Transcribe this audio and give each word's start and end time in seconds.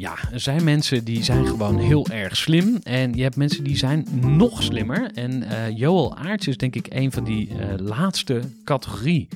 Ja, 0.00 0.16
er 0.32 0.40
zijn 0.40 0.64
mensen 0.64 1.04
die 1.04 1.22
zijn 1.22 1.46
gewoon 1.46 1.78
heel 1.78 2.06
erg 2.06 2.36
slim. 2.36 2.78
En 2.82 3.12
je 3.14 3.22
hebt 3.22 3.36
mensen 3.36 3.64
die 3.64 3.76
zijn 3.76 4.06
nog 4.20 4.62
slimmer. 4.62 5.10
En 5.14 5.42
eh 5.42 5.76
Joel 5.76 6.16
Aarts 6.16 6.48
is 6.48 6.56
denk 6.56 6.74
ik 6.74 6.86
een 6.88 7.12
van 7.12 7.24
die 7.24 7.48
eh, 7.48 7.78
laatste 7.78 8.40
categorie. 8.64 9.28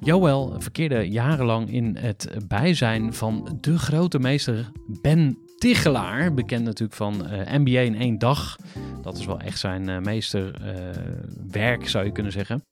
Joel 0.00 0.60
verkeerde 0.60 1.08
jarenlang 1.08 1.72
in 1.72 1.96
het 1.96 2.28
bijzijn 2.48 3.14
van 3.14 3.58
de 3.60 3.78
grote 3.78 4.18
meester 4.18 4.70
Ben 5.02 5.38
Tichelaar. 5.58 6.34
Bekend 6.34 6.64
natuurlijk 6.64 6.96
van 6.96 7.26
eh, 7.26 7.58
NBA 7.58 7.80
in 7.80 7.96
één 7.96 8.18
dag. 8.18 8.56
Dat 9.02 9.18
is 9.18 9.26
wel 9.26 9.40
echt 9.40 9.58
zijn 9.58 10.02
meesterwerk, 10.02 11.88
zou 11.88 12.04
je 12.04 12.12
kunnen 12.12 12.32
zeggen. 12.32 12.62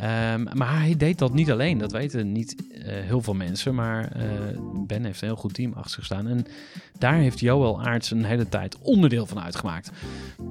Ehm, 0.00 0.46
maar 0.54 0.80
hij 0.80 0.96
deed 0.96 1.18
dat 1.18 1.32
niet 1.32 1.50
alleen. 1.50 1.78
Dat 1.78 1.92
weten 1.92 2.32
niet 2.32 2.54
eh, 2.72 2.82
heel 2.84 3.22
veel 3.22 3.34
mensen. 3.34 3.74
Maar 3.74 4.12
eh, 4.12 4.22
Ben 4.86 5.04
heeft 5.04 5.20
een 5.20 5.28
heel 5.28 5.36
goed 5.36 5.54
team 5.54 5.72
achter 5.72 5.90
zich 5.90 6.04
staan. 6.04 6.28
En 6.28 6.46
daar 6.98 7.14
heeft 7.14 7.40
Joel 7.40 7.82
Aarts 7.82 8.10
een 8.10 8.24
hele 8.24 8.48
tijd 8.48 8.78
onderdeel 8.82 9.26
van 9.26 9.40
uitgemaakt. 9.40 9.90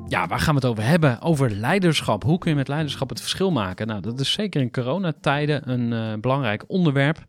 Ja, 0.07 0.27
waar 0.27 0.39
gaan 0.39 0.53
we 0.55 0.59
het 0.59 0.69
over 0.69 0.83
hebben? 0.83 1.21
Over 1.21 1.51
leiderschap. 1.51 2.23
Hoe 2.23 2.37
kun 2.37 2.51
je 2.51 2.57
met 2.57 2.67
leiderschap 2.67 3.09
het 3.09 3.21
verschil 3.21 3.51
maken? 3.51 3.87
Nou, 3.87 4.01
dat 4.01 4.19
is 4.19 4.31
zeker 4.31 4.61
in 4.61 4.71
coronatijden 4.71 5.69
een 5.69 5.93
eh, 5.93 6.19
belangrijk 6.19 6.63
onderwerp. 6.67 7.25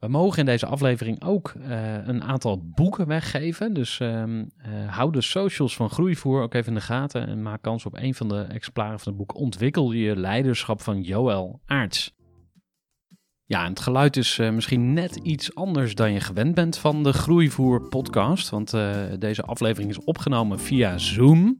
We 0.00 0.08
mogen 0.08 0.38
in 0.38 0.44
deze 0.44 0.66
aflevering 0.66 1.24
ook 1.24 1.48
eh, 1.48 2.06
een 2.06 2.22
aantal 2.22 2.62
boeken 2.74 3.06
weggeven. 3.06 3.74
Dus 3.74 4.00
eh, 4.00 4.24
hou 4.86 5.12
de 5.12 5.20
socials 5.20 5.76
van 5.76 5.90
Groeivoer 5.90 6.42
ook 6.42 6.54
even 6.54 6.68
in 6.68 6.74
de 6.74 6.80
gaten. 6.84 7.26
En 7.26 7.42
maak 7.42 7.62
kans 7.62 7.86
op 7.86 7.96
een 7.96 8.14
van 8.14 8.28
de 8.28 8.40
exemplaren 8.40 8.98
van 8.98 9.08
het 9.08 9.16
boek 9.16 9.34
Ontwikkel 9.34 9.92
je 9.92 10.16
leiderschap 10.16 10.80
van 10.80 11.00
Joël 11.02 11.60
Aarts. 11.66 12.14
Ja, 13.44 13.64
en 13.64 13.70
het 13.70 13.80
geluid 13.80 14.16
is 14.16 14.38
eh, 14.38 14.50
misschien 14.50 14.92
net 14.92 15.16
iets 15.16 15.54
anders 15.54 15.94
dan 15.94 16.12
je 16.12 16.20
gewend 16.20 16.54
bent 16.54 16.78
van 16.78 17.02
de 17.02 17.12
Groeivoer 17.12 17.88
podcast. 17.88 18.50
Want 18.50 18.70
deze 19.18 19.42
aflevering 19.42 19.90
is 19.90 20.04
opgenomen 20.04 20.60
via 20.60 20.98
Zoom. 20.98 21.58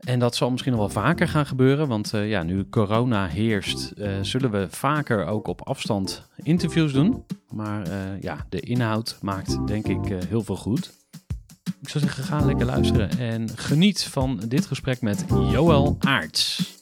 En 0.00 0.18
dat 0.18 0.36
zal 0.36 0.50
misschien 0.50 0.72
nog 0.72 0.80
wel 0.80 1.02
vaker 1.02 1.28
gaan 1.28 1.46
gebeuren, 1.46 1.88
want 1.88 2.14
eh, 2.14 2.28
ja, 2.28 2.42
nu 2.42 2.68
corona 2.68 3.26
heerst, 3.26 3.90
eh, 3.90 4.12
zullen 4.22 4.50
we 4.50 4.66
vaker 4.70 5.26
ook 5.26 5.46
op 5.46 5.62
afstand 5.62 6.28
interviews 6.42 6.92
doen. 6.92 7.24
Maar 7.50 7.82
eh, 7.82 8.20
ja, 8.20 8.46
de 8.48 8.60
inhoud 8.60 9.18
maakt 9.20 9.66
denk 9.66 9.86
ik 9.86 10.10
eh, 10.10 10.18
heel 10.28 10.42
veel 10.42 10.56
goed. 10.56 10.98
Ik 11.80 11.88
zou 11.88 12.04
zeggen, 12.04 12.24
ga 12.24 12.44
lekker 12.44 12.66
luisteren 12.66 13.18
en 13.18 13.48
geniet 13.56 14.04
van 14.04 14.40
dit 14.48 14.66
gesprek 14.66 15.00
met 15.00 15.24
Joël 15.28 15.96
Aarts. 15.98 16.74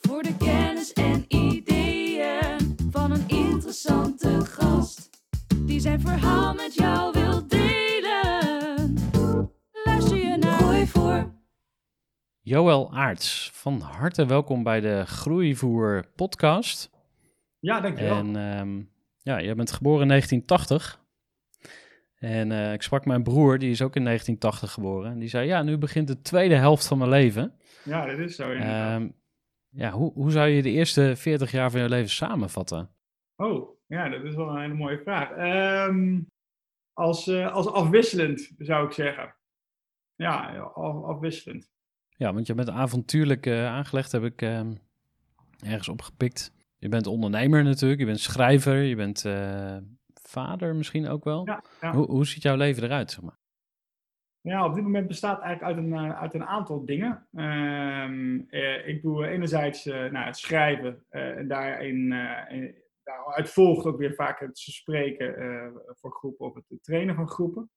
Voor 0.00 0.22
de 0.22 0.36
kennis 0.36 0.92
en 0.92 1.24
ideeën 1.28 2.76
van 2.90 3.10
een 3.10 3.28
interessante 3.28 4.40
gast. 4.44 5.10
Die 5.56 5.80
zijn 5.80 6.00
verhaal 6.00 6.54
met 6.54 6.74
jou 6.74 7.12
wil 7.12 7.46
delen. 7.48 8.94
Luister 9.84 10.16
je 10.16 10.36
naar 10.36 10.58
Groeivoer. 10.58 11.39
Joël 12.42 12.92
Aarts, 12.92 13.50
van 13.52 13.80
harte 13.80 14.26
welkom 14.26 14.62
bij 14.62 14.80
de 14.80 15.06
Groeivoer 15.06 16.04
podcast. 16.16 16.90
Ja, 17.58 17.80
dankjewel. 17.80 18.16
En 18.16 18.36
ehm, 18.36 18.82
ja, 19.18 19.40
jij 19.42 19.54
bent 19.54 19.72
geboren 19.72 20.02
in 20.02 20.08
1980. 20.08 20.98
En 22.14 22.52
eh, 22.52 22.72
ik 22.72 22.82
sprak 22.82 23.04
mijn 23.04 23.22
broer, 23.22 23.58
die 23.58 23.70
is 23.70 23.82
ook 23.82 23.96
in 23.96 24.04
1980 24.04 24.72
geboren. 24.72 25.10
En 25.10 25.18
die 25.18 25.28
zei, 25.28 25.46
ja, 25.46 25.62
nu 25.62 25.78
begint 25.78 26.06
de 26.08 26.20
tweede 26.20 26.54
helft 26.54 26.86
van 26.86 26.98
mijn 26.98 27.10
leven. 27.10 27.54
Ja, 27.84 28.06
dat 28.06 28.18
is 28.18 28.36
zo 28.36 28.50
inderdaad. 28.50 29.00
Ehm, 29.00 29.08
ja, 29.68 29.90
hoe, 29.90 30.12
hoe 30.12 30.30
zou 30.30 30.48
je 30.48 30.62
de 30.62 30.70
eerste 30.70 31.12
40 31.16 31.50
jaar 31.50 31.70
van 31.70 31.80
je 31.80 31.88
leven 31.88 32.10
samenvatten? 32.10 32.90
oh, 33.36 33.78
ja, 33.86 34.08
dat 34.08 34.24
is 34.24 34.34
wel 34.34 34.48
een 34.48 34.60
hele 34.60 34.74
mooie 34.74 35.00
vraag. 35.02 35.30
Ehm, 35.30 36.20
als, 36.92 37.26
eh, 37.26 37.52
als 37.52 37.66
afwisselend, 37.72 38.50
zou 38.58 38.86
ik 38.86 38.92
zeggen. 38.92 39.34
Ja, 40.14 40.56
af- 40.74 41.02
afwisselend. 41.04 41.70
Ja, 42.20 42.32
want 42.32 42.46
je 42.46 42.54
bent 42.54 42.70
avontuurlijk 42.70 43.46
eh, 43.46 43.66
aangelegd, 43.66 44.12
heb 44.12 44.22
ik 44.24 44.42
ehm, 44.42 44.74
ergens 45.64 45.88
opgepikt. 45.88 46.52
Je 46.78 46.88
bent 46.88 47.06
ondernemer 47.06 47.64
natuurlijk, 47.64 48.00
je 48.00 48.06
bent 48.06 48.20
schrijver, 48.20 48.76
je 48.82 48.96
bent 48.96 49.24
eh, 49.24 49.76
vader 50.22 50.74
misschien 50.74 51.08
ook 51.08 51.24
wel. 51.24 51.46
Ja, 51.46 51.62
ja. 51.80 51.92
Hoe, 51.92 52.06
hoe 52.10 52.26
ziet 52.26 52.42
jouw 52.42 52.56
leven 52.56 52.82
eruit, 52.82 53.10
zeg 53.10 53.22
maar? 53.22 53.38
ja, 54.40 54.64
op 54.66 54.74
dit 54.74 54.82
moment 54.82 55.06
bestaat 55.06 55.40
eigenlijk 55.40 55.76
uit 55.76 55.86
een, 55.86 55.92
eh, 55.92 56.20
uit 56.20 56.34
een 56.34 56.44
aantal 56.44 56.84
dingen. 56.84 57.26
Ehm, 57.34 58.38
eh, 58.48 58.88
ik 58.88 59.02
doe 59.02 59.26
enerzijds 59.26 59.84
nou, 59.84 60.16
het 60.16 60.38
schrijven 60.38 61.04
en 61.08 61.48
daarin, 61.48 62.12
in- 62.48 62.74
daaruit 63.02 63.50
volgt 63.50 63.86
ook 63.86 63.98
weer 63.98 64.14
vaak 64.14 64.40
het 64.40 64.58
spreken 64.58 65.34
voor 65.86 66.12
groepen 66.12 66.46
of 66.46 66.54
het 66.54 66.82
trainen 66.82 67.14
van 67.14 67.28
groepen. 67.28 67.70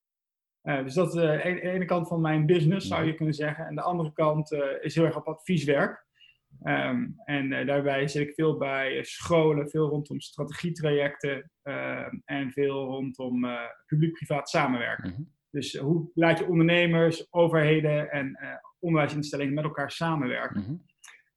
Eh, 0.64 0.84
dus 0.84 0.94
dat 0.94 1.06
is 1.06 1.12
de 1.12 1.42
ene, 1.42 1.60
ene 1.60 1.84
kant 1.84 2.08
van 2.08 2.20
mijn 2.20 2.46
business, 2.46 2.88
zou 2.88 3.04
je 3.04 3.14
kunnen 3.14 3.34
zeggen. 3.34 3.66
En 3.66 3.74
de 3.74 3.82
andere 3.82 4.12
kant 4.12 4.52
eh, 4.52 4.60
is 4.80 4.94
heel 4.94 5.04
erg 5.04 5.16
op 5.16 5.26
advieswerk. 5.26 6.04
Ehm, 6.62 7.06
en 7.24 7.52
eh, 7.52 7.66
daarbij 7.66 8.08
zit 8.08 8.28
ik 8.28 8.34
veel 8.34 8.56
bij 8.56 8.96
eh, 8.96 9.02
scholen, 9.02 9.70
veel 9.70 9.88
rondom 9.88 10.20
strategietrajecten 10.20 11.50
ehm, 11.62 12.18
en 12.24 12.52
veel 12.52 12.84
rondom 12.84 13.44
eh, 13.44 13.60
publiek-privaat 13.86 14.48
samenwerken. 14.48 15.10
Mhm. 15.10 15.22
Dus 15.50 15.76
hoe 15.76 16.10
laat 16.14 16.38
je 16.38 16.46
ondernemers, 16.46 17.32
overheden 17.32 18.10
en 18.10 18.34
eh, 18.34 18.48
onderwijsinstellingen 18.78 19.54
met 19.54 19.64
elkaar 19.64 19.90
samenwerken? 19.90 20.60
Mhm. 20.60 20.74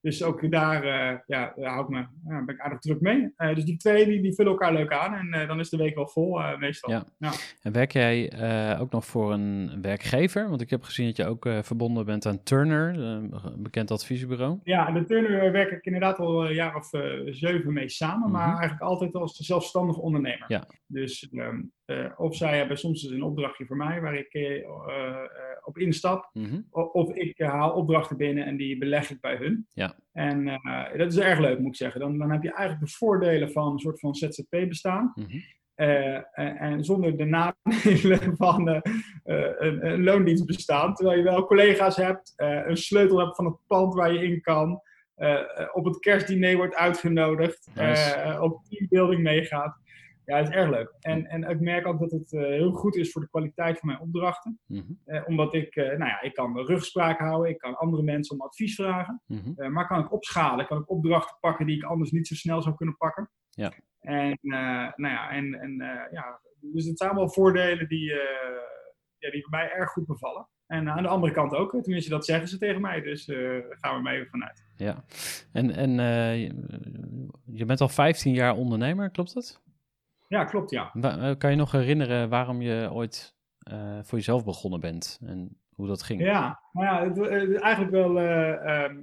Dus 0.07 0.23
ook 0.23 0.51
daar 0.51 0.83
eh, 0.83 1.17
ja, 1.25 1.53
daar 1.55 1.71
hou 1.71 1.83
ik 1.83 1.89
me, 1.89 1.97
ja, 1.97 2.45
ben 2.45 2.55
ik 2.55 2.61
aardig 2.61 2.79
druk 2.79 3.01
mee. 3.01 3.33
Eh, 3.35 3.55
dus 3.55 3.63
die 3.63 3.77
twee 3.77 4.05
die, 4.05 4.21
die 4.21 4.33
vullen 4.33 4.51
elkaar 4.51 4.73
leuk 4.73 4.91
aan 4.93 5.13
en 5.13 5.41
eh, 5.41 5.47
dan 5.47 5.59
is 5.59 5.69
de 5.69 5.77
week 5.77 5.95
wel 5.95 6.07
vol 6.07 6.39
meestal. 6.57 6.91
Ja. 6.91 7.05
Ja. 7.17 7.31
En 7.61 7.71
werk 7.71 7.91
jij 7.91 8.31
ook 8.79 8.91
nog 8.91 9.05
voor 9.05 9.33
een 9.33 9.81
werkgever? 9.81 10.49
Want 10.49 10.61
ik 10.61 10.69
heb 10.69 10.83
gezien 10.83 11.05
dat 11.05 11.17
je 11.17 11.25
ook 11.25 11.49
verbonden 11.61 12.05
bent 12.05 12.25
aan 12.25 12.43
Turner, 12.43 12.99
een 12.99 13.33
bekend 13.57 13.91
adviesbureau. 13.91 14.59
Ja, 14.63 14.87
en 14.87 14.93
de 14.93 15.05
Turner 15.05 15.51
werk 15.51 15.71
ik 15.71 15.85
inderdaad 15.85 16.19
al 16.19 16.45
een 16.45 16.53
jaar 16.53 16.75
of 16.75 16.89
zeven 17.25 17.73
mee 17.73 17.89
samen, 17.89 18.31
maar 18.31 18.47
Mhm. 18.47 18.57
eigenlijk 18.57 18.81
altijd 18.81 19.13
als 19.15 19.35
zelfstandig 19.37 19.97
ondernemer. 19.97 20.45
Ja. 20.47 20.67
Dus 20.87 21.29
ehm, 21.29 21.61
eh, 21.87 22.11
of 22.17 22.35
zij 22.35 22.57
hebben 22.57 22.77
soms 22.77 23.01
dus 23.01 23.11
een 23.11 23.23
opdrachtje 23.23 23.65
voor 23.65 23.77
mij 23.77 24.01
waar 24.01 24.15
ik 24.15 24.63
op 25.67 25.77
instap, 25.77 26.29
o- 26.69 26.81
of 26.81 27.13
ik 27.13 27.37
eh, 27.39 27.49
haal 27.49 27.71
opdrachten 27.71 28.17
binnen 28.17 28.45
en 28.45 28.57
die 28.57 28.77
beleg 28.77 29.09
ik 29.09 29.21
bij 29.21 29.35
hun. 29.35 29.67
Ja. 29.73 29.95
En 30.13 30.47
eh, 30.47 30.97
dat 30.97 31.11
is 31.11 31.17
erg 31.19 31.39
leuk, 31.39 31.59
moet 31.59 31.67
ik 31.67 31.75
zeggen. 31.75 31.99
Dan, 31.99 32.17
dan 32.17 32.31
heb 32.31 32.43
je 32.43 32.53
eigenlijk 32.53 32.89
de 32.91 32.95
voordelen 32.97 33.51
van 33.51 33.71
een 33.71 33.79
soort 33.79 33.99
van 33.99 34.15
ZZP-bestaan. 34.15 35.11
Mhm. 35.15 35.37
Eh, 35.75 36.15
en, 36.15 36.57
en 36.57 36.83
zonder 36.85 37.17
de 37.17 37.25
nadelen 37.25 38.35
van 38.45 38.67
een, 38.67 39.85
een 39.85 40.03
loondienst 40.03 40.45
bestaan. 40.45 40.93
Terwijl 40.93 41.17
je 41.17 41.23
wel 41.23 41.45
collega's 41.45 41.95
hebt, 41.95 42.33
een 42.35 42.77
sleutel 42.77 43.19
hebt 43.19 43.35
van 43.35 43.45
het 43.45 43.57
pand 43.67 43.93
waar 43.93 44.13
je 44.13 44.23
in 44.23 44.41
kan. 44.41 44.81
op 45.73 45.85
het 45.85 45.99
kerstdiner 45.99 46.55
wordt 46.55 46.75
uitgenodigd, 46.75 47.69
Nice. 47.75 48.13
eh, 48.13 48.41
op 48.41 48.61
teambuilding 48.69 49.21
meegaat. 49.21 49.77
Ja, 50.27 50.37
dat 50.37 50.47
is 50.49 50.55
erg 50.55 50.69
leuk. 50.69 50.93
En, 50.99 51.25
en 51.25 51.43
ik 51.43 51.59
merk 51.59 51.87
ook 51.87 51.99
dat 51.99 52.11
het 52.11 52.33
eh, 52.33 52.41
heel 52.41 52.71
goed 52.71 52.95
is 52.95 53.11
voor 53.11 53.21
de 53.21 53.29
kwaliteit 53.29 53.79
van 53.79 53.87
mijn 53.89 54.01
opdrachten. 54.01 54.59
Mhm, 54.65 54.83
Eh, 55.05 55.23
omdat 55.27 55.53
ik, 55.53 55.75
eh, 55.75 55.85
nou 55.85 56.05
ja, 56.05 56.21
ik 56.21 56.33
kan 56.33 56.59
rugspraak 56.59 57.19
houden, 57.19 57.51
ik 57.51 57.57
kan 57.57 57.77
andere 57.77 58.03
mensen 58.03 58.35
om 58.35 58.45
advies 58.45 58.75
vragen. 58.75 59.21
mhm. 59.25 59.71
Maar 59.71 59.87
kan 59.87 59.99
ik 59.99 60.11
opschalen, 60.11 60.67
kan 60.67 60.81
ik 60.81 60.89
opdrachten 60.89 61.37
pakken 61.39 61.65
die 61.65 61.75
ik 61.75 61.83
anders 61.83 62.11
niet 62.11 62.27
zo 62.27 62.35
snel 62.35 62.61
zou 62.61 62.75
kunnen 62.75 62.97
pakken. 62.97 63.29
Ja. 63.49 63.71
En, 63.99 64.37
nou 64.95 65.13
ja, 65.13 65.29
en, 65.29 65.53
en 65.53 65.75
ja, 66.11 66.39
dus 66.59 66.85
het 66.85 66.97
zijn 66.97 67.09
allemaal 67.09 67.29
voordelen 67.29 67.87
die, 67.87 68.13
ja, 69.17 69.31
die 69.31 69.47
mij 69.49 69.71
erg 69.71 69.89
goed 69.89 70.05
bevallen. 70.05 70.47
En 70.65 70.89
aan 70.89 71.03
de 71.03 71.09
andere 71.09 71.33
kant 71.33 71.53
ook, 71.53 71.71
tenminste 71.71 72.09
dat 72.09 72.25
zeggen 72.25 72.47
ze 72.47 72.57
tegen 72.57 72.81
mij, 72.81 73.01
dus 73.01 73.25
daar 73.25 73.63
gaan 73.69 73.95
we 73.95 74.01
maar 74.01 74.13
even 74.13 74.29
vanuit. 74.29 74.65
Ja. 74.75 75.03
En, 75.51 75.71
en 75.71 75.91
je 77.45 77.65
bent 77.65 77.81
al 77.81 77.89
15 77.89 78.33
jaar 78.33 78.55
ondernemer, 78.55 79.09
klopt 79.09 79.33
dat? 79.33 79.61
Ja, 80.27 80.45
klopt, 80.45 80.69
ja. 80.71 80.89
Wa- 80.93 81.17
eh, 81.29 81.37
kan 81.37 81.49
je 81.51 81.55
nog 81.57 81.71
herinneren 81.71 82.29
waarom 82.29 82.61
je 82.61 82.89
ooit 82.91 83.35
eh, 83.59 83.99
voor 84.03 84.17
jezelf 84.17 84.43
begonnen 84.45 84.79
bent 84.79 85.19
en 85.25 85.57
hoe 85.75 85.87
dat 85.87 86.03
ging? 86.03 86.21
Ja, 86.21 86.59
maar 86.71 86.85
ja, 86.85 87.07
het, 87.07 87.17
is 87.49 87.55
eigenlijk 87.59 87.91
wel, 87.93 88.19
eh, 88.19 88.83
ehm, 88.83 88.95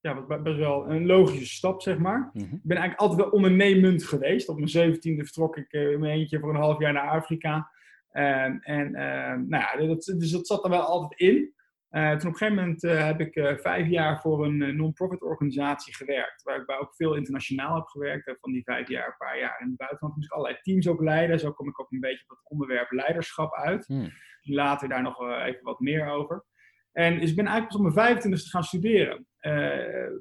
ja, 0.00 0.38
best 0.42 0.56
wel 0.56 0.90
een 0.90 1.06
logische 1.06 1.46
stap, 1.46 1.82
zeg 1.82 1.98
maar. 1.98 2.30
Mhm, 2.32 2.54
Ik 2.54 2.60
ben 2.62 2.76
eigenlijk 2.76 3.00
altijd 3.00 3.20
wel 3.20 3.30
ondernemend 3.30 4.04
geweest. 4.04 4.48
Op 4.48 4.56
mijn 4.56 4.68
zeventiende 4.68 5.24
vertrok 5.24 5.56
ik 5.56 5.72
eh, 5.72 5.90
in 5.90 6.00
mijn 6.00 6.18
eentje 6.18 6.38
voor 6.40 6.50
een 6.50 6.60
half 6.60 6.78
jaar 6.78 6.92
naar 6.92 7.08
Afrika. 7.10 7.70
Ehm, 8.10 8.56
en 8.60 8.94
ehm, 8.94 9.48
nou 9.48 9.64
ja, 9.80 9.86
dat, 9.86 10.04
dus 10.18 10.30
dat 10.30 10.46
zat 10.46 10.64
er 10.64 10.70
wel 10.70 10.80
altijd 10.80 11.20
in. 11.20 11.52
Eh, 11.88 12.08
toen 12.08 12.28
op 12.28 12.32
een 12.32 12.36
gegeven 12.36 12.54
moment 12.54 12.84
eh, 12.84 13.04
heb 13.04 13.20
ik 13.20 13.34
eh, 13.34 13.56
vijf 13.56 13.88
jaar 13.88 14.20
voor 14.20 14.44
een 14.44 14.76
non-profit 14.76 15.22
organisatie 15.22 15.94
gewerkt. 15.94 16.42
Waar 16.42 16.60
ik 16.60 16.66
bij 16.66 16.78
ook 16.78 16.94
veel 16.94 17.14
internationaal 17.14 17.74
heb 17.74 17.86
gewerkt. 17.86 18.36
Van 18.40 18.52
die 18.52 18.62
vijf 18.62 18.88
jaar, 18.88 19.06
een 19.06 19.16
paar 19.18 19.38
jaar 19.38 19.60
in 19.60 19.66
het 19.66 19.76
buitenland. 19.76 20.14
Moest 20.14 20.28
ik 20.28 20.32
allerlei 20.32 20.60
teams 20.62 20.88
ook 20.88 21.00
leiden. 21.00 21.38
Zo 21.38 21.52
kom 21.52 21.68
ik 21.68 21.80
ook 21.80 21.90
een 21.90 22.00
beetje 22.00 22.24
op 22.26 22.36
het 22.36 22.50
onderwerp 22.50 22.90
leiderschap 22.90 23.54
uit. 23.54 23.86
Hmm. 23.86 24.10
Later 24.40 24.88
daar 24.88 25.02
nog 25.02 25.30
even 25.30 25.62
wat 25.62 25.80
meer 25.80 26.08
over. 26.08 26.44
En 26.92 27.20
dus 27.20 27.30
ik 27.30 27.36
ben 27.36 27.46
eigenlijk 27.46 27.76
pas 27.76 27.86
op 27.86 27.94
mijn 27.94 28.18
25e 28.18 28.50
gaan 28.50 28.64
studeren. 28.64 29.26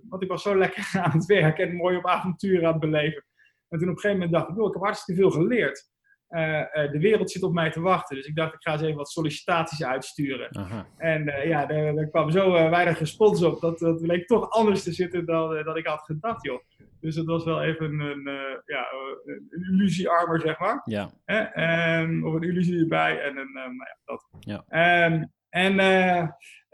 Want 0.10 0.24
ik 0.24 0.30
was 0.30 0.42
zo 0.42 0.58
lekker 0.58 0.90
aan 1.04 1.12
het 1.12 1.26
werk 1.26 1.58
en 1.58 1.76
mooi 1.76 1.98
op 1.98 2.08
avonturen 2.08 2.66
aan 2.66 2.72
het 2.72 2.82
beleven. 2.82 3.26
En 3.68 3.80
toen 3.80 3.90
op 3.90 3.96
een 3.96 4.02
gegeven 4.02 4.24
moment 4.24 4.32
dacht 4.32 4.50
ik, 4.50 4.56
joh, 4.56 4.68
ik 4.68 4.74
heb 4.74 4.84
hartstikke 4.84 5.22
veel 5.22 5.32
geleerd. 5.32 5.90
Eh, 6.28 6.84
eh, 6.84 6.92
de 6.92 7.00
wereld 7.00 7.32
zit 7.32 7.44
op 7.44 7.54
mij 7.54 7.72
te 7.72 7.82
wachten. 7.82 8.16
Dus 8.16 8.26
ik 8.26 8.36
dacht, 8.36 8.54
ik 8.54 8.62
ga 8.62 8.72
eens 8.72 8.82
even 8.82 8.96
wat 8.96 9.10
sollicitaties 9.10 9.84
uitsturen. 9.84 10.56
Aha. 10.58 10.86
En 10.98 11.28
eh, 11.28 11.48
ja, 11.48 11.66
daar, 11.66 11.96
daar 11.96 12.08
kwam 12.08 12.32
zo 12.32 12.52
weinig 12.52 13.00
respons 13.00 13.44
op. 13.44 13.62
Dat, 13.62 13.80
dat 13.80 14.02
bleek 14.02 14.28
toch 14.28 14.50
anders 14.50 14.84
te 14.84 14.94
zitten 14.94 15.26
dan, 15.26 15.64
dan 15.64 15.78
ik 15.78 15.88
had 15.88 16.02
gedacht, 16.02 16.44
joh. 16.44 16.62
Dus 17.00 17.16
het 17.16 17.26
was 17.26 17.44
wel 17.44 17.64
even 17.64 18.00
een, 18.00 18.28
eh, 18.28 18.58
ja, 18.66 18.88
een 19.26 19.68
illusiearmer, 19.72 20.42
zeg 20.42 20.60
maar. 20.60 20.82
Ja. 20.86 21.12
Ehm, 21.26 22.26
of 22.26 22.34
een 22.34 22.44
illusie 22.44 22.80
erbij. 22.80 23.22
En 23.22 23.38
een, 23.38 23.52
nou 23.54 23.74
ja, 23.74 23.98
dat. 24.06 24.28
Ja. 24.40 24.64
Ehm, 24.68 25.24
en 25.50 25.80
eh, 25.80 26.28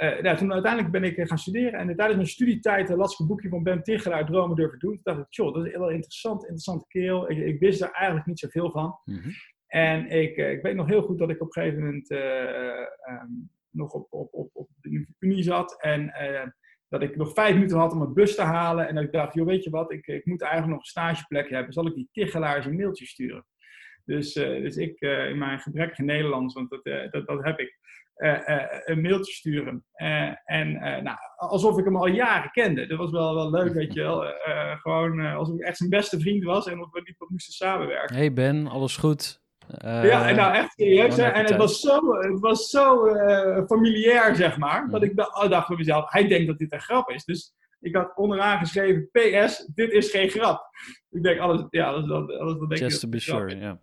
eh, 0.04 0.22
nou, 0.22 0.38
toen 0.38 0.54
uiteindelijk 0.54 0.92
ben 0.92 1.04
ik 1.04 1.18
eh, 1.18 1.28
gaan 1.28 1.38
studeren. 1.38 1.80
En 1.80 1.88
tijdens 1.96 2.16
mijn 2.16 2.28
studietijd 2.28 2.90
las 2.90 3.14
ik 3.14 3.20
een 3.20 3.28
boekje 3.28 3.50
van 3.50 3.64
Ben 3.64 3.84
Tichelaar, 3.84 4.26
Dromen 4.26 4.56
durven 4.56 4.80
doen. 4.80 4.92
Toen 4.92 5.02
dacht 5.04 5.20
ik, 5.20 5.34
joh, 5.34 5.54
dat 5.54 5.66
is 5.66 5.72
wel 5.72 5.90
interessant, 5.90 6.42
interessante 6.42 6.86
kerel. 6.88 7.32
Ik, 7.32 7.38
ik 7.38 7.60
wist 7.60 7.80
daar 7.80 7.92
eigenlijk 7.92 8.26
niet 8.26 8.40
zoveel 8.40 8.72
van. 8.72 9.00
Mhm. 9.06 9.30
En 9.68 10.10
ik, 10.10 10.38
ik 10.38 10.62
weet 10.62 10.76
nog 10.76 10.88
heel 10.88 11.02
goed 11.02 11.20
dat 11.20 11.30
ik 11.30 11.42
op 11.42 11.56
een 11.56 11.62
gegeven 11.62 11.84
moment 11.84 12.10
eh, 12.10 12.80
ehm, 12.80 13.32
nog 13.70 13.94
op, 13.94 14.08
op, 14.10 14.34
op, 14.34 14.50
op 14.54 14.70
de 14.82 15.06
Unie 15.20 15.44
zat. 15.44 15.82
En 15.82 16.14
dat 16.90 17.02
ik 17.02 17.16
nog 17.16 17.34
vijf 17.34 17.54
minuten 17.54 17.78
had 17.78 17.92
om 17.92 17.98
mijn 17.98 18.14
bus 18.14 18.36
te 18.36 18.42
halen. 18.42 18.88
En 18.88 18.96
dat 18.96 19.04
ik 19.04 19.12
dacht, 19.12 19.34
joh, 19.34 19.46
weet 19.46 19.64
je 19.64 19.70
wat, 19.70 19.92
ik, 19.92 20.08
ik 20.08 20.26
moet 20.26 20.42
eigenlijk 20.42 20.72
nog 20.72 20.82
een 20.82 20.90
stageplek 20.90 21.50
hebben. 21.50 21.74
Zal 21.74 21.88
ik 21.88 21.94
die 21.94 22.10
Tichelaar 22.12 22.56
eens 22.56 22.66
een 22.66 22.76
mailtje 22.76 23.06
sturen? 23.06 23.46
Dus, 24.06 24.34
dus 24.34 24.78
ik 24.78 25.02
in 25.02 25.38
mijn 25.38 25.60
gebrekkige 25.60 26.04
Nederlands, 26.04 26.54
want 26.54 26.70
dat, 26.70 26.84
dat, 27.12 27.28
dat 27.28 27.44
heb 27.44 27.60
ik, 27.60 27.78
een 28.16 29.02
mailtje 29.02 29.34
sturen. 29.34 29.86
Eh, 29.94 30.30
en 30.46 30.76
eh, 30.76 31.02
nou, 31.02 31.18
alsof 31.36 31.78
ik 31.78 31.86
hem 31.86 31.96
al 31.98 32.08
jaren 32.08 32.52
kende. 32.52 32.88
Dat 32.88 32.98
was 32.98 33.12
wel, 33.12 33.36
wel 33.36 33.50
leuk, 33.52 33.74
weet 33.74 33.94
je 33.94 34.02
wel. 34.02 34.26
Eh, 34.26 34.78
gewoon 34.80 35.20
eh, 35.20 35.36
alsof 35.36 35.56
ik 35.56 35.62
echt 35.62 35.78
zijn 35.78 35.90
beste 35.90 36.20
vriend 36.20 36.44
was 36.44 36.68
en 36.68 36.82
of 36.82 36.92
we 36.92 37.02
niet 37.04 37.18
wat 37.18 37.30
moesten 37.30 37.54
samenwerken. 37.54 38.16
Hey 38.16 38.34
Ben, 38.34 38.68
alles 38.68 38.98
goed? 38.98 39.42
Eh, 39.78 40.06
ja, 40.06 40.32
nou 40.32 40.54
echt 40.54 40.74
serieus. 40.76 41.16
hè. 41.18 41.24
En 41.24 41.46
het 41.46 41.56
was 41.56 41.80
zo, 41.80 42.16
het 42.20 42.40
was 42.40 42.70
zo 42.70 43.06
eh, 43.06 43.66
familiair, 43.66 44.36
zeg 44.36 44.58
maar. 44.58 44.90
Dat 44.90 45.04
ik 45.04 45.16
dacht, 45.16 45.44
oh, 45.44 45.50
dacht 45.50 45.68
voor 45.68 45.78
mezelf, 45.78 46.12
hij 46.12 46.28
denkt 46.28 46.48
dat 46.48 46.58
dit 46.58 46.74
een 46.74 46.82
grap 46.82 47.10
is. 47.10 47.26
Dus 47.26 47.54
ik 47.80 47.96
had 47.96 48.12
onderaan 48.16 48.58
geschreven, 48.60 49.10
PS, 49.12 49.70
dit 49.76 49.92
is 49.92 50.10
geen 50.12 50.30
grap. 50.30 50.62
Ik 51.12 51.24
denk, 51.24 51.40
alles, 51.40 51.66
ja, 51.70 51.86
alles, 51.88 52.10
alles, 52.10 52.38
alles 52.40 52.58
denk 52.58 52.72
ik 52.72 52.78
Just 52.78 53.00
to 53.00 53.08
be 53.10 53.20
sure, 53.20 53.56
ja. 53.58 53.80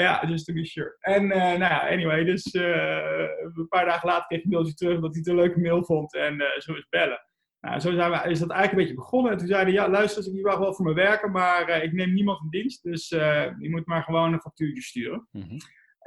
Ja, 0.00 0.24
just 0.26 0.46
to 0.46 0.52
be 0.52 0.64
sure. 0.64 0.96
En 1.00 1.30
eh, 1.30 1.40
nou 1.40 1.58
ja, 1.58 1.88
anyway, 1.88 2.24
dus 2.24 2.44
eh, 2.50 3.28
een 3.54 3.68
paar 3.68 3.84
dagen 3.84 4.08
later 4.08 4.26
kreeg 4.26 4.38
ik 4.38 4.44
een 4.44 4.50
mailtje 4.50 4.74
terug 4.74 5.00
dat 5.00 5.10
hij 5.10 5.18
het 5.18 5.26
een 5.26 5.34
leuke 5.34 5.60
mail 5.60 5.84
vond 5.84 6.14
en 6.14 6.40
eh, 6.40 6.60
zo 6.60 6.74
is 6.74 6.86
bellen. 6.88 7.24
Nou, 7.60 7.80
zo 7.80 7.94
zijn 7.94 8.10
we, 8.10 8.30
is 8.30 8.38
dat 8.38 8.50
eigenlijk 8.50 8.70
een 8.70 8.76
beetje 8.76 8.94
begonnen. 8.94 9.32
En 9.32 9.38
toen 9.38 9.46
zeiden 9.46 9.74
ja, 9.74 9.88
luister, 9.88 10.34
je 10.34 10.42
mag 10.42 10.58
wel 10.58 10.74
voor 10.74 10.84
me 10.84 10.94
werken, 10.94 11.30
maar 11.30 11.82
ik 11.82 11.92
neem 11.92 12.12
niemand 12.12 12.42
in 12.42 12.50
dienst. 12.50 12.82
Dus 12.82 13.08
je 13.08 13.68
moet 13.70 13.86
maar 13.86 14.02
gewoon 14.02 14.32
een 14.32 14.40
factuurtje 14.40 14.82
sturen. 14.82 15.28
Mhm. 15.30 15.58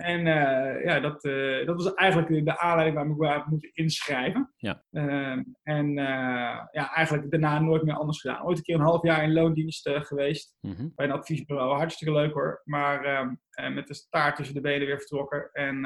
En 0.04 0.28
eh, 0.28 0.84
ja, 0.86 1.00
dat, 1.00 1.24
eh, 1.24 1.66
dat 1.66 1.76
was 1.84 1.94
eigenlijk 1.94 2.46
de 2.46 2.60
aanleiding 2.60 2.96
waarom 2.96 3.14
ik 3.14 3.20
waar 3.20 3.34
heb 3.38 3.46
moeten 3.46 3.70
inschrijven. 3.74 4.54
Ja. 4.58 4.84
Ehm, 4.92 5.44
en 5.64 5.98
eh, 5.98 6.60
ja, 6.72 6.94
eigenlijk 6.94 7.32
daarna 7.32 7.60
nooit 7.60 7.84
meer 7.84 7.96
anders 7.96 8.22
gedaan. 8.22 8.44
Ooit 8.46 8.58
een 8.58 8.64
keer 8.64 8.76
een 8.76 8.82
half 8.82 9.04
jaar 9.04 9.24
in 9.24 9.34
loondienst 9.34 9.90
geweest 9.94 10.56
Mhm. 10.62 10.88
bij 10.96 11.06
een 11.06 11.12
adviesbureau. 11.12 11.76
Hartstikke 11.78 12.14
leuk 12.14 12.34
hoor. 12.34 12.62
Maar 12.64 13.04
ehm, 13.06 13.36
eh, 13.50 13.74
met 13.74 13.88
de 13.88 13.94
staart 13.94 14.36
tussen 14.36 14.56
de 14.56 14.62
benen 14.62 14.88
weer 14.88 14.98
vertrokken 15.00 15.50
en 15.52 15.86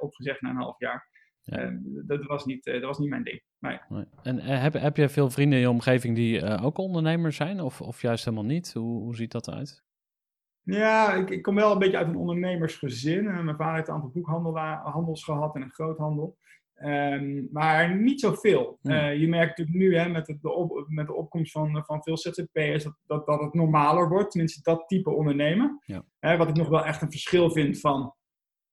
opgezegd 0.00 0.40
na 0.40 0.50
een 0.50 0.56
half 0.56 0.78
jaar. 0.78 1.08
Ja. 1.42 1.56
Eh, 1.58 1.72
dat, 2.06 2.24
was 2.24 2.44
niet, 2.44 2.64
dat 2.64 2.82
was 2.82 2.98
niet 2.98 3.08
mijn 3.08 3.24
ding. 3.24 3.42
Nee. 3.58 3.78
Nee. 3.88 4.04
En 4.22 4.38
heb, 4.40 4.72
heb 4.72 4.96
je 4.96 5.08
veel 5.08 5.30
vrienden 5.30 5.58
in 5.58 5.64
je 5.64 5.70
omgeving 5.70 6.14
die 6.16 6.60
ook 6.60 6.78
ondernemers 6.78 7.36
zijn? 7.36 7.60
Of, 7.60 7.80
of 7.80 8.02
juist 8.02 8.24
helemaal 8.24 8.46
niet? 8.46 8.72
Hoe, 8.72 9.02
hoe 9.02 9.16
ziet 9.16 9.32
dat 9.32 9.48
eruit? 9.48 9.86
Ja, 10.76 11.14
ik, 11.14 11.30
ik 11.30 11.42
kom 11.42 11.54
wel 11.54 11.72
een 11.72 11.78
beetje 11.78 11.96
uit 11.96 12.06
een 12.08 12.16
ondernemersgezin. 12.16 13.26
Eh, 13.28 13.40
mijn 13.42 13.56
vader 13.56 13.74
heeft 13.74 13.88
een 13.88 13.94
aantal 13.94 14.10
boekhandels 14.10 15.24
gehad 15.24 15.54
en 15.54 15.62
een 15.62 15.70
groothandel. 15.72 16.36
Ehm, 16.74 17.42
maar 17.52 17.96
niet 17.96 18.20
zoveel. 18.20 18.78
Hmm. 18.80 18.90
Eh, 18.92 19.20
je 19.20 19.28
merkt 19.28 19.58
natuurlijk 19.58 19.78
nu 19.78 19.96
hè, 19.96 20.08
met, 20.08 20.26
het, 20.26 20.42
de 20.42 20.52
op, 20.52 20.84
met 20.88 21.06
de 21.06 21.14
opkomst 21.14 21.52
van, 21.52 21.84
van 21.84 22.02
veel 22.02 22.16
ZZP'ers 22.18 22.84
dat, 22.84 22.96
dat, 23.06 23.26
dat 23.26 23.40
het 23.40 23.54
normaler 23.54 24.08
wordt. 24.08 24.30
Tenminste, 24.30 24.60
dat 24.62 24.88
type 24.88 25.10
ondernemen. 25.10 25.82
Ja. 25.84 26.36
Wat 26.36 26.48
ik 26.48 26.54
nog 26.56 26.68
wel 26.68 26.84
echt 26.84 27.02
een 27.02 27.10
verschil 27.10 27.50
vind 27.50 27.80
van... 27.80 28.12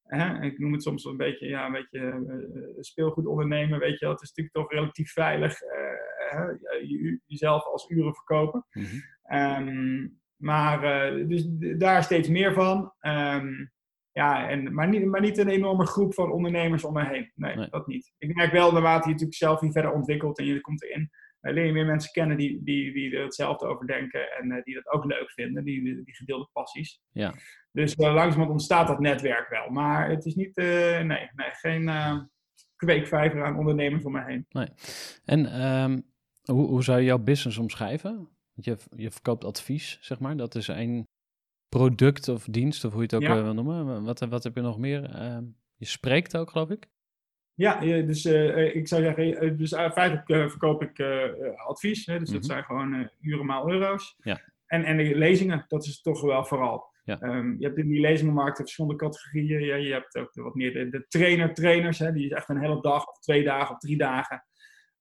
Hè, 0.04 0.42
ik 0.42 0.60
noem 0.60 0.72
het 0.74 0.84
soms 0.84 1.06
een 1.06 1.18
beetje, 1.18 1.48
ja, 1.48 1.66
een 1.66 1.72
beetje 1.72 2.00
eh, 2.00 2.76
speelgoed 2.80 3.26
ondernemen. 3.26 3.80
Weet 3.80 4.00
je, 4.00 4.08
het 4.08 4.22
is 4.22 4.28
natuurlijk 4.34 4.56
toch 4.56 4.72
relatief 4.80 5.12
veilig. 5.12 5.62
eh, 5.62 5.90
je- 6.90 7.20
jezelf 7.26 7.66
als 7.66 7.90
uren 7.90 8.14
verkopen. 8.16 8.66
Ehm, 9.24 10.08
maar 10.38 10.84
eh, 10.84 11.28
dus 11.28 11.46
daar 11.78 12.04
steeds 12.04 12.30
meer 12.30 12.54
van. 12.54 12.94
Ehm, 13.00 13.66
ja, 14.12 14.50
en, 14.50 14.74
maar, 14.74 14.88
niet, 14.88 15.06
maar 15.06 15.22
niet 15.22 15.38
een 15.38 15.50
enorme 15.50 15.86
groep 15.86 16.14
van 16.14 16.32
ondernemers 16.32 16.84
om 16.84 16.94
me 16.94 17.06
heen. 17.06 17.32
Nee, 17.36 17.56
Nee. 17.56 17.70
dat 17.70 17.88
niet. 17.88 18.14
Ik 18.18 18.36
merk 18.36 18.52
wel, 18.52 18.72
naarmate 18.72 19.04
je 19.04 19.12
natuurlijk 19.12 19.38
zelf 19.38 19.62
je 19.62 19.72
verder 19.72 19.92
ontwikkelt 19.92 20.38
en 20.38 20.46
je 20.46 20.62
komt 20.62 20.84
erin, 20.84 21.10
eh, 21.40 21.54
leer 21.54 21.66
je 21.66 21.72
meer 21.72 21.86
mensen 21.86 22.12
kennen 22.12 22.38
die, 22.38 22.64
die, 22.64 22.94
die 22.94 23.16
er 23.16 23.24
hetzelfde 23.24 23.66
over 23.66 23.88
denken 23.88 24.32
en 24.32 24.52
eh, 24.52 24.64
die 24.64 24.74
dat 24.74 24.88
ook 24.88 25.06
leuk 25.06 25.32
vinden, 25.32 25.64
die, 25.64 25.84
die, 25.84 26.16
gedeelde 26.16 26.50
passies. 26.54 27.02
Ja. 27.12 27.34
Dus 27.76 27.96
uh, 27.96 28.14
langzamerhand 28.14 28.50
ontstaat 28.50 28.88
dat 28.88 29.00
netwerk 29.00 29.50
wel. 29.50 29.70
Maar 29.70 30.10
het 30.10 30.26
is 30.26 30.36
niet, 30.36 30.58
eh, 30.58 30.66
nee, 31.02 31.30
nee, 31.36 31.52
geen 31.52 31.90
eh, 31.90 32.20
kweekvijver 32.76 33.46
aan 33.46 33.58
ondernemers 33.58 34.06
om 34.06 34.12
me 34.12 34.24
heen. 34.24 34.48
En 35.26 35.46
ehm, 35.46 36.00
hoe, 36.44 36.68
hoe 36.68 36.84
zou 36.84 37.00
je 37.00 37.06
jouw 37.06 37.18
business 37.20 37.58
omschrijven? 37.58 38.30
Je, 38.62 38.78
je 38.96 39.12
verkoopt 39.12 39.44
advies, 39.44 39.98
zeg 40.02 40.20
maar. 40.20 40.38
Dat 40.38 40.56
is 40.56 40.68
één 40.68 41.04
product 41.70 42.28
of 42.28 42.44
dienst, 42.50 42.84
of 42.86 42.92
hoe 42.92 43.00
je 43.02 43.06
het 43.08 43.16
ook 43.16 43.22
Ja. 43.30 43.38
eh, 43.38 43.44
wil 43.44 43.54
noemen. 43.54 44.04
Wat, 44.04 44.20
wat 44.20 44.44
heb 44.44 44.56
je 44.56 44.62
nog 44.62 44.78
meer? 44.78 45.04
Ehm, 45.16 45.44
je 45.76 45.86
spreekt 45.86 46.38
ook, 46.38 46.50
geloof 46.50 46.70
ik. 46.70 46.88
Ja, 47.54 47.82
eh, 47.82 48.06
dus 48.08 48.26
eh, 48.26 48.50
eh, 48.50 48.76
ik 48.76 48.88
zou 48.88 49.02
zeggen, 49.04 49.38
eh, 49.38 49.58
dus 49.58 49.72
eh, 49.72 49.92
feitelijk 49.92 50.30
eh, 50.30 50.48
verkoop 50.50 50.82
ik 50.82 51.00
eh, 51.00 51.24
eh, 51.24 51.56
advies. 51.68 52.06
Hè, 52.06 52.20
dus 52.20 52.30
Mhm. 52.30 52.38
dat 52.38 52.46
zijn 52.46 52.64
gewoon 52.64 52.94
eh, 52.94 53.08
uren 53.22 53.46
maal 53.46 53.72
euro's. 53.72 54.16
Ja. 54.24 54.42
En, 54.66 54.84
en 54.84 54.98
de 54.98 55.16
lezingen, 55.16 55.66
dat 55.68 55.86
is 55.86 56.02
toch 56.02 56.22
wel 56.22 56.46
vooral. 56.46 56.94
Ja. 57.04 57.20
Ehm, 57.20 57.56
je 57.60 57.66
hebt 57.66 57.78
in 57.78 57.88
die 57.88 58.00
lezingenmarkt 58.00 58.58
verschillende 58.58 58.96
categorieën. 58.98 59.60
Je, 59.64 59.76
je 59.88 59.94
hebt 59.94 60.16
ook 60.18 60.34
wat 60.34 60.56
meer 60.56 60.74
de, 60.74 60.90
de 60.90 61.06
trainer-trainers, 61.08 62.00
hè, 62.00 62.12
die 62.12 62.36
echt 62.36 62.50
een 62.50 62.60
hele 62.62 62.82
dag 62.82 63.08
of 63.08 63.20
twee 63.20 63.44
dagen 63.44 63.76
of 63.76 63.80
drie 63.82 63.98
dagen 63.98 64.44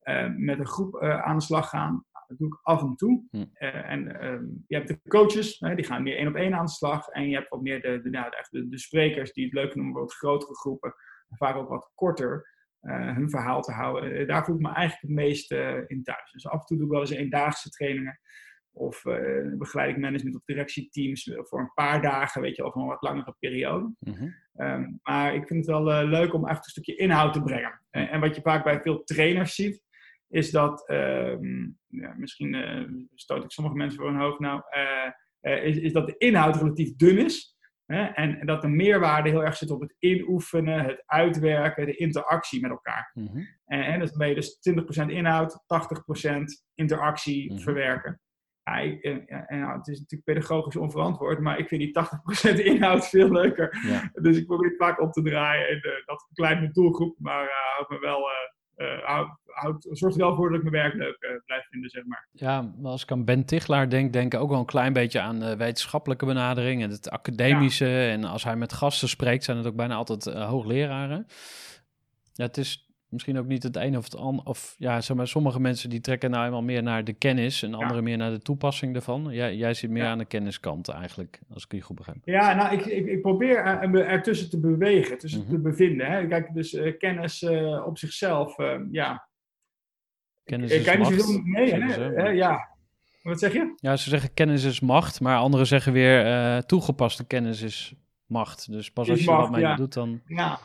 eh, 0.00 0.26
met 0.36 0.58
een 0.58 0.66
groep 0.66 0.94
eh, 0.94 1.22
aan 1.22 1.36
de 1.38 1.42
slag 1.44 1.68
gaan. 1.68 2.04
Dat 2.38 2.48
doe 2.48 2.58
ik 2.58 2.60
af 2.62 2.82
en 2.82 2.94
toe. 2.96 3.24
Hm. 3.30 3.44
Eh, 3.52 3.90
en 3.90 4.20
ehm, 4.20 4.44
je 4.66 4.76
hebt 4.76 4.88
de 4.88 5.00
coaches, 5.08 5.58
hè, 5.58 5.74
die 5.74 5.84
gaan 5.84 6.02
meer 6.02 6.16
één 6.16 6.28
op 6.28 6.34
één 6.34 6.54
aan 6.54 6.64
de 6.64 6.70
slag. 6.70 7.08
En 7.08 7.28
je 7.28 7.34
hebt 7.36 7.48
wat 7.48 7.62
meer 7.62 7.80
de, 7.82 8.00
de, 8.02 8.10
nou, 8.10 8.30
de, 8.50 8.68
de 8.68 8.78
sprekers 8.78 9.32
die 9.32 9.44
het 9.44 9.52
leuk 9.54 9.74
noemen, 9.74 9.94
wat 10.00 10.14
grotere 10.14 10.54
groepen. 10.56 10.94
En 11.28 11.36
vaak 11.36 11.56
ook 11.56 11.68
wat 11.68 11.90
korter. 11.94 12.52
eh, 12.80 13.14
hun 13.14 13.30
verhaal 13.30 13.62
te 13.62 13.72
houden. 13.72 14.12
Eh, 14.12 14.26
daar 14.26 14.44
voel 14.44 14.54
ik 14.54 14.60
me 14.60 14.72
eigenlijk 14.72 15.00
het 15.00 15.10
meest 15.10 15.52
in 15.86 16.02
thuis. 16.02 16.32
Dus 16.32 16.46
af 16.46 16.60
en 16.60 16.66
toe 16.66 16.76
doe 16.76 16.86
ik 16.86 16.92
wel 16.92 17.00
eens 17.00 17.10
eendaagse 17.10 17.70
trainingen. 17.70 18.20
Of 18.76 19.04
eh, 19.04 19.58
begeleid 19.58 19.90
ik 19.90 19.98
management 20.02 20.36
of 20.36 20.42
directieteams 20.44 21.30
voor 21.42 21.60
een 21.60 21.72
paar 21.74 22.02
dagen, 22.02 22.40
weet 22.42 22.56
je, 22.56 22.62
over 22.62 22.80
een 22.80 22.86
wat 22.86 23.02
langere 23.02 23.34
periode. 23.38 23.94
Mhm. 23.98 24.28
Ehm, 24.54 24.92
maar 25.02 25.34
ik 25.34 25.46
vind 25.46 25.66
het 25.66 25.76
wel 25.76 26.06
leuk 26.06 26.34
om 26.34 26.48
echt 26.48 26.64
een 26.64 26.70
stukje 26.70 26.96
inhoud 26.96 27.32
te 27.32 27.42
brengen. 27.42 27.80
En, 27.90 28.08
en 28.10 28.20
wat 28.20 28.36
je 28.36 28.42
vaak 28.42 28.64
bij 28.64 28.80
veel 28.80 29.04
trainers 29.04 29.54
ziet, 29.54 29.82
is 30.34 30.50
dat, 30.50 30.88
ehm, 30.88 31.62
ja, 31.86 32.14
misschien 32.16 32.54
eh, 32.54 32.82
stoot 33.14 33.44
ik 33.44 33.50
sommige 33.50 33.76
mensen 33.76 33.98
voor 33.98 34.10
hun 34.10 34.20
hoofd 34.20 34.38
nou, 34.38 34.62
eh, 34.70 35.10
eh, 35.40 35.64
is, 35.64 35.76
is 35.76 35.92
dat 35.92 36.06
de 36.06 36.16
inhoud 36.18 36.56
relatief 36.56 36.96
dun 36.96 37.18
is. 37.18 37.56
Hè? 37.86 38.04
En, 38.04 38.40
en 38.40 38.46
dat 38.46 38.62
de 38.62 38.68
meerwaarde 38.68 39.30
heel 39.30 39.44
erg 39.44 39.56
zit 39.56 39.70
op 39.70 39.80
het 39.80 39.96
inoefenen, 39.98 40.84
het 40.84 41.02
uitwerken, 41.06 41.86
de 41.86 41.96
interactie 41.96 42.60
met 42.60 42.70
elkaar. 42.70 43.10
Mhm. 43.14 43.38
En, 43.64 43.84
en 43.84 43.98
dan 43.98 44.08
ben 44.16 44.28
je 44.28 44.34
dus 44.34 44.58
20% 44.60 45.10
inhoud, 45.10 45.64
80% 45.66 46.64
interactie 46.74 47.52
Mhm. 47.52 47.62
verwerken. 47.62 48.20
Ja, 48.62 48.78
ik, 48.78 49.02
en, 49.02 49.26
en, 49.26 49.60
nou, 49.60 49.78
het 49.78 49.88
is 49.88 49.98
natuurlijk 49.98 50.32
pedagogisch 50.32 50.76
onverantwoord, 50.76 51.38
maar 51.40 51.58
ik 51.58 51.68
vind 51.68 51.80
die 51.80 51.92
80% 51.92 52.64
inhoud 52.74 53.08
veel 53.08 53.32
leuker. 53.32 53.78
Ja. 53.86 54.10
Dus 54.12 54.36
ik 54.36 54.46
probeer 54.46 54.68
het 54.68 54.78
vaak 54.78 55.00
op 55.00 55.12
te 55.12 55.22
draaien 55.22 55.68
en 55.68 55.80
dat 56.04 56.24
verkleint 56.26 56.60
mijn 56.60 56.72
doelgroep, 56.72 57.16
maar 57.18 57.44
uh, 57.44 57.74
houdt 57.74 57.90
me 57.90 57.98
wel, 57.98 58.18
uh, 58.18 58.53
houd, 59.04 59.28
houd, 59.46 59.86
zorgt 59.90 60.16
er 60.16 60.26
wel 60.26 60.34
voor 60.34 60.50
dat 60.50 60.62
ik 60.62 60.70
mijn 60.70 60.82
werk 60.82 60.94
leuk 60.94 61.16
uh, 61.20 61.30
blijf 61.44 61.66
vinden, 61.70 61.90
zeg 61.90 62.04
maar. 62.04 62.28
Ja, 62.32 62.62
maar 62.62 62.90
als 62.90 63.02
ik 63.02 63.10
aan 63.10 63.24
Ben 63.24 63.44
Tichelaar 63.44 63.88
denk, 63.88 64.12
denk 64.12 64.34
ik 64.34 64.40
ook 64.40 64.50
wel 64.50 64.58
een 64.58 64.64
klein 64.64 64.92
beetje 64.92 65.20
aan 65.20 65.38
de 65.38 65.56
wetenschappelijke 65.56 66.26
benadering 66.26 66.82
en 66.82 66.90
het 66.90 67.10
academische. 67.10 67.86
Ja. 67.86 68.10
En 68.10 68.24
als 68.24 68.44
hij 68.44 68.56
met 68.56 68.72
gasten 68.72 69.08
spreekt, 69.08 69.44
zijn 69.44 69.56
het 69.56 69.66
ook 69.66 69.76
bijna 69.76 69.94
altijd 69.94 70.24
hoogleraren. 70.24 71.26
Ja, 72.32 72.44
het 72.44 72.56
is 72.56 72.93
misschien 73.14 73.38
ook 73.38 73.46
niet 73.46 73.62
het 73.62 73.76
een 73.76 73.96
of 73.96 74.04
het 74.04 74.16
ander. 74.16 74.44
Of 74.44 74.74
ja, 74.78 75.00
zeg 75.00 75.16
maar, 75.16 75.28
sommige 75.28 75.60
mensen 75.60 75.90
die 75.90 76.00
trekken 76.00 76.30
nou 76.30 76.44
eenmaal 76.44 76.62
meer 76.62 76.82
naar 76.82 77.04
de 77.04 77.12
kennis 77.12 77.62
en 77.62 77.74
anderen 77.74 77.96
ja. 77.96 78.02
meer 78.02 78.16
naar 78.16 78.30
de 78.30 78.38
toepassing 78.38 78.92
daarvan. 78.92 79.28
Jij, 79.30 79.56
jij 79.56 79.74
zit 79.74 79.90
meer 79.90 80.02
ja. 80.02 80.10
aan 80.10 80.18
de 80.18 80.24
kenniskant 80.24 80.88
eigenlijk, 80.88 81.40
als 81.52 81.64
ik 81.64 81.72
je 81.72 81.80
goed 81.80 81.96
begrijp. 81.96 82.18
Ja, 82.24 82.54
nou, 82.54 82.74
ik, 82.74 82.86
ik, 82.86 83.06
ik 83.06 83.22
probeer 83.22 83.56
ertussen 83.94 84.50
te 84.50 84.60
bewegen, 84.60 85.18
tussen 85.18 85.40
mm 85.40 85.46
-hmm. 85.46 85.54
te 85.54 85.60
bevinden. 85.60 86.06
Hè. 86.06 86.26
Kijk, 86.26 86.54
dus 86.54 86.72
uh, 86.72 86.98
kennis 86.98 87.42
uh, 87.42 87.86
op 87.86 87.98
zichzelf, 87.98 88.58
uh, 88.58 88.74
ja. 88.90 89.28
Kennis 90.44 90.72
is 90.72 90.96
macht. 90.96 91.40
Hè? 91.44 91.62
Hè? 92.22 92.28
ja. 92.28 92.68
Wat 93.22 93.38
zeg 93.38 93.52
je? 93.52 93.74
Ja, 93.76 93.96
ze 93.96 94.08
zeggen 94.08 94.34
kennis 94.34 94.64
is 94.64 94.80
macht, 94.80 95.20
maar 95.20 95.38
anderen 95.38 95.66
zeggen 95.66 95.92
weer 95.92 96.26
uh, 96.26 96.58
toegepaste 96.58 97.26
kennis 97.26 97.62
is 97.62 97.94
macht. 98.26 98.72
Dus 98.72 98.90
pas 98.90 99.10
als 99.10 99.20
je 99.20 99.30
macht, 99.30 99.40
wat 99.40 99.50
mee 99.50 99.60
ja. 99.60 99.76
doet, 99.76 99.92
dan... 99.92 100.20
Ja, 100.26 100.58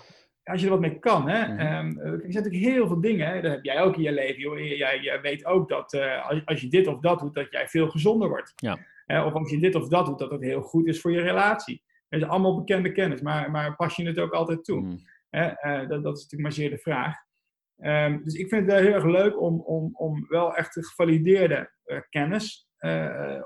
als 0.49 0.59
je 0.59 0.65
er 0.65 0.71
wat 0.71 0.81
mee 0.81 0.99
kan. 0.99 1.29
Hè? 1.29 1.47
Mhm. 1.47 1.59
Um, 1.59 1.99
er 1.99 2.19
zijn 2.19 2.43
natuurlijk 2.43 2.73
heel 2.73 2.87
veel 2.87 3.01
dingen. 3.01 3.27
Hè? 3.27 3.41
Dat 3.41 3.51
heb 3.51 3.63
jij 3.63 3.81
ook 3.81 3.95
in 3.95 4.01
je 4.01 4.11
leven. 4.11 4.39
Joh. 4.39 4.59
Jij, 4.59 4.99
jij 4.99 5.21
weet 5.21 5.45
ook 5.45 5.69
dat 5.69 5.93
uh, 5.93 6.29
als, 6.29 6.45
als, 6.45 6.61
je 6.61 6.67
dit 6.67 6.87
of 6.87 6.99
dat 6.99 7.19
doet, 7.19 7.33
dat 7.33 7.51
jij 7.51 7.67
veel 7.67 7.89
gezonder 7.89 8.29
wordt. 8.29 8.53
Ja. 8.55 8.77
Uh, 9.07 9.25
of 9.25 9.33
als 9.33 9.49
je 9.49 9.59
dit 9.59 9.75
of 9.75 9.87
dat 9.87 10.05
doet, 10.05 10.19
dat 10.19 10.31
het 10.31 10.41
heel 10.41 10.61
goed 10.61 10.87
is 10.87 11.01
voor 11.01 11.11
je 11.11 11.21
relatie. 11.21 11.83
Dat 12.09 12.21
is 12.21 12.27
allemaal 12.27 12.55
bekende 12.55 12.91
kennis. 12.91 13.21
Maar, 13.21 13.51
maar 13.51 13.75
pas 13.75 13.95
je 13.95 14.05
het 14.05 14.19
ook 14.19 14.33
altijd 14.33 14.63
toe? 14.63 14.81
Mhm. 14.81 14.97
Uh, 15.31 15.87
dat, 15.87 16.03
dat 16.03 16.17
is 16.17 16.23
natuurlijk 16.23 16.41
maar 16.41 16.51
zeer 16.51 16.69
de 16.69 16.77
vraag. 16.77 17.15
Um, 17.81 18.23
dus 18.23 18.33
ik 18.33 18.49
vind 18.49 18.61
het 18.61 18.71
wel 18.71 18.81
heel 18.81 18.93
erg 18.93 19.05
leuk 19.05 19.41
om, 19.41 19.59
om, 19.59 19.89
om 19.93 20.25
wel 20.27 20.55
echt 20.55 20.73
de 20.73 20.85
gevalideerde 20.85 21.71
kennis 22.09 22.67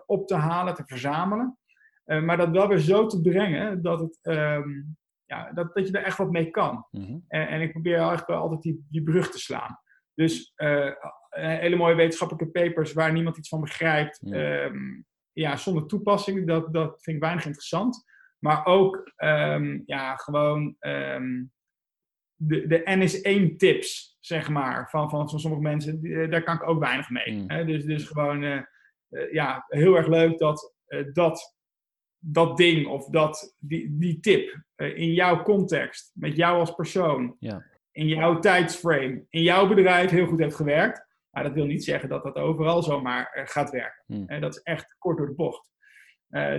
op 0.05 0.27
te 0.27 0.35
halen, 0.35 0.73
te 0.73 0.83
verzamelen. 0.85 1.57
Maar 2.05 2.37
dat 2.37 2.49
wel 2.49 2.67
weer 2.67 2.79
zo 2.79 3.05
te 3.05 3.21
brengen 3.21 3.81
dat, 3.81 3.99
het, 3.99 4.19
um, 4.21 4.97
ja, 5.33 5.51
dat, 5.51 5.75
dat 5.75 5.87
je 5.87 5.97
er 5.97 6.03
echt 6.03 6.17
wat 6.17 6.31
mee 6.31 6.49
kan. 6.49 6.87
Mm-hmm. 6.91 7.25
En, 7.27 7.47
en, 7.47 7.61
ik 7.61 7.71
probeer 7.71 7.97
eigenlijk 7.97 8.27
wel 8.27 8.41
altijd 8.41 8.61
die, 8.61 8.85
die 8.89 9.03
brug 9.03 9.31
te 9.31 9.39
slaan. 9.39 9.79
Dus 10.13 10.53
uh, 10.57 10.91
hele 11.29 11.75
mooie 11.75 11.95
wetenschappelijke 11.95 12.51
papers 12.51 12.93
waar 12.93 13.13
niemand 13.13 13.37
iets 13.37 13.49
van 13.49 13.61
begrijpt. 13.61 14.21
Mm. 14.21 14.33
Um, 14.33 15.05
ja, 15.31 15.55
zonder 15.57 15.85
toepassing, 15.85 16.47
dat, 16.47 16.73
dat 16.73 17.01
vind 17.01 17.15
ik 17.15 17.23
weinig 17.23 17.45
interessant. 17.45 18.03
Maar 18.39 18.65
ook 18.65 19.11
um, 19.17 19.83
ja, 19.85 20.15
gewoon 20.15 20.75
de, 22.35 22.67
de 22.67 22.81
NS1 22.83 23.55
tips, 23.55 24.17
zeg 24.19 24.49
maar, 24.49 24.89
van, 24.89 25.09
van, 25.09 25.29
van 25.29 25.39
sommige 25.39 25.63
mensen, 25.63 26.01
die, 26.01 26.27
daar 26.27 26.43
kan 26.43 26.55
ik 26.55 26.67
ook 26.67 26.79
weinig 26.79 27.09
mee. 27.09 27.31
Mm. 27.31 27.49
Hè? 27.49 27.65
Dus, 27.65 27.85
dus 27.85 28.07
gewoon, 28.07 28.43
uh, 28.43 28.61
uh, 29.09 29.31
ja, 29.31 29.65
heel 29.67 29.95
erg 29.95 30.07
leuk 30.07 30.37
dat 30.37 30.73
uh, 30.87 31.13
dat, 31.13 31.57
dat 32.25 32.57
ding 32.57 32.87
of 32.87 33.05
dat, 33.05 33.55
die, 33.59 33.97
die 33.97 34.19
tip 34.19 34.63
in 34.75 35.13
jouw 35.13 35.43
context, 35.43 36.11
met 36.13 36.35
jou 36.35 36.59
als 36.59 36.75
persoon, 36.75 37.35
ja. 37.39 37.65
in 37.91 38.07
jouw 38.07 38.39
tijdsframe, 38.39 39.25
in 39.29 39.41
jouw 39.41 39.67
bedrijf 39.67 40.09
heel 40.09 40.27
goed 40.27 40.39
heeft 40.39 40.55
gewerkt. 40.55 41.11
Maar 41.29 41.43
dat 41.43 41.53
wil 41.53 41.65
niet 41.65 41.83
zeggen 41.83 42.09
dat 42.09 42.23
dat 42.23 42.35
overal 42.35 42.83
zomaar 42.83 43.43
gaat 43.45 43.69
werken. 43.69 44.03
Mm. 44.07 44.39
dat 44.39 44.55
is 44.55 44.61
echt 44.61 44.95
kort 44.99 45.17
door 45.17 45.27
de 45.27 45.33
bocht. 45.33 45.71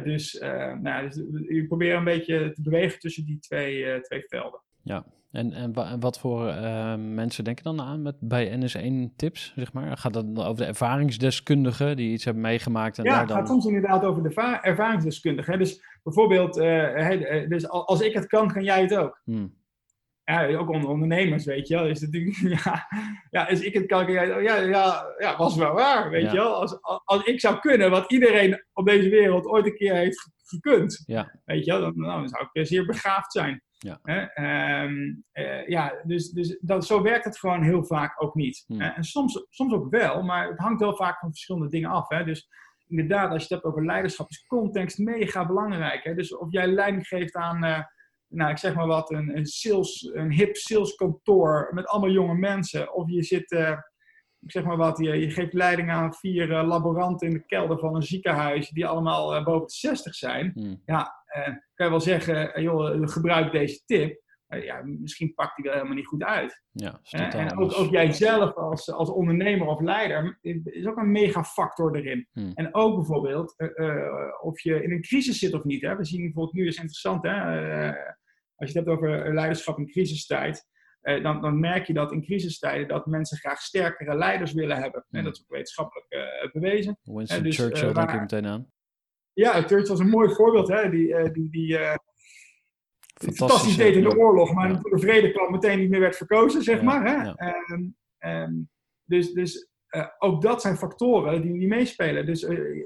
dus, 0.04 0.32
nou, 0.80 1.08
dus 1.08 1.22
ik 1.48 1.68
probeer 1.68 1.94
een 1.94 2.04
beetje 2.04 2.52
te 2.52 2.62
bewegen 2.62 2.98
tussen 2.98 3.24
die 3.24 3.38
twee, 3.38 4.00
twee 4.00 4.22
velden. 4.26 4.63
Ja, 4.84 5.04
en, 5.34 5.52
en 5.52 6.00
wat 6.00 6.18
voor 6.18 6.46
uh, 6.48 6.94
mensen 6.96 7.44
denken 7.44 7.64
dan 7.64 7.80
aan 7.80 8.02
met, 8.02 8.14
bij 8.20 8.60
NS1 8.60 9.16
tips, 9.16 9.52
zeg 9.56 9.72
maar? 9.72 9.98
Gaat 9.98 10.12
dat 10.12 10.24
over 10.36 10.56
de 10.56 10.64
ervaringsdeskundigen 10.64 11.96
die 11.96 12.12
iets 12.12 12.24
hebben 12.24 12.42
meegemaakt? 12.42 12.98
En 12.98 13.04
ja, 13.04 13.10
daar 13.10 13.18
het 13.18 13.28
dan... 13.28 13.36
gaat 13.38 13.48
soms 13.48 13.66
inderdaad 13.66 14.04
over 14.04 14.22
de 14.22 14.58
ervaringsdeskundigen. 14.62 15.58
Dus 15.58 15.84
bijvoorbeeld, 16.02 16.56
uh, 16.56 17.48
dus 17.48 17.68
als 17.68 18.00
ik 18.00 18.14
het 18.14 18.26
kan, 18.26 18.52
kan 18.52 18.64
jij 18.64 18.80
het 18.80 18.96
ook. 18.96 19.20
Hmm. 19.24 19.54
Ja, 20.24 20.46
ook 20.56 20.70
onder 20.70 20.90
ondernemers, 20.90 21.44
weet 21.44 21.68
je 21.68 21.74
wel. 21.74 21.86
Is 21.86 22.00
natuurlijk, 22.00 22.36
ja, 22.64 22.86
ja, 23.30 23.44
als 23.44 23.60
ik 23.60 23.74
het 23.74 23.86
kan, 23.86 24.04
kan 24.04 24.14
jij 24.14 24.26
het 24.26 24.34
ook. 24.34 24.42
Ja, 24.42 24.56
ja, 24.56 25.04
ja, 25.18 25.36
was 25.36 25.56
wel 25.56 25.74
waar, 25.74 26.10
weet 26.10 26.22
Ja. 26.22 26.32
je 26.32 26.38
wel. 26.38 26.54
Als, 26.54 26.78
als 27.04 27.24
ik 27.24 27.40
zou 27.40 27.58
kunnen 27.58 27.90
wat 27.90 28.12
iedereen 28.12 28.64
op 28.72 28.86
deze 28.86 29.08
wereld 29.08 29.46
ooit 29.46 29.66
een 29.66 29.76
keer 29.76 29.94
heeft 29.94 30.30
gekund, 30.44 31.02
Ja, 31.06 31.40
weet 31.44 31.64
je 31.64 31.70
wel, 31.70 31.80
dan, 31.80 31.94
dan 31.96 32.28
zou 32.28 32.48
ik 32.52 32.66
zeer 32.66 32.86
begaafd 32.86 33.32
zijn. 33.32 33.62
Ja. 33.84 33.98
Hè? 34.02 34.20
Ehm, 34.20 35.14
eh, 35.32 35.68
ja, 35.68 36.00
dus, 36.02 36.30
dus 36.30 36.58
dat, 36.60 36.86
zo 36.86 37.02
werkt 37.02 37.24
het 37.24 37.38
gewoon 37.38 37.62
heel 37.62 37.84
vaak 37.84 38.22
ook 38.22 38.34
niet. 38.34 38.64
Hmm. 38.66 38.80
Eh, 38.80 38.96
en 38.96 39.04
soms, 39.04 39.46
soms 39.50 39.72
ook 39.72 39.90
wel, 39.90 40.22
maar 40.22 40.48
het 40.48 40.58
hangt 40.58 40.80
wel 40.80 40.96
vaak 40.96 41.18
van 41.18 41.28
verschillende 41.28 41.68
dingen 41.68 41.90
af. 41.90 42.08
Hè? 42.08 42.24
Dus 42.24 42.48
inderdaad, 42.86 43.30
als 43.30 43.36
je 43.36 43.54
het 43.54 43.62
hebt 43.62 43.64
over 43.64 43.86
leiderschap, 43.86 44.28
is 44.28 44.46
context 44.46 44.98
mega 44.98 45.46
belangrijk. 45.46 46.04
Hè? 46.04 46.14
Dus 46.14 46.36
of 46.36 46.46
jij 46.50 46.66
leiding 46.66 47.06
geeft 47.06 47.34
aan, 47.34 47.64
eh, 47.64 47.80
nou, 48.28 48.50
ik 48.50 48.58
zeg 48.58 48.74
maar 48.74 48.86
wat, 48.86 49.10
een, 49.10 49.36
een, 49.36 49.46
sales, 49.46 50.10
een 50.12 50.32
hip 50.32 50.56
saleskantoor 50.56 51.70
met 51.74 51.86
allemaal 51.86 52.10
jonge 52.10 52.34
mensen. 52.34 52.94
Of 52.94 53.10
je 53.10 53.22
zit, 53.22 53.50
ik 54.44 54.50
zeg 54.50 54.64
maar 54.64 54.76
wat, 54.76 54.98
je, 54.98 55.20
je 55.20 55.30
geeft 55.30 55.52
leiding 55.52 55.90
aan 55.90 56.14
vier 56.14 56.52
eh, 56.52 56.66
laboranten 56.66 57.28
in 57.28 57.34
de 57.34 57.46
kelder 57.46 57.78
van 57.78 57.94
een 57.94 58.02
ziekenhuis, 58.02 58.68
die 58.68 58.86
allemaal 58.86 59.34
eh, 59.34 59.44
boven 59.44 59.66
de 59.66 59.72
60 59.72 60.14
zijn 60.14 60.50
hmm. 60.54 60.82
uh, 60.86 61.04
kan 61.74 61.86
je 61.86 61.90
wel 61.90 62.00
zeggen, 62.00 62.62
joh, 62.62 63.08
gebruik 63.08 63.52
deze 63.52 63.82
tip. 63.84 64.22
Ja, 64.48 64.82
misschien 64.84 65.34
pakt 65.34 65.56
die 65.56 65.64
wel 65.64 65.74
helemaal 65.74 65.96
niet 65.96 66.06
goed 66.06 66.22
uit. 66.22 66.62
ja 66.72 67.00
en 67.32 67.58
ook, 67.58 67.78
ook 67.78 67.90
jij 67.90 68.12
zelf 68.12 68.54
als, 68.54 68.90
als 68.90 69.10
ondernemer 69.10 69.66
of 69.66 69.80
leider 69.80 70.38
is 70.64 70.86
ook 70.86 70.96
een 70.96 71.12
mega 71.12 71.44
factor 71.44 71.96
erin. 71.96 72.28
Hmm. 72.32 72.52
En 72.54 72.74
ook 72.74 72.94
bijvoorbeeld 72.94 73.54
of 74.40 74.60
je 74.60 74.82
in 74.82 74.92
een 74.92 75.02
crisis 75.02 75.38
zit 75.38 75.54
of 75.54 75.64
niet. 75.64 75.82
Hè? 75.82 75.96
We 75.96 76.04
zien 76.04 76.22
bijvoorbeeld 76.22 76.54
nu, 76.54 76.66
is 76.66 76.76
interessant, 76.76 77.22
hè? 77.22 77.42
als 78.56 78.72
je 78.72 78.78
het 78.78 78.86
hebt 78.86 78.88
over 78.88 79.34
leiderschap 79.34 79.78
in 79.78 79.90
crisistijd. 79.90 80.66
Dan, 81.22 81.40
dan 81.40 81.60
merk 81.60 81.86
je 81.86 81.92
dat 81.92 82.12
in 82.12 82.22
crisistijden 82.22 82.88
dat 82.88 83.06
mensen 83.06 83.38
graag 83.38 83.60
sterkere 83.60 84.16
leiders 84.16 84.52
willen 84.52 84.76
hebben. 84.76 85.04
Hmm. 85.08 85.18
En 85.18 85.24
dat 85.24 85.34
is 85.34 85.42
ook 85.42 85.50
wetenschappelijk 85.50 86.06
bewezen. 86.52 86.98
Winston 87.02 87.42
dus, 87.42 87.56
Churchill 87.56 87.92
denk 87.92 88.10
ik 88.10 88.20
meteen 88.20 88.46
aan. 88.46 88.72
Ja, 89.32 89.52
Churchill 89.52 89.86
was 89.86 89.98
een 89.98 90.08
mooi 90.08 90.34
voorbeeld. 90.34 90.68
Hè? 90.68 90.90
Die, 90.90 91.30
die, 91.32 91.50
die 91.50 91.78
fantastisch 93.14 93.76
deed 93.76 93.96
in 93.96 94.02
de 94.02 94.18
oorlog, 94.18 94.54
maar 94.54 94.68
Ja. 94.68 94.78
toen 94.80 94.90
de 94.90 94.98
vrede 94.98 95.32
kwam 95.32 95.52
meteen 95.52 95.78
niet 95.78 95.90
meer 95.90 96.00
werd 96.00 96.16
verkozen, 96.16 96.62
zeg 96.62 96.76
Ja, 96.76 96.82
maar. 96.84 97.04
Hè? 97.04 97.22
ja. 97.24 97.34
Ehm, 97.34 97.82
ehm, 98.18 98.54
dus 99.04 99.32
dus 99.32 99.68
uh, 99.90 100.06
ook 100.18 100.42
dat 100.42 100.60
zijn 100.60 100.76
factoren 100.76 101.42
die, 101.42 101.58
die 101.58 101.68
meespelen. 101.68 102.26
Dus 102.26 102.42
uh, 102.42 102.80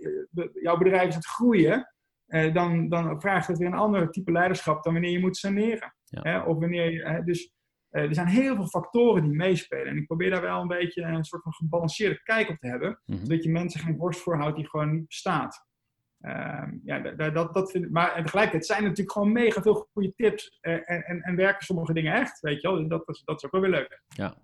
jouw 0.63 0.77
bedrijf 0.77 1.09
is 1.09 1.15
aan 1.15 1.21
het 1.21 1.27
groeien, 1.27 1.95
uh, 2.27 2.55
dan, 2.55 2.89
dan 2.89 3.21
vraagt 3.21 3.47
het 3.47 3.59
weer 3.59 3.67
een 3.67 3.75
ander 3.75 4.11
type 4.11 4.33
leiderschap 4.33 4.83
dan 4.83 4.93
wanneer 4.93 5.11
je 5.11 5.19
moet 5.19 5.37
saneren. 5.37 5.95
Hè? 6.09 6.41
Of 6.41 6.59
wanneer 6.59 6.93
je, 6.93 7.23
dus 7.25 7.53
er 7.91 8.15
zijn 8.15 8.27
heel 8.27 8.55
veel 8.55 8.67
factoren 8.67 9.23
die 9.23 9.33
meespelen. 9.37 9.87
En 9.87 9.97
ik 9.97 10.07
probeer 10.07 10.31
daar 10.31 10.43
wel 10.43 10.61
een 10.61 10.69
beetje 10.69 11.03
een 11.03 11.25
soort 11.25 11.43
van 11.43 11.53
gebalanceerde 11.53 12.23
kijk 12.23 12.49
op 12.49 12.57
te 12.59 12.67
hebben, 12.67 13.01
Mhm. 13.07 13.19
zodat 13.19 13.43
je 13.45 13.51
mensen 13.51 13.81
geen 13.81 13.97
borst 13.97 14.21
voorhoudt 14.21 14.57
die 14.57 14.69
gewoon 14.69 14.93
niet 14.95 15.07
bestaat. 15.07 15.67
Ehm, 16.21 16.71
ja, 16.85 16.99
da- 16.99 17.11
da- 17.13 17.31
dat, 17.31 17.55
dat 17.55 17.71
vind 17.71 17.85
ik, 17.85 17.91
maar 17.91 18.15
en 18.15 18.23
tegelijkertijd 18.25 18.67
zijn 18.67 18.79
er 18.83 18.89
natuurlijk 18.89 19.13
gewoon 19.13 19.33
mega 19.33 19.63
veel 19.63 19.89
goede 19.93 20.13
tips 20.17 20.59
eh, 20.61 20.73
en, 20.73 21.03
en, 21.05 21.21
en 21.23 21.37
werken 21.37 21.65
sommige 21.67 21.93
dingen 21.93 22.13
echt, 22.15 22.41
weet 22.41 22.61
je 22.61 22.69
wel. 22.69 22.77
Dus 22.79 22.89
dat, 22.89 23.03
is, 23.09 23.23
dat 23.25 23.37
is 23.37 23.45
ook 23.45 23.51
wel 23.53 23.61
weer 23.61 23.71
leuk. 23.71 24.03
Ja. 24.09 24.35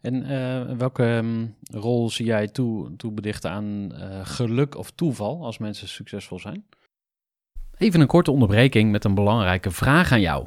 En 0.00 0.22
eh, 0.22 0.76
welke 0.76 1.04
ehm, 1.04 1.46
rol 1.80 2.10
zie 2.10 2.26
jij 2.26 2.48
toe, 2.48 2.96
toebedichten 2.96 3.50
aan 3.50 3.92
eh, 3.92 4.20
geluk 4.26 4.76
of 4.76 4.90
toeval 4.90 5.44
als 5.44 5.58
mensen 5.58 5.88
succesvol 5.88 6.38
zijn? 6.38 6.64
Even 7.78 8.00
een 8.00 8.06
korte 8.06 8.30
onderbreking 8.30 8.90
met 8.90 9.04
een 9.04 9.14
belangrijke 9.14 9.70
vraag 9.70 10.12
aan 10.12 10.20
jou. 10.20 10.46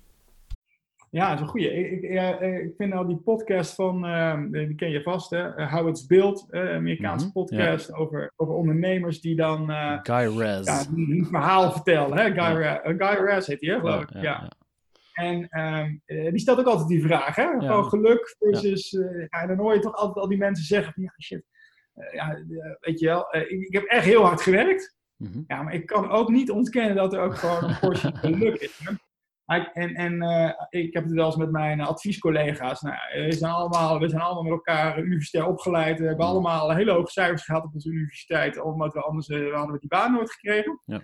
Ja, 1.11 1.25
dat 1.29 1.35
is 1.35 1.41
een 1.41 1.47
goeie. 1.47 1.73
Ik, 1.73 2.01
ik, 2.01 2.09
eh, 2.09 2.57
ik 2.57 2.73
vind 2.77 2.93
al 2.93 3.07
die 3.07 3.17
podcast 3.17 3.75
van, 3.75 4.05
uh, 4.05 4.39
die 4.51 4.75
ken 4.75 4.89
je 4.89 5.01
vast, 5.01 5.29
hè? 5.29 5.57
Uh, 5.59 5.73
How 5.73 5.87
It's 5.87 6.05
Built, 6.05 6.47
uh, 6.51 6.75
Amerikaanse 6.75 7.25
Mhm, 7.25 7.33
podcast 7.33 7.93
over, 7.93 8.31
over 8.35 8.53
ondernemers 8.53 9.21
die 9.21 9.35
dan 9.35 9.65
Guy 10.03 10.37
Raz. 10.39 10.65
ja, 10.65 10.83
een 10.95 11.27
verhaal 11.29 11.71
vertellen. 11.71 12.17
Hè? 12.17 12.23
Guy, 12.23 12.61
Ra- 12.61 12.81
Guy 12.83 13.25
Raz 13.25 13.47
heet 13.47 13.61
hij, 13.61 13.69
hè, 13.69 13.77
ik. 14.01 14.09
Ja, 14.13 14.21
Ja, 14.21 14.21
ja, 14.21 14.51
En 15.13 15.47
ehm, 15.49 15.95
die 16.31 16.39
stelt 16.39 16.59
ook 16.59 16.65
altijd 16.65 16.87
die 16.87 17.01
vraag, 17.01 17.35
hè? 17.35 17.47
Gewoon 17.59 17.85
geluk 17.85 18.35
versus... 18.39 18.89
Ja. 18.89 19.41
en 19.41 19.47
dan 19.47 19.57
hoor 19.57 19.73
je 19.73 19.79
toch 19.79 19.95
altijd 19.95 20.17
al 20.17 20.27
die 20.29 20.37
mensen 20.37 20.65
zeggen 20.65 20.93
van, 20.93 21.03
ja, 21.03 21.13
shit, 21.21 21.43
ja, 22.13 22.37
weet 22.79 22.99
je 22.99 23.05
wel, 23.05 23.35
ik, 23.35 23.49
ik 23.49 23.73
heb 23.73 23.83
echt 23.83 24.05
heel 24.05 24.23
hard 24.25 24.41
gewerkt. 24.41 24.95
Mhm. 25.17 25.39
Ja, 25.47 25.63
maar 25.63 25.73
ik 25.73 25.85
kan 25.85 26.09
ook 26.09 26.29
niet 26.29 26.51
ontkennen 26.51 26.95
dat 26.95 27.13
er 27.13 27.19
ook 27.21 27.35
gewoon 27.35 27.63
een 27.69 27.79
portie 27.79 28.15
geluk 28.25 28.55
is. 28.55 28.81
En, 29.51 29.93
en 29.95 30.23
uh, 30.23 30.51
ik 30.69 30.93
heb 30.93 31.03
het 31.03 31.13
wel 31.13 31.25
eens 31.25 31.35
met 31.35 31.51
mijn 31.51 31.81
adviescollega's. 31.81 32.81
Nou, 32.81 32.97
we, 33.25 33.31
zijn 33.31 33.51
allemaal, 33.51 33.99
we 33.99 34.09
zijn 34.09 34.21
allemaal 34.21 34.43
met 34.43 34.51
elkaar 34.51 34.99
universitair 34.99 35.47
opgeleid. 35.47 35.99
We 35.99 36.05
hebben 36.05 36.25
allemaal 36.25 36.75
hele 36.75 36.91
hoge 36.91 37.11
cijfers 37.11 37.43
gehad 37.43 37.63
op 37.63 37.73
onze 37.73 37.89
universiteit. 37.89 38.61
Omdat 38.61 38.93
we 38.93 39.01
anders 39.01 39.27
uh, 39.27 39.53
hadden 39.53 39.73
we 39.73 39.79
die 39.79 39.89
baan 39.89 40.11
nooit 40.11 40.31
gekregen. 40.31 40.81
Ja. 40.85 41.01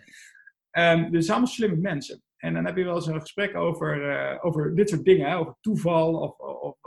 Um, 0.94 1.12
dus 1.12 1.30
allemaal 1.30 1.48
slimme 1.48 1.76
mensen. 1.76 2.22
En 2.38 2.54
dan 2.54 2.66
heb 2.66 2.78
je 2.78 2.84
wel 2.84 2.96
eens 2.96 3.08
een 3.08 3.22
gesprek 3.22 3.56
over, 3.56 4.12
uh, 4.12 4.46
over 4.46 4.76
dit 4.76 4.90
soort 4.90 5.04
dingen. 5.04 5.30
Hè? 5.30 5.38
Over 5.38 5.56
toeval. 5.62 6.14
Of, 6.14 6.38
of, 6.38 6.78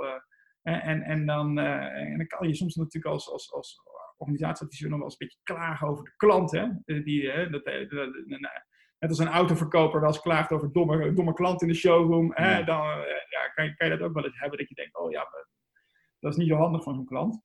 en, 0.63 1.03
en, 1.03 1.27
dan, 1.27 1.59
en 1.59 2.17
dan 2.17 2.27
kan 2.27 2.49
je 2.49 2.55
soms 2.55 2.75
natuurlijk 2.75 3.13
als, 3.13 3.31
als, 3.31 3.53
als 3.53 3.81
organisatieadviseur 4.17 4.89
nog 4.89 4.99
wel 4.99 5.09
eens 5.09 5.21
een 5.21 5.27
beetje 5.27 5.43
klagen 5.57 5.89
over 5.89 6.05
de 6.05 6.13
klant. 6.17 6.51
Hè? 6.51 6.67
Die, 7.03 7.27
dat, 7.51 7.65
dat, 7.65 7.91
dat, 7.91 8.11
Net 9.01 9.11
als 9.11 9.19
een 9.19 9.29
autoverkoper 9.29 10.01
wel 10.01 10.09
eens 10.09 10.21
klaagt 10.21 10.53
over 10.53 10.73
domme, 10.73 11.13
domme 11.13 11.33
klant 11.33 11.63
in 11.63 11.69
de 11.69 11.75
showroom. 11.75 12.31
Hè, 12.35 12.59
Ja. 12.59 12.63
dan 12.63 12.81
eh, 12.81 12.97
ja, 13.31 13.49
kan, 13.55 13.65
je, 13.65 13.75
kan 13.77 13.89
je 13.91 13.97
dat 13.97 14.09
ook 14.09 14.15
wel 14.15 14.25
eens 14.25 14.39
hebben. 14.41 14.59
Dat 14.59 14.69
je 14.69 14.75
denkt, 14.75 14.99
oh 14.99 15.11
ja, 15.11 15.19
maar 15.31 15.49
dat 16.19 16.33
is 16.33 16.39
niet 16.39 16.49
zo 16.49 16.55
handig 16.57 16.83
van 16.83 16.95
zo'n 16.95 17.05
klant. 17.07 17.43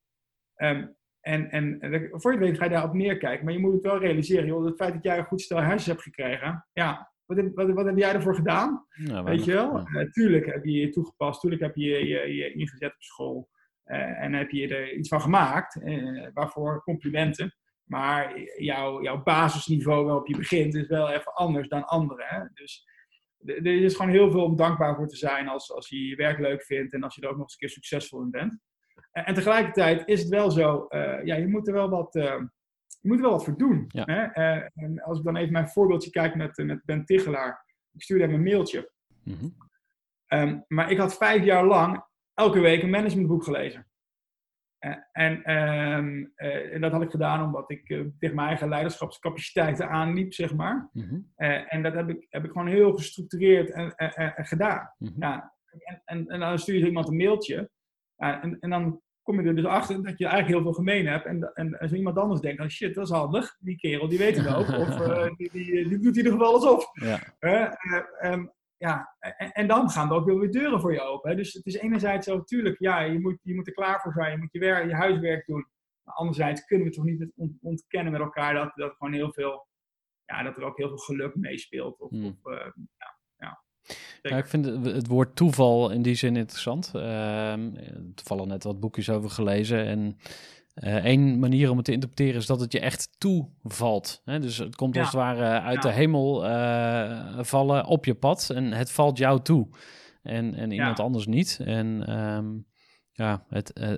Um, 0.56 0.96
en, 1.22 1.50
en, 1.52 1.80
en 1.80 2.10
voor 2.12 2.34
je 2.34 2.40
weet 2.40 2.58
ga 2.58 2.64
je 2.64 2.70
daarop 2.70 2.94
neerkijken. 2.94 3.46
Maar 3.46 3.54
je 3.54 3.60
moet 3.60 3.74
het 3.74 3.84
wel 3.84 4.00
realiseren. 4.00 4.46
Joh, 4.46 4.66
het 4.66 4.76
feit 4.76 4.94
dat 4.94 5.04
jij 5.04 5.18
een 5.18 5.26
goed 5.26 5.42
stel 5.42 5.58
hersens 5.62 5.86
hebt 5.86 6.02
gekregen. 6.02 6.66
Ja, 6.74 7.12
wat 7.26 7.38
heb, 7.38 7.56
wat, 7.56 7.70
wat 7.70 7.86
heb 7.86 7.98
jij 7.98 8.14
ervoor 8.14 8.36
gedaan? 8.36 8.86
Ja, 8.90 9.24
Weet 9.24 9.46
je 9.46 9.54
wel? 9.54 9.78
ja. 9.78 10.02
Uh, 10.02 10.12
tuurlijk 10.12 10.46
heb 10.46 10.66
je 10.66 10.72
je 10.72 10.90
toegepast. 10.90 11.42
Tuurlijk 11.42 11.62
heb 11.62 11.76
je 11.76 11.86
je, 11.90 12.08
je, 12.08 12.36
je 12.36 12.54
ingezet 12.54 12.94
op 12.96 13.02
school. 13.02 13.50
Uh, 13.86 14.22
en 14.22 14.34
heb 14.34 14.50
je 14.50 14.68
er 14.76 14.94
iets 14.94 15.10
van 15.10 15.22
gemaakt. 15.22 15.76
Uh, 15.76 16.28
waarvoor 16.34 16.84
complimenten. 16.84 17.56
Maar 17.86 18.40
jouw, 18.58 19.04
jouw 19.04 19.24
basisniveau 19.24 20.06
waarop 20.06 20.28
je 20.28 20.38
begint 20.38 20.76
is 20.76 20.88
wel 20.88 21.10
even 21.10 21.34
anders 21.34 21.68
dan 21.68 21.86
anderen. 21.86 22.26
Hè? 22.28 22.40
Dus 22.54 22.88
er 23.46 23.66
is 23.66 23.96
gewoon 23.96 24.12
heel 24.12 24.32
veel 24.32 24.44
om 24.44 24.56
dankbaar 24.56 24.96
voor 24.96 25.08
te 25.08 25.16
zijn 25.16 25.48
als, 25.48 25.72
als 25.72 25.90
je 25.90 26.08
je 26.08 26.16
werk 26.16 26.40
leuk 26.40 26.64
vindt 26.64 26.94
en 26.94 27.04
als 27.04 27.16
je 27.16 27.22
er 27.22 27.28
ook 27.28 27.36
nog 27.36 27.44
eens 27.44 27.54
een 27.54 27.60
keer 27.60 27.70
succesvol 27.70 28.22
in 28.22 28.32
bent. 28.32 28.60
En, 29.12 29.26
en 29.26 29.34
tegelijkertijd 29.34 30.08
is 30.08 30.20
het 30.20 30.30
wel 30.30 30.52
zo, 30.52 30.86
uh, 30.90 31.24
ja, 31.24 31.36
je 31.36 31.48
moet 31.48 31.68
er 31.68 31.74
wel 31.74 31.90
wat, 31.90 32.16
uh, 32.16 32.24
je 33.02 33.08
moet 33.08 33.18
er 33.18 33.24
wel 33.24 33.32
wat 33.32 33.44
voor 33.44 33.58
doen. 33.58 33.86
Ja. 33.88 34.04
Hè? 34.06 34.24
Uh, 34.24 34.68
en 34.74 35.02
als 35.02 35.18
ik 35.18 35.24
dan 35.24 35.36
even 35.36 35.52
mijn 35.52 35.68
voorbeeldje 35.68 36.10
kijk 36.10 36.36
met, 36.36 36.58
met 36.58 36.86
Ben 36.86 37.06
Tichelaar, 37.06 37.66
ik 37.92 38.02
stuurde 38.02 38.24
hem 38.24 38.34
een 38.34 38.44
mailtje. 38.44 38.92
Mm 39.24 39.38
-hmm. 39.38 39.56
um, 40.40 40.66
maar 40.68 40.92
ik 40.92 40.98
had 40.98 41.18
vijf 41.18 41.44
jaar 41.44 41.66
lang 41.66 42.04
elke 42.34 42.60
week 42.60 42.84
een 42.84 42.90
managementboek 42.90 43.44
gelezen. 43.44 43.88
Uh, 44.86 44.96
en, 45.12 45.52
um, 45.56 46.34
uh, 46.38 46.74
en, 46.74 46.82
dat 46.82 46.92
had 46.92 47.02
ik 47.02 47.10
gedaan 47.10 47.44
omdat 47.44 47.72
ik 47.72 47.90
uh, 47.90 48.06
tegen 48.20 48.36
mijn 48.36 48.48
eigen 48.48 48.70
leiderschapscapaciteiten 48.70 49.90
aanliep, 49.90 50.34
zeg 50.34 50.54
maar. 50.54 50.90
Mm 50.94 51.04
-hmm. 51.04 51.32
en 51.68 51.84
dat 51.84 51.94
heb 51.94 52.10
ik, 52.10 52.26
heb 52.30 52.44
ik 52.44 52.52
gewoon 52.52 52.68
heel 52.68 52.94
gestructureerd 52.94 53.72
en, 53.72 53.96
en 53.96 54.46
gedaan. 54.46 54.94
Mm 54.98 55.08
-hmm. 55.08 55.22
ja, 55.22 55.54
en, 55.86 56.02
en, 56.06 56.28
en, 56.28 56.40
dan 56.40 56.60
stuur 56.60 56.78
je 56.78 56.86
iemand 56.86 57.08
een 57.08 57.16
mailtje. 57.16 57.70
en, 58.16 58.58
en 58.60 58.70
dan 58.70 59.02
kom 59.22 59.42
je 59.42 59.48
er 59.48 59.56
dus 59.56 59.66
achter 59.66 60.04
dat 60.04 60.18
je 60.18 60.26
eigenlijk 60.26 60.54
heel 60.54 60.64
veel 60.64 60.84
gemeen 60.84 61.08
hebt. 61.08 61.26
En, 61.26 61.52
en 61.54 61.78
als 61.78 61.92
iemand 61.92 62.18
anders 62.18 62.42
denkt, 62.42 62.62
oh 62.62 62.68
shit, 62.68 62.96
dat 62.96 63.06
is 63.06 63.12
handig. 63.12 63.58
Die 63.60 63.78
kerel, 63.78 64.08
die 64.08 64.18
weet 64.18 64.38
het 64.38 64.56
ook. 64.56 64.68
Of 64.82 64.98
die, 65.36 65.50
die, 65.52 65.88
die, 65.88 66.00
doet 66.00 66.18
in 66.18 66.24
ieder 66.24 66.32
geval 66.32 66.54
alsof. 66.54 66.92
Ja. 66.94 67.78
Um, 68.34 68.52
ja, 68.78 69.16
en, 69.20 69.52
en, 69.52 69.68
dan 69.68 69.90
gaan 69.90 70.10
er 70.10 70.16
ook 70.16 70.26
weer 70.26 70.52
deuren 70.52 70.82
voor 70.82 70.94
je 70.94 71.02
open. 71.02 71.30
Hè? 71.30 71.36
Dus 71.36 71.54
het 71.54 71.66
is 71.66 71.76
enerzijds 71.76 72.26
zo, 72.28 72.38
natuurlijk, 72.38 72.80
ja, 72.80 73.00
je 73.00 73.20
moet, 73.20 73.38
je 73.42 73.56
moet 73.56 73.68
er 73.68 73.74
klaar 73.74 74.02
voor 74.02 74.14
zijn. 74.14 74.32
Je 74.32 74.38
moet 74.38 74.52
je, 74.52 74.60
werk, 74.60 74.90
je 74.90 74.96
huiswerk 74.96 75.46
doen. 75.46 75.68
Maar 76.04 76.16
anderzijds 76.16 76.66
kunnen 76.66 76.88
we 76.88 76.94
toch 76.94 77.06
niet 77.06 77.32
ontkennen 77.62 78.12
met 78.12 78.22
elkaar 78.22 78.54
dat, 78.54 78.72
dat 78.76 78.96
gewoon 78.98 79.14
heel 79.14 79.34
veel, 79.34 79.68
ja, 80.26 80.44
dat 80.44 80.58
er 80.58 80.64
ook 80.64 80.78
heel 80.78 80.88
veel 80.88 80.98
geluk 80.98 81.36
meespeelt. 81.36 82.00
Of, 82.00 82.10
Hmm. 82.10 82.26
of 82.26 82.52
uh, 82.52 82.60
ja, 82.98 83.18
ja. 83.38 83.64
Ja, 84.22 84.38
ik 84.38 84.46
vind 84.46 84.66
het, 84.66 84.86
het, 84.86 85.08
woord 85.08 85.36
toeval 85.36 85.92
in 85.92 86.02
die 86.02 86.16
zin 86.16 86.36
interessant. 86.36 86.92
Uh, 86.96 87.54
toevallig 88.16 88.46
net 88.46 88.64
wat 88.64 88.80
boekjes 88.80 89.10
over 89.10 89.30
gelezen. 89.30 89.86
En 89.86 90.18
uh, 90.76 90.96
één 91.06 91.40
manier 91.40 91.70
om 91.70 91.76
het 91.76 91.86
te 91.86 91.92
interpreteren 91.92 92.40
is 92.40 92.46
dat 92.46 92.60
het 92.60 92.72
je 92.72 92.80
echt 92.80 93.10
toevalt. 93.18 94.22
Hè? 94.26 94.40
Dus 94.40 94.58
het 94.58 94.76
komt 94.76 94.96
Ja. 94.96 95.02
als 95.02 95.12
het 95.12 95.20
ware 95.22 95.60
uit 95.62 95.84
Ja. 95.84 95.90
de 95.90 95.96
hemel 95.96 96.46
uh, 96.50 97.40
vallen 97.44 97.86
op 97.86 98.06
je 98.06 98.14
pad. 98.16 98.50
En 98.50 98.72
het 98.72 98.92
valt 98.92 99.18
jou 99.18 99.42
toe. 99.42 99.68
En, 100.22 100.54
en 100.56 100.72
iemand 100.72 100.98
Ja. 100.98 101.04
anders 101.04 101.26
niet. 101.26 101.60
En 101.64 102.18
um, 102.20 102.66
ja, 103.12 103.46
het, 103.50 103.72
uh, 103.80 103.90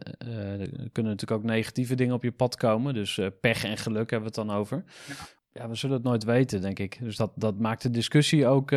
er 0.61 0.69
kunnen 0.91 1.11
natuurlijk 1.11 1.31
ook 1.31 1.43
negatieve 1.43 1.95
dingen 1.95 2.13
op 2.15 2.23
je 2.23 2.31
pad 2.31 2.55
komen. 2.55 2.93
Dus 2.93 3.19
pech 3.41 3.63
en 3.63 3.77
geluk 3.77 4.09
hebben 4.09 4.31
we 4.31 4.39
het 4.39 4.47
dan 4.47 4.57
over. 4.57 4.83
Ja. 5.53 5.69
We 5.69 5.75
zullen 5.75 5.95
het 5.95 6.05
nooit 6.05 6.23
weten, 6.23 6.61
denk 6.61 6.79
ik. 6.79 6.97
Dus 7.01 7.15
dat, 7.15 7.31
dat 7.35 7.59
maakt 7.59 7.81
de 7.81 7.89
discussie 7.89 8.47
ook, 8.47 8.71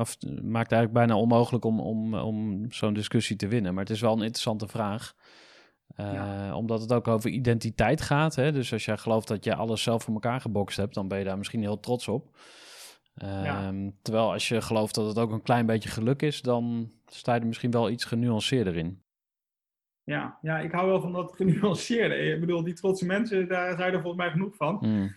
of 0.00 0.16
maakt 0.42 0.72
eigenlijk 0.72 0.92
bijna 0.92 1.16
onmogelijk 1.16 1.64
om, 1.64 1.80
om, 1.80 2.14
om 2.14 2.66
zo'n 2.72 2.94
discussie 2.94 3.36
te 3.36 3.48
winnen. 3.48 3.74
Maar 3.74 3.82
het 3.84 3.92
is 3.92 4.00
wel 4.00 4.12
een 4.12 4.18
interessante 4.22 4.68
vraag. 4.68 5.14
Uh, 6.00 6.12
ja. 6.12 6.56
Omdat 6.56 6.80
het 6.80 6.92
ook 6.92 7.08
over 7.08 7.30
identiteit 7.30 8.00
gaat. 8.00 8.34
Hè? 8.34 8.52
Dus 8.52 8.72
als 8.72 8.84
jij 8.84 8.96
gelooft 8.96 9.28
dat 9.28 9.44
je 9.44 9.54
alles 9.54 9.82
zelf 9.82 10.02
voor 10.02 10.14
elkaar 10.14 10.40
gebokst 10.40 10.76
hebt, 10.76 10.94
dan 10.94 11.08
ben 11.08 11.18
je 11.18 11.24
daar 11.24 11.38
misschien 11.38 11.60
heel 11.60 11.80
trots 11.80 12.08
op. 12.08 12.36
Ja. 13.14 13.72
Terwijl 14.02 14.32
als 14.32 14.48
je 14.48 14.60
gelooft 14.60 14.94
dat 14.94 15.06
het 15.06 15.18
ook 15.18 15.32
een 15.32 15.42
klein 15.42 15.66
beetje 15.66 15.88
geluk 15.88 16.22
is, 16.22 16.42
dan 16.42 16.92
sta 17.06 17.34
je 17.34 17.40
er 17.40 17.46
misschien 17.46 17.70
wel 17.70 17.90
iets 17.90 18.04
genuanceerder 18.04 18.76
in. 18.76 19.02
Ja, 20.04 20.38
ja, 20.42 20.58
ik 20.58 20.72
hou 20.72 20.86
wel 20.86 21.00
van 21.00 21.12
dat 21.12 21.36
genuanceerde. 21.36 22.16
Ik 22.16 22.40
bedoel, 22.40 22.64
die 22.64 22.74
trotse 22.74 23.06
mensen, 23.06 23.48
daar 23.48 23.76
zijn 23.76 23.92
er 23.92 24.00
volgens 24.00 24.22
mij 24.22 24.30
genoeg 24.30 24.56
van. 24.56 24.78
Mm. 24.80 25.14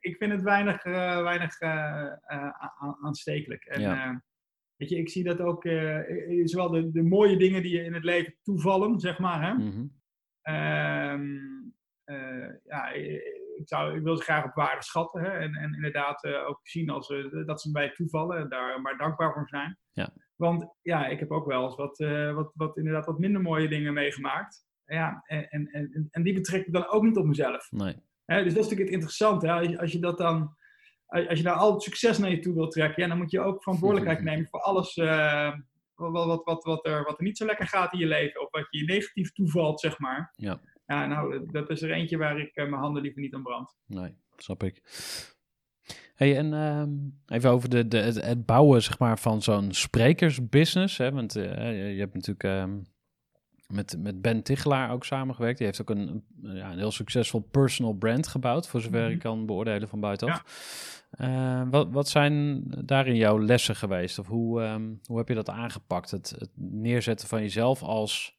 Ik 0.00 0.16
vind 0.16 0.32
het 0.32 0.42
weinig, 0.42 0.84
uh, 0.84 1.22
weinig 1.22 1.60
uh, 1.60 2.12
aanstekelijk. 3.02 3.64
En, 3.64 3.80
ja. 3.80 4.22
weet 4.76 4.88
je, 4.88 4.96
ik 4.96 5.08
zie 5.08 5.24
dat 5.24 5.40
ook, 5.40 5.62
zowel 6.44 6.70
de, 6.70 6.90
de 6.90 7.02
mooie 7.02 7.36
dingen 7.36 7.62
die 7.62 7.76
je 7.76 7.84
in 7.84 7.94
het 7.94 8.04
leven 8.04 8.34
toevallen, 8.42 9.00
zeg 9.00 9.18
maar. 9.18 9.42
Hè? 9.42 9.52
Mm 9.52 9.70
-hmm. 9.70 10.01
Um, 10.42 11.74
ja, 12.64 12.88
ik, 12.88 13.62
zou, 13.64 13.96
ik 13.96 14.02
wil 14.02 14.16
ze 14.16 14.22
graag 14.22 14.44
op 14.44 14.54
waarde 14.54 14.82
schatten. 14.82 15.22
Hè? 15.22 15.28
En, 15.28 15.54
en 15.54 15.74
inderdaad 15.74 16.26
ook 16.26 16.60
zien 16.62 16.90
als, 16.90 17.14
dat 17.46 17.60
ze 17.60 17.70
bij 17.70 17.90
toevallen 17.92 18.38
en 18.38 18.48
daar 18.48 18.80
maar 18.80 18.96
dankbaar 18.96 19.32
voor 19.32 19.48
zijn. 19.48 19.78
Ja. 19.92 20.12
Want 20.36 20.74
ja, 20.82 21.06
ik 21.06 21.18
heb 21.18 21.30
ook 21.30 21.46
wel 21.46 21.64
eens 21.64 21.76
wat, 21.76 21.98
wat, 22.34 22.52
wat, 22.54 22.76
inderdaad 22.76 23.06
wat 23.06 23.18
minder 23.18 23.40
mooie 23.40 23.68
dingen 23.68 23.92
meegemaakt. 23.92 24.66
Ja, 24.84 25.22
en, 25.26 25.48
en, 25.48 25.66
en, 25.66 26.08
en 26.10 26.22
die 26.22 26.34
betrek 26.34 26.66
ik 26.66 26.72
dan 26.72 26.88
ook 26.88 27.02
niet 27.02 27.16
op 27.16 27.24
mezelf. 27.24 27.70
Nee. 27.70 27.96
He, 28.24 28.42
dus 28.42 28.54
dat 28.54 28.64
is 28.64 28.70
natuurlijk 28.70 28.80
het 28.80 28.90
interessante. 28.90 29.46
Hè? 29.46 29.52
Als, 29.52 29.68
je, 29.68 29.80
als 29.80 29.92
je 29.92 29.98
dat 29.98 30.18
dan, 30.18 30.56
als 31.06 31.38
je 31.38 31.44
daar 31.44 31.54
al 31.54 31.72
het 31.72 31.82
succes 31.82 32.18
naar 32.18 32.30
je 32.30 32.38
toe 32.38 32.54
wilt 32.54 32.70
trekken, 32.70 33.02
ja, 33.02 33.08
dan 33.08 33.18
moet 33.18 33.30
je 33.30 33.40
ook 33.40 33.62
verantwoordelijkheid 33.62 34.22
nemen 34.30 34.48
voor 34.48 34.60
alles, 34.60 34.96
uh, 34.96 35.52
wat, 35.94 36.26
wat, 36.26 36.44
wat, 36.44 36.64
wat, 36.64 36.86
er, 36.86 37.04
wat 37.04 37.18
er 37.18 37.24
niet 37.24 37.36
zo 37.36 37.46
lekker 37.46 37.66
gaat 37.66 37.92
in 37.92 37.98
je 37.98 38.06
leven. 38.06 38.40
Of 38.40 38.50
wat 38.50 38.66
je 38.70 38.84
negatief 38.84 39.32
toevalt, 39.32 39.80
zeg 39.80 39.98
maar. 39.98 40.32
Ja. 40.36 40.60
Ja, 40.86 41.06
nou, 41.06 41.46
dat 41.50 41.70
is 41.70 41.82
er 41.82 41.90
eentje 41.90 42.16
waar 42.16 42.38
ik 42.40 42.54
eh, 42.54 42.68
mijn 42.68 42.82
handen 42.82 43.02
liever 43.02 43.20
niet 43.20 43.34
aan 43.34 43.42
brand. 43.42 43.76
Nee, 43.86 44.14
snap 44.36 44.62
ik. 44.62 44.82
Hey, 46.14 46.36
en 46.36 46.52
ehm, 46.52 46.90
even 47.26 47.50
over 47.50 47.68
de, 47.68 47.88
de, 47.88 47.98
het, 47.98 48.46
bouwen 48.46 48.82
zeg 48.82 48.98
maar, 48.98 49.18
van 49.18 49.42
zo'n 49.42 49.72
sprekersbusiness. 49.72 50.98
Hè? 50.98 51.12
Want 51.12 51.36
eh, 51.36 51.92
je 51.94 51.98
hebt 51.98 52.14
natuurlijk 52.14 52.44
ehm, 52.44 52.80
met, 53.72 53.96
met 53.98 54.22
Ben 54.22 54.42
Tichelaar 54.42 54.90
ook 54.90 55.04
samengewerkt. 55.04 55.58
Die 55.58 55.66
heeft 55.66 55.80
ook 55.80 55.90
een, 55.90 56.24
een, 56.42 56.54
ja, 56.56 56.70
een 56.72 56.78
heel 56.78 56.90
succesvol 56.90 57.40
personal 57.40 57.92
brand 57.92 58.26
gebouwd, 58.26 58.68
voor 58.68 58.80
zover 58.80 59.02
Mhm. 59.02 59.10
ik 59.10 59.18
kan 59.18 59.46
beoordelen 59.46 59.88
van 59.88 60.00
buitenaf. 60.00 60.44
Eh, 61.10 61.62
wat, 61.70 61.90
wat 61.90 62.08
zijn 62.08 62.64
daarin 62.84 63.16
jouw 63.16 63.38
lessen 63.44 63.76
geweest? 63.76 64.18
Of 64.18 64.26
hoe, 64.26 64.62
ehm, 64.62 64.90
hoe 65.04 65.18
heb 65.18 65.28
je 65.28 65.34
dat 65.34 65.48
aangepakt? 65.50 66.10
Het, 66.10 66.34
het 66.38 66.50
neerzetten 66.54 67.28
van 67.28 67.40
jezelf 67.40 67.82
als 67.82 68.38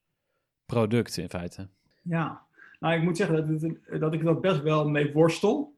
product 0.66 1.18
in 1.18 1.30
feite. 1.30 1.68
Ja, 2.02 2.42
nou, 2.80 2.96
ik 2.96 3.04
moet 3.04 3.18
zeggen 3.18 3.36
dat, 3.36 3.62
het, 3.62 4.00
dat 4.02 4.14
ik 4.14 4.24
dat 4.24 4.42
best 4.42 4.62
wel 4.62 4.90
mee 4.90 5.14
worstel. 5.14 5.76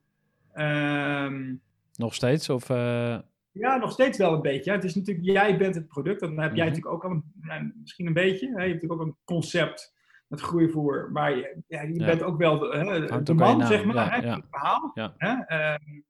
Ehm, 0.53 1.53
Nog 1.95 2.13
steeds? 2.13 2.49
Of, 2.49 2.69
eh, 2.69 3.17
Ja, 3.59 3.77
nog 3.77 3.91
steeds 3.91 4.17
wel 4.17 4.33
een 4.33 4.41
beetje. 4.41 4.71
Het 4.71 4.83
is 4.83 4.95
natuurlijk, 4.95 5.25
jij 5.25 5.57
bent 5.57 5.75
het 5.75 5.87
product. 5.87 6.19
Dan 6.19 6.29
heb 6.39 6.55
jij 6.55 6.65
Mhm. 6.65 6.75
natuurlijk 6.75 6.93
ook 6.93 7.03
al 7.03 7.11
een, 7.41 7.73
misschien 7.81 8.07
een 8.07 8.13
beetje. 8.13 8.47
Hè? 8.47 8.63
Je 8.63 8.69
hebt 8.69 8.73
natuurlijk 8.73 9.01
ook 9.01 9.07
een 9.07 9.17
concept 9.23 9.93
met 10.27 10.41
groeivoer. 10.41 11.09
Maar 11.11 11.35
je, 11.37 11.61
ja, 11.67 11.81
je 11.81 11.99
Ja. 11.99 12.05
bent 12.05 12.23
ook 12.23 12.37
wel 12.37 12.59
de, 12.59 12.67
hè, 13.09 13.21
de 13.23 13.33
man, 13.33 13.67
zeg 13.67 13.85
maar. 13.85 13.95
ja, 13.95 14.09
hè, 14.21 14.29
het 14.35 14.45
verhaal. 14.49 14.91
Hè? 15.17 15.33
Ehm, 15.45 16.01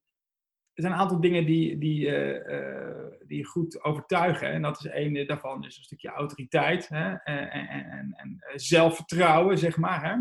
er 0.74 0.82
zijn 0.82 0.94
een 0.94 1.00
aantal 1.00 1.22
dingen 1.22 1.46
die, 1.46 1.78
die, 1.78 2.08
eh, 2.16 2.58
eh, 2.58 3.12
die 3.28 3.46
goed 3.46 3.84
overtuigen. 3.84 4.50
En 4.52 4.62
dat 4.62 4.78
is 4.80 4.90
een 4.92 5.28
daarvan 5.28 5.66
is 5.66 5.78
een 5.78 5.84
stukje 5.84 6.10
autoriteit. 6.10 6.88
Hè? 6.88 7.14
En, 7.14 7.50
en, 7.52 7.70
en, 7.90 8.14
en 8.18 8.42
zelfvertrouwen, 8.60 9.58
zeg 9.58 9.78
maar. 9.78 10.04
Hè? 10.04 10.16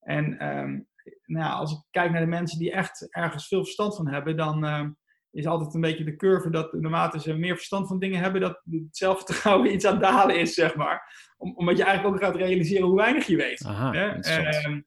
En 0.00 0.38
ehm, 0.38 0.80
nou, 1.26 1.52
als 1.54 1.72
ik 1.72 1.78
kijk 1.90 2.10
naar 2.10 2.20
de 2.20 2.26
mensen 2.26 2.58
die 2.58 2.72
echt 2.72 3.06
ergens 3.14 3.48
veel 3.48 3.62
verstand 3.64 3.96
van 3.96 4.08
hebben, 4.08 4.36
dan 4.36 4.64
ehm, 4.64 4.90
is 5.32 5.46
altijd 5.46 5.74
een 5.74 5.80
beetje 5.80 6.04
de 6.04 6.16
curve 6.16 6.50
dat 6.50 6.72
naarmate 6.72 7.20
ze 7.20 7.34
meer 7.34 7.54
verstand 7.54 7.88
van 7.88 7.98
dingen 7.98 8.20
hebben, 8.20 8.40
dat 8.40 8.60
het 8.70 8.96
zelfvertrouwen 8.96 9.72
iets 9.74 9.84
aan 9.84 9.92
het 9.92 10.02
dalen 10.02 10.38
is, 10.38 10.54
zeg 10.54 10.74
maar. 10.74 11.30
Om, 11.36 11.56
omdat 11.56 11.76
je 11.76 11.84
eigenlijk 11.84 12.14
ook 12.14 12.22
gaat 12.22 12.36
realiseren 12.36 12.86
hoe 12.86 12.96
weinig 12.96 13.26
je 13.26 13.36
weet. 13.36 13.64
aha, 13.66 13.92
hè? 13.92 14.08
Ehm, 14.08 14.80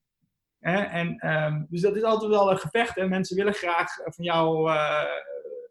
hè? 0.60 0.77
En, 0.77 1.17
ehm, 1.17 1.63
dus 1.69 1.81
dat 1.81 1.95
is 1.95 2.03
altijd 2.03 2.31
wel 2.31 2.51
een 2.51 2.58
gevecht. 2.58 2.97
En 2.97 3.10
mensen 3.10 3.38
willen 3.38 3.53
graag 3.53 3.93
van 4.03 4.25
jou, 4.25 4.71
eh 4.71 5.03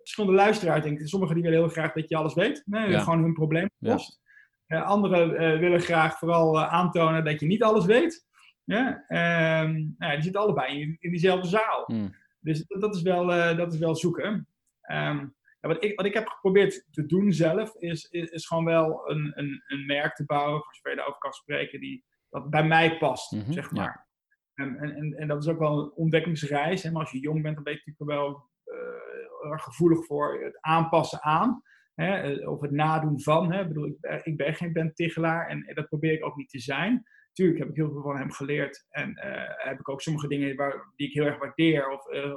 verschillende 0.05 0.37
luisteraars, 0.37 0.83
denk 0.83 1.01
ik. 1.01 1.09
Sommigen 1.09 1.35
die 1.35 1.45
willen 1.45 1.59
heel 1.59 1.69
graag 1.69 1.93
dat 1.93 2.09
je 2.09 2.17
alles 2.17 2.35
weet. 2.35 2.63
Ja. 2.67 2.99
Gewoon 2.99 3.23
hun 3.23 3.33
probleem 3.33 3.71
Ja. 3.79 3.91
oplost. 3.91 4.21
Eh, 4.67 4.87
anderen 4.87 5.37
eh, 5.37 5.59
willen 5.59 5.81
graag 5.81 6.19
vooral 6.19 6.61
aantonen 6.61 7.25
dat 7.25 7.41
je 7.41 7.47
niet 7.47 7.63
alles 7.63 7.85
weet. 7.85 8.27
Ja? 8.65 9.05
Ehm, 9.09 9.73
nou 9.73 9.95
ja, 9.99 10.13
die 10.15 10.23
zitten 10.23 10.41
allebei 10.41 10.81
in, 10.81 10.97
in 11.01 11.11
diezelfde 11.11 11.49
zaal. 11.49 11.83
Hmm. 11.87 12.15
Dus 12.41 12.65
dat, 12.67 12.81
dat 12.81 12.95
is 12.95 13.03
wel, 13.03 13.27
dat 13.57 13.73
is 13.73 13.79
wel 13.79 13.97
zoeken. 13.97 14.49
Ehm, 14.85 15.19
ja, 15.61 15.69
wat, 15.69 15.85
ik, 15.85 15.97
wat 15.97 16.07
ik 16.07 16.15
heb 16.15 16.27
geprobeerd 16.29 16.87
te 16.91 17.07
doen 17.07 17.33
zelf, 17.33 17.75
is, 17.75 18.05
is, 18.11 18.31
is 18.31 18.47
gewoon 18.47 18.65
wel 18.65 19.11
een, 19.11 19.33
een, 19.35 19.63
een 19.67 19.87
merk 19.87 20.15
te 20.15 20.25
bouwen, 20.25 20.63
voor 20.63 20.75
zover 20.75 20.91
je 20.91 20.97
daarover 20.97 21.21
kan 21.21 21.33
spreken, 21.33 21.81
die, 21.81 22.05
dat 22.31 22.51
bij 22.51 22.65
mij 22.67 22.99
past, 22.99 23.33
Mhm, 23.33 23.53
zeg 23.53 23.65
ja. 23.71 23.83
maar. 23.83 24.09
En, 24.55 24.77
en, 24.77 24.95
en, 24.95 25.15
en 25.15 25.29
dat 25.29 25.43
is 25.43 25.49
ook 25.51 25.59
wel 25.59 25.79
een 25.79 25.93
ontdekkingsreis. 25.93 26.83
Hè? 26.83 26.91
Maar 26.91 27.01
als 27.01 27.11
je 27.11 27.19
jong 27.19 27.43
bent, 27.43 27.55
dan 27.55 27.65
ben 27.65 27.73
je 27.73 27.83
natuurlijk 27.85 28.19
wel 28.21 28.51
eh, 28.65 29.51
erg 29.51 29.63
gevoelig 29.63 30.07
voor 30.07 30.43
het 30.45 30.59
aanpassen 30.61 31.23
aan. 31.23 31.63
Hè? 31.95 32.21
eh, 32.21 32.49
Of 32.51 32.61
het 32.61 32.71
nadoen 32.71 33.21
van. 33.21 33.53
Hè? 33.53 33.61
Ik, 33.61 33.69
bedoel, 33.69 33.87
ik, 33.87 34.01
ben, 34.01 34.21
ik 34.25 34.37
ben 34.37 34.55
geen 34.55 34.73
Ben 34.73 34.95
Tichelaar 34.95 35.49
en 35.49 35.71
dat 35.75 35.89
probeer 35.89 36.13
ik 36.13 36.25
ook 36.25 36.37
niet 36.37 36.49
te 36.51 36.59
zijn. 36.59 37.03
Tuurlijk 37.33 37.59
heb 37.59 37.69
ik 37.69 37.77
heel 37.77 37.91
veel 37.91 38.03
van 38.03 38.17
hem 38.17 38.31
geleerd. 38.33 38.87
En 38.91 39.15
eh, 39.15 39.67
heb 39.69 39.79
ik 39.81 39.89
ook 39.89 40.01
sommige 40.03 40.29
dingen 40.29 40.57
waar, 40.57 40.93
die 40.97 41.09
ik 41.09 41.15
heel 41.15 41.25
erg 41.25 41.39
waardeer 41.39 41.89
of 41.91 42.07
eh, 42.09 42.25
eh, 42.25 42.37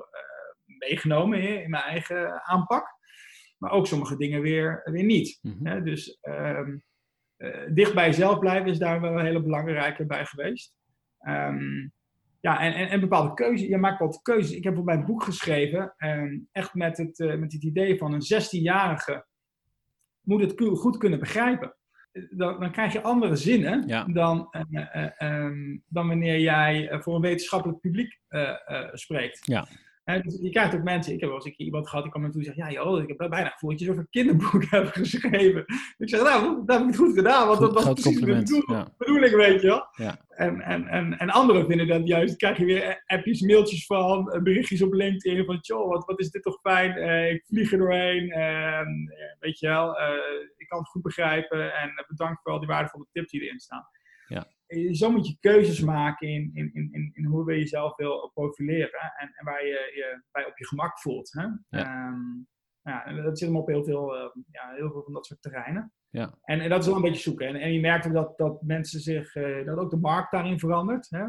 meegenomen 0.68 1.64
in 1.64 1.70
mijn 1.70 1.84
eigen 1.84 2.46
aanpak. 2.46 2.96
Maar 3.58 3.72
ook 3.72 3.88
sommige 3.88 4.18
dingen 4.18 4.42
weer, 4.42 4.82
weer 4.84 5.04
niet. 5.04 5.40
Mhm. 5.42 5.66
Hè? 5.68 5.82
Dus 5.84 6.18
ehm, 6.22 6.78
eh, 7.38 7.62
dicht 7.70 7.94
bij 7.94 8.06
jezelf 8.06 8.40
blijven 8.40 8.70
is 8.70 8.78
daar 8.78 9.02
wel 9.02 9.20
een 9.20 9.26
hele 9.26 9.42
belangrijke 9.42 10.06
bij 10.06 10.26
geweest. 10.26 10.76
Ehm, 11.20 11.88
ja, 12.40 12.60
en, 12.60 12.74
en, 12.74 12.90
en 12.90 13.00
bepaalde 13.00 13.34
keuzes. 13.34 13.68
Je 13.68 13.78
maakt 13.78 14.00
wat 14.00 14.22
keuzes. 14.22 14.52
Ik 14.56 14.64
heb 14.64 14.74
bijvoorbeeld 14.74 15.00
een 15.00 15.14
boek 15.14 15.24
geschreven, 15.24 15.94
ehm, 15.98 16.38
echt 16.52 16.74
met 16.74 16.98
het, 16.98 17.20
eh, 17.20 17.36
met 17.36 17.54
het 17.54 17.64
idee 17.64 17.98
van 17.98 18.14
een 18.14 18.22
16-jarige 18.22 19.26
moet 20.22 20.42
het 20.42 20.62
goed 20.80 20.98
kunnen 20.98 21.20
begrijpen. 21.20 21.76
Dan, 22.30 22.60
dan 22.60 22.72
krijg 22.72 22.94
je 22.94 23.02
andere 23.02 23.36
zinnen 23.36 23.88
Ja. 23.88 24.04
dan, 24.04 24.48
eh, 24.52 25.50
dan 25.88 26.08
wanneer 26.08 26.40
jij 26.40 27.02
voor 27.02 27.16
een 27.16 27.22
wetenschappelijk 27.22 27.80
publiek 27.80 28.20
spreekt. 28.94 29.46
Ja. 29.46 29.68
Dus 30.08 30.38
je 30.42 30.50
krijgt 30.50 30.76
ook 30.76 30.84
mensen, 30.84 31.14
ik 31.14 31.20
heb 31.20 31.30
wel 31.30 31.38
eens 31.38 31.48
een 31.48 31.56
keer 31.56 31.66
iemand 31.66 31.88
gehad 31.88 32.04
die 32.04 32.12
kwam 32.12 32.24
me 32.24 32.30
toe 32.30 32.40
en 32.40 32.46
zegt, 32.46 32.58
ja 32.58 32.72
joh, 32.72 33.02
ik 33.02 33.08
heb 33.08 33.30
bijna 33.30 33.50
gevoeld 33.50 33.72
dat 33.72 33.88
je 33.88 33.94
zo'n 33.94 34.08
kinderboek 34.10 34.64
hebt 34.70 34.90
geschreven. 34.90 35.66
Ik 35.98 36.10
zeg, 36.10 36.22
nou, 36.22 36.66
dat 36.66 36.80
heb 36.80 36.88
ik 36.88 36.96
goed 36.96 37.14
gedaan, 37.14 37.48
want 37.48 37.58
Goed- 37.58 37.74
dat 37.74 37.84
was 37.84 38.02
precies 38.02 38.20
de 38.20 38.64
ja. 38.68 38.88
bedoeling, 38.98 39.36
weet 39.36 39.62
je 39.62 39.68
wel. 39.68 39.88
Ja. 39.92 40.26
En, 40.28 40.62
en, 40.62 40.88
en, 40.88 41.18
en 41.18 41.30
anderen 41.30 41.66
vinden 41.66 41.88
dat 41.88 42.08
juist, 42.08 42.36
krijg 42.36 42.58
je 42.58 42.66
weer 42.66 43.04
appjes, 43.06 43.42
mailtjes 43.42 43.86
van, 43.86 44.32
eh, 44.32 44.42
berichtjes 44.42 44.82
op 44.82 44.94
LinkedIn 44.94 45.46
van, 45.46 45.58
joh, 45.62 45.88
wat, 45.88 46.06
wat 46.06 46.20
is 46.20 46.32
dit 46.32 46.44
toch 46.44 46.60
fijn, 46.62 46.92
eh, 46.92 47.32
ik 47.32 47.46
vlieg 47.46 47.72
er 47.72 47.78
doorheen, 47.78 48.32
en, 48.32 49.14
eh, 49.18 49.40
weet 49.40 49.60
je 49.60 49.68
wel, 49.68 49.90
ik 50.58 50.68
kan 50.68 50.80
het 50.80 50.88
goed 50.88 51.02
begrijpen 51.02 51.74
en 51.76 52.06
bedankt 52.08 52.42
voor 52.42 52.52
al 52.52 52.60
die 52.60 52.68
waardevolle 52.68 53.06
tips 53.12 53.32
die 53.32 53.42
erin 53.42 53.60
staan. 53.60 53.88
Ja. 54.28 54.48
Eh, 54.68 54.94
Zo 54.94 55.12
moet 55.12 55.28
je 55.28 55.38
keuzes 55.40 55.82
maken 55.82 56.28
in, 56.28 56.52
in, 56.54 56.70
in, 56.74 56.90
in, 56.92 57.12
in 57.14 57.26
hoe 57.26 57.52
je 57.52 57.60
jezelf 57.60 57.96
wil 57.96 58.32
profileren 58.34 59.14
en, 59.18 59.32
en 59.34 59.46
waar 59.46 59.66
je 59.66 59.92
je 59.96 60.24
bij 60.32 60.46
op 60.46 60.58
je 60.58 60.68
gemak 60.68 61.00
voelt. 61.00 61.32
Hè? 61.32 61.46
Ehm, 61.80 62.20
ja, 62.82 63.06
en 63.06 63.24
dat 63.24 63.40
zit 63.40 63.48
hem 63.48 63.58
op 63.58 63.68
heel 63.68 63.84
veel, 63.84 64.16
eh, 64.16 64.30
ja, 64.52 64.74
heel 64.76 64.92
veel 64.92 65.04
van 65.04 65.14
dat 65.14 65.26
soort 65.26 65.42
terreinen. 65.42 65.94
Ja. 66.10 66.38
En, 66.42 66.60
en 66.60 66.70
dat 66.70 66.80
is 66.80 66.88
wel 66.88 66.96
een 66.96 67.02
beetje 67.02 67.22
zoeken. 67.22 67.48
En, 67.48 67.56
en 67.56 67.74
je 67.74 67.80
merkt 67.80 68.08
ook 68.08 68.14
dat, 68.14 68.38
dat 68.38 68.62
mensen 68.62 69.00
zich, 69.00 69.36
eh, 69.36 69.66
dat 69.66 69.78
ook 69.78 69.90
de 69.90 69.98
markt 69.98 70.32
daarin 70.32 70.60
verandert. 70.60 71.10
Hè? 71.10 71.26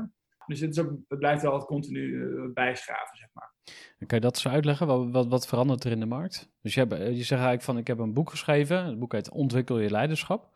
Dus 0.47 0.61
het, 0.61 0.71
is 0.71 0.79
ook, 0.79 0.91
het 1.09 1.19
blijft 1.19 1.43
wel 1.43 1.53
altijd 1.53 1.71
continu 1.71 2.31
bijschaven, 2.55 3.17
zeg 3.17 3.29
maar. 3.33 3.53
Kan 3.99 4.19
je 4.19 4.21
dat 4.21 4.35
eens 4.35 4.49
uitleggen? 4.49 4.87
Wat, 4.87 5.11
wat, 5.11 5.27
wat 5.27 5.47
verandert 5.47 5.85
er 5.85 5.91
in 5.91 6.01
de 6.01 6.07
markt? 6.07 6.51
Dus 6.63 6.75
je, 6.75 6.81
hebt, 6.81 6.95
je 6.95 7.13
zegt 7.13 7.31
eigenlijk 7.31 7.63
van, 7.63 7.79
ik 7.79 7.87
heb 7.87 7.99
een 7.99 8.15
boek 8.15 8.31
geschreven. 8.31 8.85
Het 8.85 8.99
boek 8.99 9.13
heet 9.13 9.31
Ontwikkel 9.31 9.79
je 9.79 9.91
leiderschap. 9.91 10.51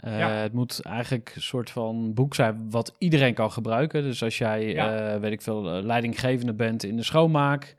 Eh, 0.00 0.18
Ja. 0.18 0.28
Het 0.30 0.52
moet 0.52 0.80
eigenlijk 0.82 1.32
een 1.34 1.42
soort 1.42 1.70
van 1.70 2.14
boek 2.14 2.34
zijn 2.34 2.70
wat 2.70 2.94
iedereen 2.98 3.34
kan 3.34 3.52
gebruiken. 3.52 4.02
Dus 4.02 4.22
als 4.22 4.38
jij, 4.38 4.66
Ja. 4.66 5.14
eh, 5.14 5.20
weet 5.20 5.32
ik 5.32 5.42
veel, 5.42 5.70
eh, 5.76 5.82
leidinggevende 5.82 6.54
bent 6.54 6.82
in 6.84 6.96
de 6.96 7.02
schoonmaak... 7.02 7.76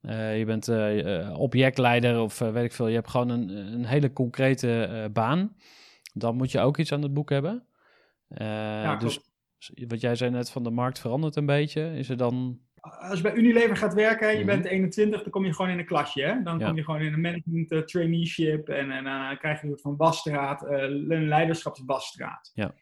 eh, 0.00 0.38
je 0.38 0.44
bent 0.44 0.68
objectleider 1.36 2.20
of 2.20 2.38
weet 2.38 2.64
ik 2.64 2.72
veel. 2.72 2.88
Je 2.88 2.94
hebt 2.94 3.10
gewoon 3.10 3.28
een, 3.28 3.48
een 3.48 3.84
hele 3.84 4.12
concrete 4.12 5.08
baan. 5.12 5.56
Dan 6.14 6.36
moet 6.36 6.50
je 6.52 6.60
ook 6.60 6.78
iets 6.78 6.92
aan 6.92 7.02
het 7.02 7.14
boek 7.14 7.30
hebben. 7.30 7.66
Ja, 8.34 8.96
dus 8.96 9.20
wat 9.88 10.00
jij 10.00 10.14
zei 10.14 10.30
net 10.30 10.50
van 10.50 10.62
de 10.62 10.70
markt 10.70 10.98
verandert 10.98 11.36
een 11.36 11.46
beetje. 11.46 11.94
Is 11.96 12.08
er 12.08 12.16
dan... 12.16 12.58
Als 12.82 13.16
je 13.16 13.22
bij 13.22 13.34
Unilever 13.34 13.76
gaat 13.76 13.94
werken, 13.94 14.28
je 14.30 14.36
Mhm. 14.36 14.46
bent 14.46 14.64
21, 14.64 15.22
dan 15.22 15.30
kom 15.30 15.44
je 15.44 15.54
gewoon 15.54 15.70
in 15.70 15.78
een 15.78 15.84
klasje. 15.86 16.22
Hè? 16.22 16.42
Dan 16.42 16.58
Ja. 16.58 16.66
kom 16.66 16.76
je 16.76 16.84
gewoon 16.84 17.00
in 17.00 17.12
een 17.12 17.20
management 17.20 17.70
eh, 17.70 17.78
traineeship 17.78 18.68
en, 18.68 18.90
en 18.90 19.04
dan 19.04 19.38
krijg 19.38 19.60
je 19.62 19.68
een 19.68 19.78
van 19.78 19.96
wasstraat, 19.96 20.62
eh, 20.66 20.82
een 20.82 21.28
leiderschapswasstraat. 21.28 22.50
Ja. 22.54 22.74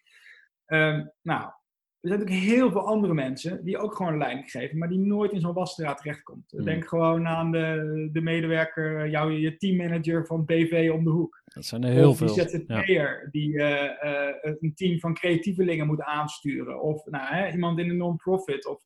Ehm, 0.66 1.04
nou, 1.22 1.42
er 1.42 2.08
zijn 2.08 2.18
natuurlijk 2.20 2.46
heel 2.46 2.70
veel 2.70 2.86
andere 2.86 3.14
mensen 3.14 3.64
die 3.64 3.78
ook 3.78 3.94
gewoon 3.96 4.18
leiding 4.18 4.50
geven, 4.50 4.78
maar 4.78 4.88
die 4.88 4.98
nooit 4.98 5.32
in 5.32 5.40
zo'n 5.40 5.54
wasstraat 5.54 5.98
terechtkomt. 5.98 6.52
Mhm. 6.52 6.64
Denk 6.64 6.88
gewoon 6.88 7.26
aan 7.26 7.50
de, 7.52 8.08
de 8.12 8.20
medewerker, 8.20 9.08
jouw, 9.08 9.28
je 9.30 9.56
teammanager 9.56 10.26
van 10.26 10.44
BV 10.44 10.90
om 10.94 11.04
de 11.04 11.10
hoek. 11.10 11.42
Dat 11.44 11.64
zijn 11.64 11.84
er 11.84 11.90
heel 11.90 12.10
of 12.10 12.16
veel. 12.18 12.26
die 12.26 12.36
Ja. 12.36 12.48
ZZP'er 12.48 13.28
die 13.30 13.58
eh, 13.58 14.28
eh, 14.28 14.34
een 14.60 14.74
team 14.74 14.98
van 14.98 15.14
creatievelingen 15.14 15.86
moet 15.86 16.02
aansturen. 16.02 16.82
Of 16.82 17.04
nou, 17.06 17.34
hè, 17.34 17.50
iemand 17.50 17.78
in 17.78 17.90
een 17.90 17.96
non-profit. 17.96 18.66
Of 18.66 18.82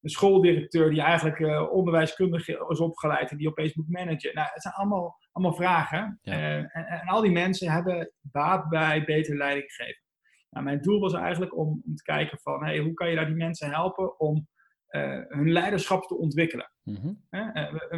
een 0.00 0.10
schooldirecteur 0.10 0.90
die 0.90 1.00
eigenlijk 1.00 1.40
eh, 1.40 1.72
onderwijskundig 1.72 2.48
is 2.48 2.80
opgeleid 2.80 3.30
en 3.30 3.36
die 3.36 3.48
opeens 3.48 3.74
moet 3.74 3.88
managen. 3.88 4.34
Nou, 4.34 4.48
het 4.52 4.62
zijn 4.62 4.74
allemaal, 4.74 5.18
allemaal 5.32 5.56
vragen. 5.56 6.18
Ja. 6.22 6.32
Eh, 6.32 6.56
en, 6.56 6.86
en 6.86 7.06
al 7.06 7.22
die 7.22 7.30
mensen 7.30 7.72
hebben 7.72 8.12
baat 8.20 8.68
bij 8.68 9.04
beter 9.04 9.36
leiding 9.36 9.72
geven. 9.72 10.02
Nou, 10.50 10.64
mijn 10.64 10.80
doel 10.80 11.00
was 11.00 11.12
eigenlijk 11.12 11.56
om, 11.56 11.82
om 11.86 11.94
te 11.94 12.02
kijken 12.02 12.38
van 12.38 12.64
hey, 12.64 12.78
hoe 12.78 12.94
kan 12.94 13.08
je 13.08 13.16
daar 13.16 13.26
die 13.26 13.34
mensen 13.34 13.70
helpen 13.70 14.20
om 14.20 14.48
eh, 14.86 15.20
hun 15.28 15.52
leiderschap 15.52 16.06
te 16.06 16.16
ontwikkelen. 16.18 16.72
Mhm, 16.82 17.12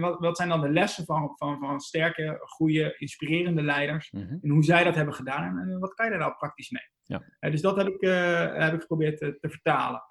wat, 0.00 0.18
wat 0.18 0.36
zijn 0.36 0.48
dan 0.48 0.60
de 0.60 0.70
lessen 0.70 1.04
van, 1.04 1.32
van, 1.36 1.58
van 1.58 1.80
sterke, 1.80 2.38
goede, 2.40 2.94
inspirerende 2.98 3.62
leiders? 3.62 4.10
mhm. 4.10 4.38
En 4.42 4.50
hoe 4.50 4.64
zij 4.64 4.84
dat 4.84 4.94
hebben 4.94 5.14
gedaan 5.14 5.58
en, 5.58 5.72
en 5.72 5.78
wat 5.78 5.94
kan 5.94 6.04
je 6.04 6.10
daar 6.10 6.20
nou 6.20 6.34
praktisch 6.34 6.70
mee? 6.70 6.90
Ja. 7.02 7.50
Dus 7.50 7.60
dat 7.60 7.76
heb 7.76 7.86
ik, 7.86 8.00
heb 8.60 8.74
ik 8.74 8.80
geprobeerd 8.80 9.18
te, 9.18 9.38
te 9.38 9.50
vertalen. 9.50 10.02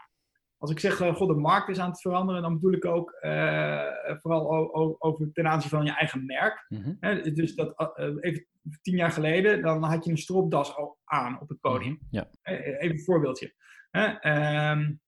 Als 0.62 0.72
ik 0.72 0.80
zeg, 0.80 1.02
uh, 1.02 1.16
god, 1.16 1.28
de 1.28 1.34
markt 1.34 1.70
is 1.70 1.80
aan 1.80 1.90
het 1.90 2.02
veranderen, 2.02 2.42
dan 2.42 2.54
bedoel 2.54 2.74
ik 2.74 2.86
ook 2.86 3.18
uh, 3.22 3.84
vooral 4.22 4.74
over 5.00 5.32
ten 5.34 5.48
aanzien 5.48 5.70
van 5.70 5.86
je 5.86 5.92
eigen 5.92 6.26
merk. 6.26 6.66
Mm 6.68 6.98
-hmm. 7.00 7.34
dus 7.34 7.56
dat, 7.56 7.94
uh, 7.98 8.16
even 8.20 8.46
tien 8.82 8.96
jaar 8.96 9.12
geleden, 9.12 9.62
dan 9.62 9.84
had 9.84 10.06
je 10.06 10.12
een 10.12 10.18
stropdas 10.18 10.76
aan 11.04 11.42
op 11.42 11.50
het 11.50 11.60
podium. 11.60 11.92
Mhm, 11.92 12.16
ja. 12.16 12.30
Even 12.44 12.92
een 12.92 13.04
voorbeeldje. 13.04 13.54
Um, 13.92 15.00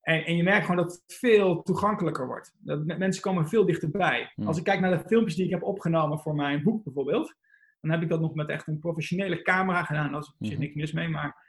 en, 0.00 0.24
en, 0.24 0.36
je 0.36 0.42
merkt 0.42 0.66
gewoon 0.66 0.84
dat 0.84 0.92
het 0.92 1.16
veel 1.18 1.62
toegankelijker 1.62 2.26
wordt. 2.26 2.54
Dat 2.58 2.84
mensen 2.84 3.22
komen 3.22 3.48
veel 3.48 3.66
dichterbij. 3.66 4.32
Mm. 4.34 4.46
Als 4.46 4.58
ik 4.58 4.64
kijk 4.64 4.80
naar 4.80 4.98
de 4.98 5.08
filmpjes 5.08 5.36
die 5.36 5.44
ik 5.44 5.50
heb 5.50 5.62
opgenomen 5.62 6.18
voor 6.18 6.34
mijn 6.34 6.62
boek 6.62 6.84
bijvoorbeeld, 6.84 7.34
dan 7.80 7.90
heb 7.90 8.02
ik 8.02 8.08
dat 8.08 8.20
nog 8.20 8.34
met 8.34 8.48
echt 8.48 8.66
een 8.66 8.78
professionele 8.78 9.42
camera 9.42 9.84
gedaan. 9.84 10.12
Daar 10.12 10.20
is 10.20 10.50
-hmm. 10.50 10.58
niks 10.58 10.74
mis 10.74 10.92
mee, 10.92 11.08
maar 11.08 11.46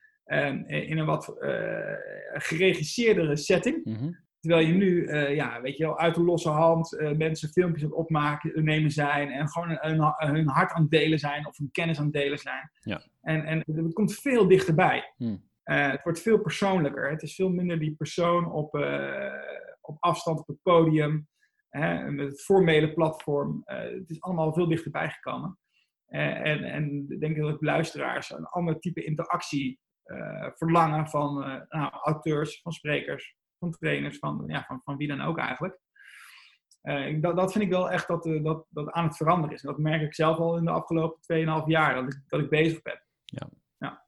in 0.68 0.98
een 0.98 1.06
wat 1.06 1.36
uh, 1.40 1.94
geregisseerdere 2.34 3.36
setting. 3.36 3.86
Mm 3.86 3.96
-hmm. 3.96 4.18
Terwijl 4.40 4.68
je 4.68 4.74
nu, 4.74 5.08
uh, 5.08 5.36
ja, 5.36 5.62
weet 5.62 5.78
je 5.78 5.84
wel, 5.84 6.00
uit 6.00 6.16
de 6.16 6.24
losse 6.24 6.50
hand 6.50 6.94
uh, 6.94 7.12
mensen 7.12 7.50
filmpjes 7.50 7.84
aan 7.84 7.90
het 7.90 7.98
opmaken, 7.98 8.64
nemen 8.64 8.92
zijn 8.92 9.30
en 9.30 9.50
gewoon 9.50 9.78
hun, 9.82 10.14
hun 10.18 10.48
hart 10.48 10.72
aan 10.72 10.82
het 10.82 10.92
delen 10.92 11.20
zijn 11.20 11.48
of 11.48 11.58
hun 11.58 11.72
kennis 11.72 11.98
aan 11.98 12.04
het 12.04 12.14
delen 12.14 12.38
zijn. 12.38 12.72
Ja. 12.80 13.02
En, 13.22 13.46
en 13.46 13.64
het 13.66 13.94
komt 13.94 14.16
veel 14.16 14.48
dichterbij. 14.48 15.14
Mm. 15.18 15.48
Uh, 15.66 15.92
het 15.92 16.04
wordt 16.04 16.22
veel 16.22 16.40
persoonlijker. 16.40 17.10
Het 17.10 17.22
is 17.22 17.36
veel 17.36 17.50
minder 17.50 17.80
die 17.80 17.96
persoon 17.96 18.52
op, 18.52 18.74
op 19.82 19.98
afstand 20.00 20.40
op 20.40 20.48
het 20.48 20.62
podium, 20.62 21.28
hè, 21.70 22.12
met 22.12 22.28
het 22.28 22.42
formele 22.42 22.94
platform. 22.94 23.62
het 23.66 24.10
is 24.10 24.22
allemaal 24.22 24.54
veel 24.54 24.68
dichterbij 24.68 25.10
gekomen. 25.10 25.58
en, 26.08 26.64
en 26.64 27.06
ik 27.10 27.20
denk 27.20 27.38
dat 27.38 27.62
luisteraars 27.62 28.32
een 28.32 28.46
ander 28.46 28.80
type 28.80 29.04
interactie 29.04 29.80
verlangen 30.56 31.08
van 31.08 31.36
nou, 31.70 31.92
auteurs, 32.04 32.62
van 32.62 32.72
sprekers, 32.72 33.36
van 33.60 33.72
trainers, 33.72 34.18
van, 34.18 34.44
ja, 34.48 34.64
van, 34.68 34.82
van 34.84 34.98
wie 34.98 35.08
dan 35.08 35.22
ook 35.22 35.38
eigenlijk. 35.38 35.80
Uh, 36.84 37.22
dat, 37.22 37.36
dat 37.36 37.52
vind 37.52 37.64
ik 37.64 37.70
wel 37.70 37.92
echt 37.92 38.08
dat, 38.08 38.26
uh, 38.26 38.44
dat 38.44 38.66
dat 38.70 38.92
aan 38.92 39.04
het 39.04 39.18
veranderen 39.18 39.56
is. 39.56 39.64
En 39.64 39.70
dat 39.70 39.78
merk 39.78 40.02
ik 40.02 40.14
zelf 40.14 40.38
al 40.38 40.58
in 40.58 40.66
de 40.66 40.72
afgelopen 40.72 41.20
2,5 41.64 41.66
jaar, 41.66 41.96
dat 41.96 42.14
ik, 42.14 42.22
dat 42.28 42.40
ik 42.40 42.50
bezig 42.50 42.82
ben. 42.82 43.02
Ja. 43.26 43.50
ja. 43.78 44.06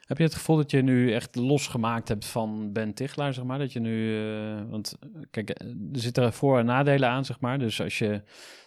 Heb 0.00 0.18
je 0.18 0.24
het 0.24 0.34
gevoel 0.34 0.56
dat 0.56 0.70
je 0.70 0.82
nu 0.82 1.12
echt 1.12 1.34
losgemaakt 1.34 2.08
hebt 2.08 2.26
van 2.26 2.72
Ben 2.72 2.94
Tichelaar, 2.94 3.34
zeg 3.34 3.44
maar? 3.44 3.58
Dat 3.58 3.72
je 3.72 3.80
nu, 3.80 4.24
uh, 4.24 4.70
want 4.70 4.98
kijk, 5.30 5.50
er 5.60 5.74
zitten 5.92 6.32
voor- 6.32 6.58
en 6.58 6.66
nadelen 6.66 7.08
aan, 7.08 7.24
zeg 7.24 7.40
maar. 7.40 7.58
Dus 7.58 7.80
als 7.80 7.98
je, 7.98 8.22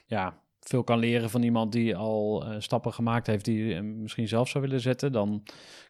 ja, 0.05 0.41
veel 0.67 0.83
kan 0.83 0.99
leren 0.99 1.29
van 1.29 1.43
iemand 1.43 1.71
die 1.71 1.95
al 1.95 2.47
uh, 2.47 2.55
stappen 2.59 2.93
gemaakt 2.93 3.27
heeft 3.27 3.45
die 3.45 3.65
je 3.65 3.81
misschien 3.81 4.27
zelf 4.27 4.49
zou 4.49 4.63
willen 4.63 4.81
zetten, 4.81 5.11
dan 5.11 5.43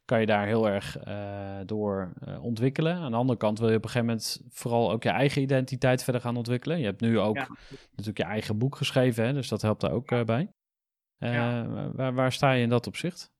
kan 0.06 0.20
je 0.20 0.26
daar 0.26 0.46
heel 0.46 0.70
erg 0.70 1.08
uh, 1.08 1.60
door 1.66 2.14
uh, 2.28 2.44
ontwikkelen. 2.44 2.96
Aan 2.96 3.12
de 3.12 3.18
andere 3.18 3.38
kant 3.38 3.60
wil 3.60 3.70
je 3.70 3.76
op 3.76 3.84
een 3.84 3.90
gegeven 3.90 4.08
moment 4.08 4.42
vooral 4.50 4.92
ook 4.92 5.04
je 5.04 5.10
eigen 5.10 5.42
identiteit 5.42 6.04
verder 6.04 6.22
gaan 6.22 6.38
ontwikkelen. 6.38 6.80
Je 6.80 6.86
hebt 6.86 7.02
nu 7.02 7.20
ook 7.20 7.36
ja. 7.36 7.48
natuurlijk 7.90 8.18
je 8.18 8.24
eigen 8.24 8.58
boek 8.58 8.76
geschreven, 8.76 9.26
hè, 9.26 9.34
dus 9.34 9.48
dat 9.48 9.62
helpt 9.62 9.82
daar 9.82 9.92
ook 9.92 10.26
bij. 10.26 10.50
Ja. 11.18 11.68
Waar, 11.94 12.14
waar, 12.14 12.32
sta 12.32 12.52
je 12.52 12.64
in 12.64 12.70
dat 12.70 12.88
opzicht? 12.88 13.32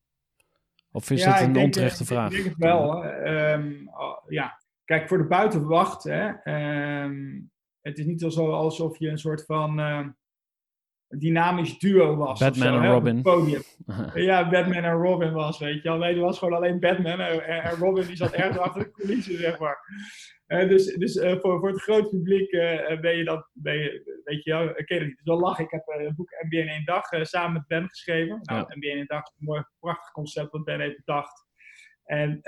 Of 0.92 1.10
is 1.10 1.24
ja, 1.24 1.34
het 1.34 1.46
een 1.46 1.54
denk, 1.54 1.66
onterechte 1.66 2.04
ik, 2.04 2.10
vraag? 2.10 2.32
Ik 2.32 2.38
denk 2.38 2.50
het 2.50 2.58
wel. 2.58 3.06
Um, 3.06 3.90
oh, 3.90 4.18
ja, 4.28 4.62
kijk, 4.86 5.08
voor 5.08 5.18
de 5.18 5.28
buitenwacht, 5.28 6.04
hè, 6.04 6.28
um, 7.04 7.52
het 7.82 7.98
is 7.98 8.06
niet 8.06 8.22
zo 8.22 8.52
alsof 8.52 9.00
je 9.00 9.10
een 9.10 9.18
soort 9.18 9.46
van 9.46 9.80
uh, 9.80 10.08
dynamisch 11.08 11.80
duo 11.80 12.16
was. 12.16 12.40
Batman 12.40 12.68
zo, 12.68 12.76
en 12.76 12.82
hè, 12.82 12.92
Robin. 12.92 13.22
podium. 13.22 13.62
ja, 14.14 14.50
Batman 14.50 14.84
en 14.84 14.94
Robin 14.94 15.34
was, 15.34 15.60
weet 15.60 15.84
je 15.84 15.90
wel. 15.90 15.98
Nee, 15.98 16.16
er 16.16 16.22
was 16.22 16.38
gewoon 16.38 16.54
alleen 16.54 16.80
Batman 16.80 17.20
en, 17.20 17.48
en 17.48 17.76
Robin 17.76 18.06
die 18.06 18.16
zat 18.16 18.32
ergens 18.32 18.58
achter 18.58 18.84
de 18.84 18.92
coulissen, 18.92 19.38
zeg 19.38 19.60
maar. 19.60 19.78
Uh, 20.48 20.70
dus 20.70 20.96
dus 20.96 21.16
uh, 21.16 21.40
voor, 21.40 21.60
voor 21.60 21.70
het 21.70 21.82
grote 21.82 22.10
publiek 22.10 22.52
uh, 22.52 23.00
ben 23.00 23.18
je 23.18 23.24
dat, 23.24 23.50
ben 23.54 23.78
je, 23.78 24.22
weet 24.24 24.44
je 24.44 24.52
wel, 24.52 24.70
ik 24.70 24.86
ken 24.86 24.98
het 24.98 25.08
niet. 25.08 25.16
Dus 25.16 25.26
wel 25.26 25.40
lachen. 25.40 25.64
Ik 25.64 25.72
heb 25.72 25.88
een 25.88 26.16
boek 26.16 26.32
in 26.50 26.68
één 26.68 26.86
dag 26.86 27.04
samen 27.22 27.54
met 27.54 27.68
Ben 27.68 27.90
geschreven. 27.90 28.40
Nou, 28.42 28.60
Ja. 28.60 28.76
In 28.76 28.82
één 28.82 29.06
dag 29.06 29.22
is 29.22 29.34
een 29.40 29.46
mooi, 29.46 29.64
prachtig 29.80 30.12
concept 30.12 30.52
wat 30.52 30.64
Ben 30.64 30.80
heeft 30.80 30.98
bedacht. 31.06 31.47
En 32.08 32.42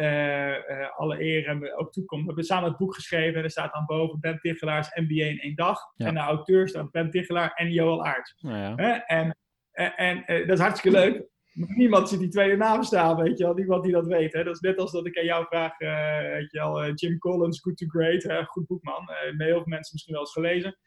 alle 0.96 1.22
eer 1.22 1.48
en 1.48 1.78
ook 1.78 1.92
toekomst. 1.92 2.22
We 2.22 2.28
hebben 2.28 2.46
samen 2.46 2.70
het 2.70 2.78
boek 2.78 2.96
geschreven. 2.96 3.38
En 3.38 3.44
er 3.44 3.52
staat 3.52 3.74
dan 3.74 3.86
boven 3.86 4.20
Ben 4.20 4.40
Tichelaars 4.40 4.90
NBA 4.94 5.26
in 5.26 5.40
één 5.40 5.56
dag. 5.56 5.80
Ja. 5.96 6.06
En 6.06 6.14
de 6.14 6.20
auteur 6.20 6.68
staat 6.68 6.92
Ben 6.92 7.10
Tichelaar 7.10 7.52
en 7.54 7.72
Joel 7.72 8.06
Aert. 8.06 8.36
Nou 8.40 8.58
ja. 8.58 8.76
En, 9.06 9.38
en, 9.72 9.96
en 9.96 10.26
eh, 10.26 10.48
dat 10.48 10.58
is 10.58 10.64
hartstikke 10.64 10.98
leuk. 10.98 11.28
Maar 11.54 11.76
niemand 11.76 12.10
ziet 12.10 12.20
die 12.20 12.30
tweede 12.30 12.56
naam 12.56 12.84
staan, 12.84 13.22
weet 13.22 13.38
je 13.38 13.44
wel. 13.44 13.54
Niemand 13.54 13.84
die 13.84 13.92
dat 13.92 14.08
weet. 14.08 14.34
Hè? 14.34 14.44
Dat 14.44 14.54
is 14.54 14.60
net 14.60 14.78
als 14.78 14.92
dat 14.92 15.06
ik 15.06 15.18
aan 15.18 15.26
jou 15.26 15.46
vraag, 15.46 15.80
uh, 15.80 16.34
weet 16.34 16.52
je 16.52 16.60
wel, 16.60 16.86
uh, 16.86 16.92
Jim 16.94 17.18
Collins, 17.18 17.62
Good 17.62 17.78
to 17.78 17.88
Great. 17.88 18.24
Hè? 18.24 18.46
Goed 18.46 18.68
boek, 18.68 18.84
man. 18.84 19.10
Uh, 19.10 19.40
heel 19.40 19.56
veel 19.56 19.64
mensen 19.66 19.94
misschien 19.94 20.14
wel 20.14 20.22
eens 20.22 20.32
gelezen. 20.32 20.78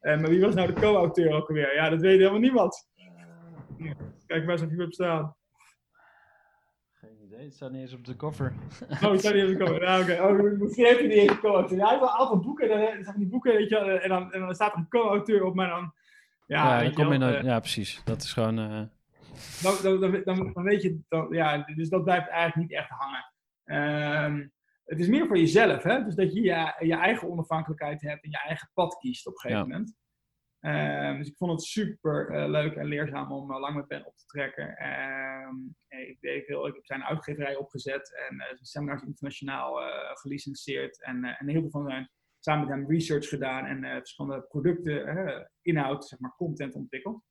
maar 0.00 0.28
wie 0.28 0.40
was 0.40 0.54
nou 0.54 0.74
de 0.74 0.80
co-auteur 0.80 1.32
ook 1.32 1.48
alweer? 1.48 1.74
Ja, 1.74 1.88
dat 1.88 2.00
weet 2.00 2.18
helemaal 2.18 2.40
niemand. 2.40 2.90
Kijk 4.26 4.46
waar 4.46 4.58
ze 4.58 4.66
niet 4.66 4.80
op 4.80 4.92
staan. 4.92 5.36
Geen 5.36 5.36
idee, 5.36 5.41
het 7.44 7.54
staat 7.54 7.70
niet 7.70 7.80
eens 7.80 7.94
op 7.94 8.04
de 8.04 8.16
cover. 8.16 8.52
Oh, 8.90 9.10
het 9.10 9.20
staat 9.20 9.34
niet 9.34 9.42
op 9.42 9.48
de 9.48 9.56
cover. 9.56 9.80
Nou, 9.80 10.02
oké. 10.02 10.12
Okay. 10.12 10.30
Oh, 10.30 10.60
misschien 10.60 10.84
heeft 10.84 10.98
hij 10.98 11.08
niet 11.08 11.16
eens 11.16 11.38
co-auteur. 11.38 11.78
Hij 11.78 11.88
heeft 11.88 12.00
wel 12.00 12.08
een 12.08 12.18
aantal 12.20 12.40
boeken. 12.40 12.68
Dan 12.68 12.78
zijn 13.04 13.18
die 13.18 13.26
boeken, 13.28 13.52
weet 13.52 13.68
je 13.68 13.74
wel. 13.74 13.88
En 13.88 14.08
dan, 14.08 14.32
en 14.32 14.40
dan 14.40 14.54
staat 14.54 14.72
er 14.72 14.78
een 14.78 14.88
co-auteur 14.88 15.44
op, 15.44 15.54
maar 15.54 15.68
dan... 15.68 15.92
Ja, 16.46 16.76
ja, 16.76 16.82
dan 16.82 16.92
kom 16.92 17.12
je 17.12 17.18
naar, 17.18 17.44
ja, 17.44 17.60
precies. 17.60 18.00
Dat 18.04 18.22
is 18.22 18.32
gewoon... 18.32 18.58
Uh... 18.58 18.82
Dan, 19.62 19.74
dan, 19.82 20.00
dan, 20.00 20.22
dan, 20.24 20.52
dan 20.52 20.62
weet 20.62 20.82
je... 20.82 20.98
Dan, 21.08 21.26
ja, 21.30 21.58
dus 21.74 21.88
dat 21.88 22.04
blijft 22.04 22.28
eigenlijk 22.28 22.70
niet 22.70 22.78
echt 22.78 22.88
hangen. 22.88 23.30
Um, 24.24 24.52
het 24.84 24.98
is 24.98 25.08
meer 25.08 25.26
voor 25.26 25.38
jezelf, 25.38 25.82
hè? 25.82 26.04
Dus 26.04 26.14
dat 26.14 26.34
je, 26.34 26.40
je 26.40 26.74
je 26.78 26.94
eigen 26.94 27.30
onafhankelijkheid 27.30 28.02
hebt 28.02 28.24
en 28.24 28.30
je 28.30 28.38
eigen 28.38 28.70
pad 28.74 28.98
kiest 28.98 29.26
op 29.26 29.32
een 29.32 29.40
gegeven 29.40 29.62
Ja. 29.62 29.68
moment. 29.68 29.96
Um, 30.64 31.18
dus 31.18 31.28
ik 31.28 31.36
vond 31.36 31.50
het 31.50 31.62
super 31.62 32.30
uh, 32.30 32.48
leuk 32.48 32.74
en 32.74 32.86
leerzaam 32.86 33.32
om 33.32 33.50
uh, 33.50 33.58
lang 33.58 33.74
met 33.74 33.88
Ben 33.88 34.06
op 34.06 34.16
te 34.16 34.26
trekken. 34.26 34.86
Um, 35.48 35.76
ik, 35.88 36.20
deed 36.20 36.48
ik 36.48 36.74
heb 36.74 36.86
zijn 36.86 37.04
uitgeverij 37.04 37.56
opgezet 37.56 38.26
en 38.28 38.34
uh, 38.34 38.44
zijn 38.44 38.64
seminars 38.64 39.02
internationaal 39.02 39.80
gelicenseerd. 40.14 41.02
En, 41.02 41.24
en 41.24 41.48
heel 41.48 41.60
veel 41.60 41.70
van 41.70 41.88
zijn, 41.90 42.10
samen 42.38 42.68
met 42.68 42.76
hem 42.76 42.90
research 42.90 43.28
gedaan 43.28 43.64
en 43.64 43.96
verschillende 43.98 44.42
producten, 44.42 45.50
inhoud, 45.62 46.04
zeg 46.04 46.18
maar, 46.18 46.34
content 46.36 46.74
ontwikkeld. 46.74 47.24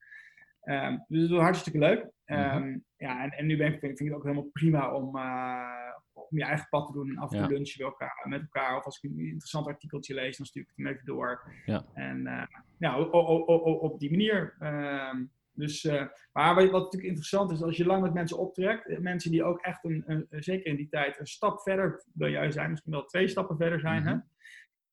Um, 0.63 1.05
dus 1.07 1.21
dat 1.21 1.29
was 1.29 1.41
hartstikke 1.41 1.79
leuk. 1.79 1.99
Um, 2.25 2.85
ja, 2.97 3.23
en, 3.23 3.29
en, 3.29 3.45
nu 3.45 3.57
ben 3.57 3.73
ik, 3.73 3.79
vind 3.79 3.99
ik 3.99 4.05
het 4.07 4.15
ook 4.15 4.23
helemaal 4.23 4.49
prima 4.51 4.93
om, 4.93 5.15
uh, 5.15 5.95
om 6.13 6.37
je 6.37 6.43
eigen 6.43 6.67
pad 6.69 6.87
te 6.87 6.93
doen. 6.93 7.09
En 7.09 7.17
af 7.17 7.31
en 7.31 7.37
toe 7.37 7.47
ja. 7.47 7.53
lunchen 7.53 7.83
met 7.83 7.91
elkaar, 7.91 8.25
met 8.29 8.41
elkaar. 8.41 8.77
Of 8.77 8.85
als 8.85 9.01
ik 9.01 9.11
een 9.11 9.19
interessant 9.19 9.67
artikeltje 9.67 10.13
lees, 10.13 10.37
dan 10.37 10.45
stuur 10.45 10.61
ik 10.61 10.67
het 10.67 10.77
hem 10.77 10.87
even 10.87 11.05
door. 11.05 11.51
Ja. 11.65 11.85
En 11.93 12.19
uh, 12.25 12.43
ja, 12.77 12.95
o, 12.95 13.09
o, 13.11 13.45
o, 13.45 13.73
op 13.73 13.99
die 13.99 14.09
manier. 14.09 14.55
Um, 14.59 15.31
dus, 15.53 15.83
uh, 15.83 16.05
maar 16.31 16.55
wat, 16.55 16.69
wat, 16.69 16.83
natuurlijk 16.83 17.09
interessant 17.09 17.51
is, 17.51 17.61
als 17.61 17.77
je 17.77 17.85
lang 17.85 18.01
met 18.01 18.13
mensen 18.13 18.37
optrekt, 18.37 18.99
mensen 18.99 19.31
die 19.31 19.43
ook 19.43 19.59
echt, 19.59 19.83
een, 19.83 20.03
een, 20.05 20.27
zeker 20.29 20.65
in 20.65 20.75
die 20.75 20.89
tijd, 20.89 21.19
een 21.19 21.27
stap 21.27 21.61
verder 21.61 22.03
dan 22.13 22.31
jij 22.31 22.51
zijn, 22.51 22.69
misschien 22.69 22.91
wel 22.91 23.05
twee 23.05 23.27
stappen 23.27 23.57
verder 23.57 23.79
zijn, 23.79 24.01
mm-hmm. 24.01 24.27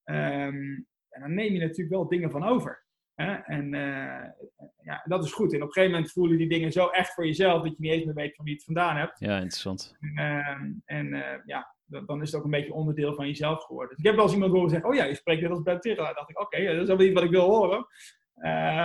hè? 0.04 0.46
en 1.08 1.20
dan 1.20 1.34
neem 1.34 1.52
je 1.52 1.60
natuurlijk 1.60 1.90
wel 1.90 2.08
dingen 2.08 2.30
van 2.30 2.44
over. 2.44 2.86
Hè? 3.18 3.34
En 3.34 3.72
uh, 3.72 4.24
ja, 4.82 5.02
dat 5.04 5.24
is 5.24 5.32
goed. 5.32 5.52
En 5.52 5.62
op 5.62 5.66
een 5.66 5.72
gegeven 5.72 5.94
moment 5.94 6.12
voelen 6.12 6.38
die 6.38 6.48
dingen 6.48 6.72
zo 6.72 6.86
echt 6.86 7.14
voor 7.14 7.26
jezelf 7.26 7.62
dat 7.62 7.70
je 7.70 7.76
niet 7.78 7.92
eens 7.92 8.04
meer 8.04 8.14
weet 8.14 8.34
van 8.34 8.44
wie 8.44 8.54
het 8.54 8.64
vandaan 8.64 8.96
hebt. 8.96 9.18
Ja, 9.18 9.34
interessant. 9.34 9.96
En 10.84 11.06
uh, 11.06 11.22
ja, 11.44 11.74
dan 11.84 12.22
is 12.22 12.30
het 12.30 12.38
ook 12.38 12.44
een 12.44 12.50
beetje 12.50 12.72
onderdeel 12.72 13.14
van 13.14 13.26
jezelf 13.26 13.64
geworden. 13.64 13.88
Dus 13.88 13.98
ik 13.98 14.04
heb 14.04 14.14
wel 14.14 14.24
eens 14.24 14.34
iemand 14.34 14.52
horen 14.52 14.70
zeggen, 14.70 14.88
oh 14.88 14.94
ja, 14.94 15.04
je 15.04 15.14
spreekt 15.14 15.42
net 15.42 15.50
als 15.50 15.62
Ben 15.62 15.80
Tirela. 15.80 16.12
dacht 16.12 16.30
ik, 16.30 16.40
oké, 16.40 16.56
okay, 16.56 16.72
dat 16.72 16.82
is 16.82 16.88
wel 16.88 16.96
niet 16.96 17.12
wat 17.12 17.22
ik 17.22 17.30
wil 17.30 17.48
horen. 17.48 17.86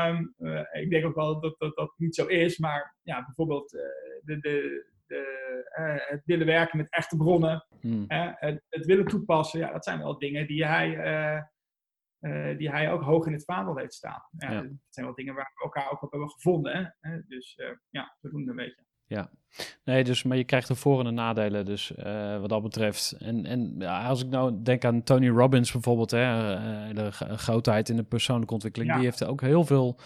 Um, 0.09 0.35
ik 0.71 0.89
denk 0.89 1.05
ook 1.05 1.15
wel 1.15 1.39
dat, 1.39 1.55
dat 1.57 1.75
dat 1.75 1.93
niet 1.97 2.15
zo 2.15 2.25
is. 2.25 2.57
Maar 2.57 2.95
ja, 3.01 3.25
bijvoorbeeld 3.25 3.73
eh, 3.73 3.81
de, 4.23 4.39
de, 4.39 4.85
de, 5.07 6.03
het 6.09 6.21
willen 6.25 6.45
werken 6.45 6.77
met 6.77 6.91
echte 6.91 7.17
bronnen. 7.17 7.65
Hmm. 7.81 8.05
het, 8.07 8.63
het, 8.69 8.85
willen 8.85 9.05
toepassen. 9.05 9.59
Ja, 9.59 9.71
dat 9.71 9.83
zijn 9.83 9.99
wel 9.99 10.17
dingen 10.17 10.47
die 10.47 10.65
hij... 10.65 11.51
Uh, 12.23 12.57
die 12.57 12.69
hij 12.69 12.91
ook 12.91 13.01
hoog 13.01 13.25
in 13.25 13.33
het 13.33 13.43
vaandel 13.43 13.77
heeft 13.77 13.93
staan. 13.93 14.27
Ja, 14.37 14.51
ja. 14.51 14.61
Dat 14.61 14.71
zijn 14.89 15.05
wel 15.05 15.15
dingen 15.15 15.35
waar 15.35 15.51
we 15.55 15.63
elkaar 15.63 15.91
ook 15.91 16.01
op 16.01 16.11
hebben 16.11 16.29
gevonden. 16.29 16.95
Hè? 16.99 17.19
Dus 17.27 17.57
uh, 17.57 17.75
ja, 17.89 18.15
zodoende 18.21 18.49
een 18.49 18.55
beetje. 18.55 18.85
Ja, 19.05 19.29
nee, 19.85 20.03
dus, 20.03 20.23
maar 20.23 20.37
je 20.37 20.43
krijgt 20.43 20.67
de 20.67 20.75
voor- 20.75 20.99
en 20.99 21.05
de 21.05 21.11
nadelen, 21.11 21.65
dus 21.65 21.91
uh, 22.05 22.39
wat 22.39 22.49
dat 22.49 22.61
betreft. 22.63 23.15
En, 23.19 23.45
en 23.45 23.75
ja, 23.79 24.07
als 24.07 24.23
ik 24.23 24.29
nou 24.29 24.53
denk 24.63 24.85
aan 24.85 25.03
Tony 25.03 25.29
Robbins 25.29 25.71
bijvoorbeeld, 25.71 26.11
hè, 26.11 26.53
de 26.93 27.11
grootheid 27.11 27.89
in 27.89 27.95
de 27.95 28.03
persoonlijke 28.03 28.53
ontwikkeling, 28.53 28.91
Ja. 28.91 28.97
die 28.97 29.05
heeft 29.07 29.25
ook 29.25 29.41
heel 29.41 29.63
veel 29.65 29.97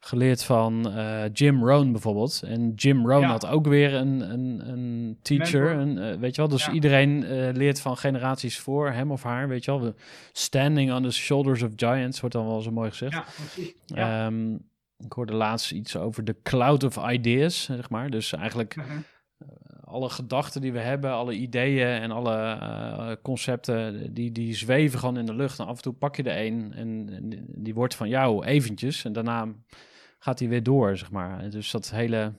geleerd 0.00 0.44
van 0.44 0.92
uh, 0.96 1.22
Jim 1.32 1.64
Rohn 1.68 1.92
bijvoorbeeld. 1.92 2.42
En 2.46 2.72
Jim 2.74 3.10
Rohn 3.10 3.20
Ja. 3.22 3.28
had 3.30 3.46
ook 3.46 3.66
weer 3.66 3.94
een, 3.94 4.20
een, 4.32 4.68
een 4.68 5.18
teacher, 5.22 5.76
weet 6.18 6.34
je 6.34 6.40
wel. 6.40 6.50
Dus 6.50 6.68
iedereen 6.68 7.18
leert 7.52 7.80
van 7.80 7.96
generaties 7.96 8.58
voor 8.58 8.90
hem 8.90 9.10
of 9.10 9.22
haar, 9.22 9.48
weet 9.48 9.64
je 9.64 9.70
wel. 9.70 9.80
We 9.80 9.94
standing 10.32 10.92
on 10.92 11.02
the 11.02 11.10
shoulders 11.10 11.62
of 11.62 11.70
giants, 11.76 12.20
wordt 12.20 12.34
dan 12.34 12.46
wel 12.46 12.60
zo 12.60 12.70
mooi 12.70 12.90
gezegd. 12.90 13.12
Ja, 13.12 13.24
precies. 13.36 13.74
Ja. 13.86 14.30
Ik 14.98 15.12
hoorde 15.12 15.32
laatst 15.34 15.72
iets 15.72 15.96
over 15.96 16.24
de 16.24 16.36
cloud 16.42 16.82
of 16.84 17.10
ideas, 17.10 17.62
zeg 17.64 17.90
maar. 17.90 18.10
Dus 18.10 18.32
eigenlijk 18.32 18.76
Mhm. 18.76 19.00
alle 19.84 20.08
gedachten 20.10 20.60
die 20.60 20.72
we 20.72 20.78
hebben, 20.78 21.10
alle 21.12 21.32
ideeën 21.34 21.86
en 21.86 22.10
alle 22.10 22.34
eh, 22.36 23.12
concepten, 23.22 24.14
die, 24.14 24.32
die 24.32 24.54
zweven 24.54 24.98
gewoon 24.98 25.16
in 25.18 25.26
de 25.26 25.34
lucht. 25.34 25.58
En 25.58 25.66
af 25.66 25.76
en 25.76 25.82
toe 25.82 25.92
pak 25.92 26.16
je 26.16 26.22
er 26.22 26.46
een 26.46 26.72
en, 26.72 27.08
en 27.12 27.44
die 27.48 27.74
wordt 27.74 27.94
van 27.94 28.08
jou 28.08 28.44
eventjes. 28.44 29.04
En 29.04 29.12
daarna 29.12 29.48
gaat 30.18 30.38
hij 30.38 30.48
weer 30.48 30.62
door, 30.62 30.96
zeg 30.96 31.10
maar. 31.10 31.50
Dus 31.50 31.70
dat 31.70 31.90
hele, 31.90 32.32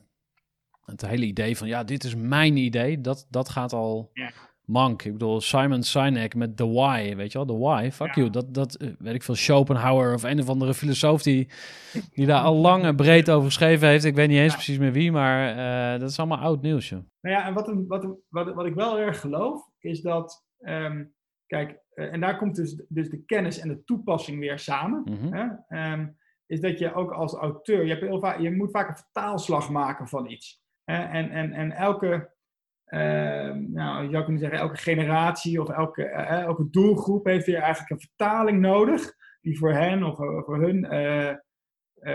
het 0.86 1.08
hele 1.08 1.26
idee 1.26 1.58
van, 1.58 1.68
ja, 1.68 1.84
dit 1.84 2.04
is 2.04 2.16
mijn 2.16 2.58
idee, 2.58 3.02
dat, 3.02 3.28
dat 3.30 3.50
gaat 3.50 3.74
al. 3.74 4.10
Mank. 4.66 5.04
Ik 5.04 5.12
bedoel, 5.12 5.42
Simon 5.42 5.84
Sinek 5.84 6.36
met 6.36 6.58
The 6.58 6.68
Why, 6.72 7.16
weet 7.16 7.32
je 7.32 7.38
wel, 7.38 7.48
The 7.48 7.58
Why, 7.58 7.90
fuck 7.92 8.08
Ja. 8.08 8.14
you. 8.22 8.30
Dat, 8.30 8.54
dat 8.54 8.76
eh, 8.76 8.90
weet 9.00 9.14
ik 9.16 9.24
veel, 9.24 9.36
Schopenhauer 9.36 10.14
of 10.14 10.24
een 10.24 10.40
of 10.40 10.50
andere 10.50 10.74
filosoof 10.74 11.22
die, 11.24 11.48
die 12.14 12.26
daar 12.26 12.42
al 12.42 12.56
lang 12.56 12.84
en 12.84 12.96
breed 12.96 13.30
over 13.32 13.46
geschreven 13.48 13.88
heeft. 13.88 14.06
Ik 14.06 14.16
weet 14.16 14.28
niet 14.28 14.38
eens 14.38 14.50
Ja. 14.52 14.56
precies 14.58 14.78
meer 14.78 14.92
wie, 14.92 15.12
maar 15.12 15.50
eh, 15.94 16.00
dat 16.00 16.10
is 16.10 16.20
allemaal 16.20 16.38
oud 16.38 16.62
nieuws, 16.62 16.90
joh. 16.90 17.00
Nou 17.22 17.36
ja, 17.36 17.46
en 17.48 17.54
wat, 17.54 17.68
een, 17.68 17.88
wat, 17.88 18.04
een- 18.04 18.18
wat, 18.30 18.54
wat 18.54 18.66
ik 18.66 18.74
wel 18.74 19.00
erg 19.00 19.20
geloof, 19.20 19.70
is 19.80 20.02
dat, 20.02 20.46
ehm, 20.60 21.04
kijk, 21.48 21.80
eh, 21.94 22.14
en 22.14 22.20
daar 22.20 22.38
komt 22.38 22.56
dus, 22.56 22.84
dus 22.88 23.10
de 23.10 23.24
kennis 23.26 23.60
en 23.60 23.68
de 23.68 23.84
toepassing 23.84 24.40
weer 24.40 24.60
samen. 24.60 25.02
Mhm. 25.06 25.34
Hè? 25.34 25.46
Ehm, 25.68 26.08
is 26.46 26.60
dat 26.60 26.80
je 26.80 26.94
ook 26.94 27.12
als 27.12 27.34
auteur, 27.34 27.84
je, 27.84 27.90
hebt 27.90 28.02
heel 28.02 28.20
vaak, 28.20 28.40
je 28.40 28.52
moet 28.56 28.72
vaak 28.72 28.90
een 28.90 28.96
vertaalslag 28.98 29.70
maken 29.70 30.08
van 30.08 30.30
iets. 30.30 30.62
Hè? 30.84 30.98
En, 31.04 31.30
en, 31.30 31.52
en 31.54 31.72
elke, 31.72 32.34
nou, 33.74 34.04
je 34.04 34.10
zou 34.12 34.24
kunnen 34.24 34.42
zeggen, 34.42 34.60
elke 34.60 34.78
generatie 34.78 35.62
of 35.62 35.70
elke, 35.70 36.04
eh, 36.04 36.42
elke 36.42 36.70
doelgroep 36.70 37.26
heeft 37.26 37.46
weer 37.46 37.58
eigenlijk 37.60 37.90
een 37.90 38.00
vertaling 38.08 38.60
nodig, 38.60 39.14
die 39.42 39.58
voor 39.58 39.72
hen 39.74 40.04
of 40.04 40.20
eh, 40.20 40.42
voor 40.44 40.62
hun 40.62 40.86
eh, 40.86 41.30
eh, 41.30 41.36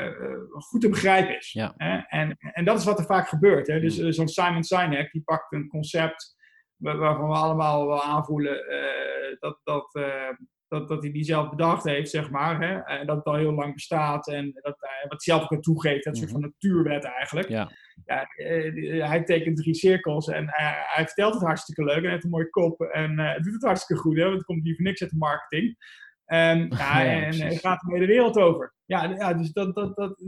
eh, 0.06 0.38
goed 0.50 0.80
te 0.80 0.88
begrijpen 0.88 1.36
is. 1.36 1.52
Ja. 1.52 1.74
En, 2.06 2.36
en 2.38 2.64
dat 2.64 2.78
is 2.78 2.84
wat 2.84 2.98
er 2.98 3.04
vaak 3.04 3.28
gebeurt. 3.28 3.66
Hè? 3.66 3.80
Dus 3.80 3.98
Mm. 4.00 4.06
eh, 4.06 4.12
zo'n 4.12 4.28
Simon 4.28 4.62
Sinek, 4.64 5.12
die 5.12 5.22
pakt 5.22 5.52
een 5.52 5.68
concept 5.68 6.36
wa- 6.76 6.96
waarvan 6.96 7.28
we 7.28 7.34
allemaal 7.34 7.86
wel 7.86 8.02
aanvoelen 8.02 8.66
eh, 8.68 9.36
dat, 9.38 9.60
dat, 9.64 9.94
eh, 9.94 10.28
dat, 10.68 10.88
dat 10.88 11.02
hij 11.02 11.12
die 11.12 11.24
zelf 11.24 11.50
bedacht 11.50 11.84
heeft, 11.84 12.10
zeg 12.10 12.30
maar. 12.30 12.60
Hè? 12.60 12.78
En 12.78 13.06
dat 13.06 13.16
het 13.16 13.24
al 13.24 13.34
heel 13.34 13.52
lang 13.52 13.74
bestaat 13.74 14.28
en 14.28 14.44
dat, 14.52 14.74
hij 14.80 15.00
wat 15.08 15.24
hij 15.24 15.36
zelf 15.36 15.50
ook 15.50 15.62
toegeeft. 15.62 16.04
Dat 16.04 16.16
soort 16.16 16.30
van 16.30 16.40
natuurwet 16.40 17.04
eigenlijk. 17.04 17.48
Ja. 17.48 17.70
Ja, 18.04 18.22
eh, 18.24 19.08
hij 19.08 19.24
tekent 19.24 19.56
drie 19.56 19.74
cirkels 19.74 20.28
en 20.28 20.44
hij, 20.50 20.82
hij 20.86 21.04
vertelt 21.04 21.34
het 21.34 21.42
hartstikke 21.42 21.84
leuk 21.84 22.04
en 22.04 22.10
heeft 22.10 22.24
een 22.24 22.30
mooie 22.30 22.50
kop. 22.50 22.80
En 22.80 23.18
eh, 23.18 23.34
het 23.34 23.42
doet 23.42 23.52
het 23.52 23.62
hartstikke 23.62 24.02
goed, 24.02 24.16
hè? 24.16 24.22
want 24.22 24.34
het 24.34 24.44
komt 24.44 24.64
hier 24.64 24.74
voor 24.74 24.84
niks 24.84 25.02
uit 25.02 25.10
de 25.10 25.16
marketing. 25.16 25.76
En, 26.24 26.68
ja, 26.68 27.00
Ja, 27.02 27.22
en 27.22 27.34
hij 27.40 27.56
gaat 27.56 27.80
de 27.80 28.06
wereld 28.06 28.36
over. 28.36 28.74
Ja, 28.84 29.02
ja 29.04 29.34
dus, 29.34 29.52
dat, 29.52 29.74
dat, 29.74 29.96
dat, 29.96 30.18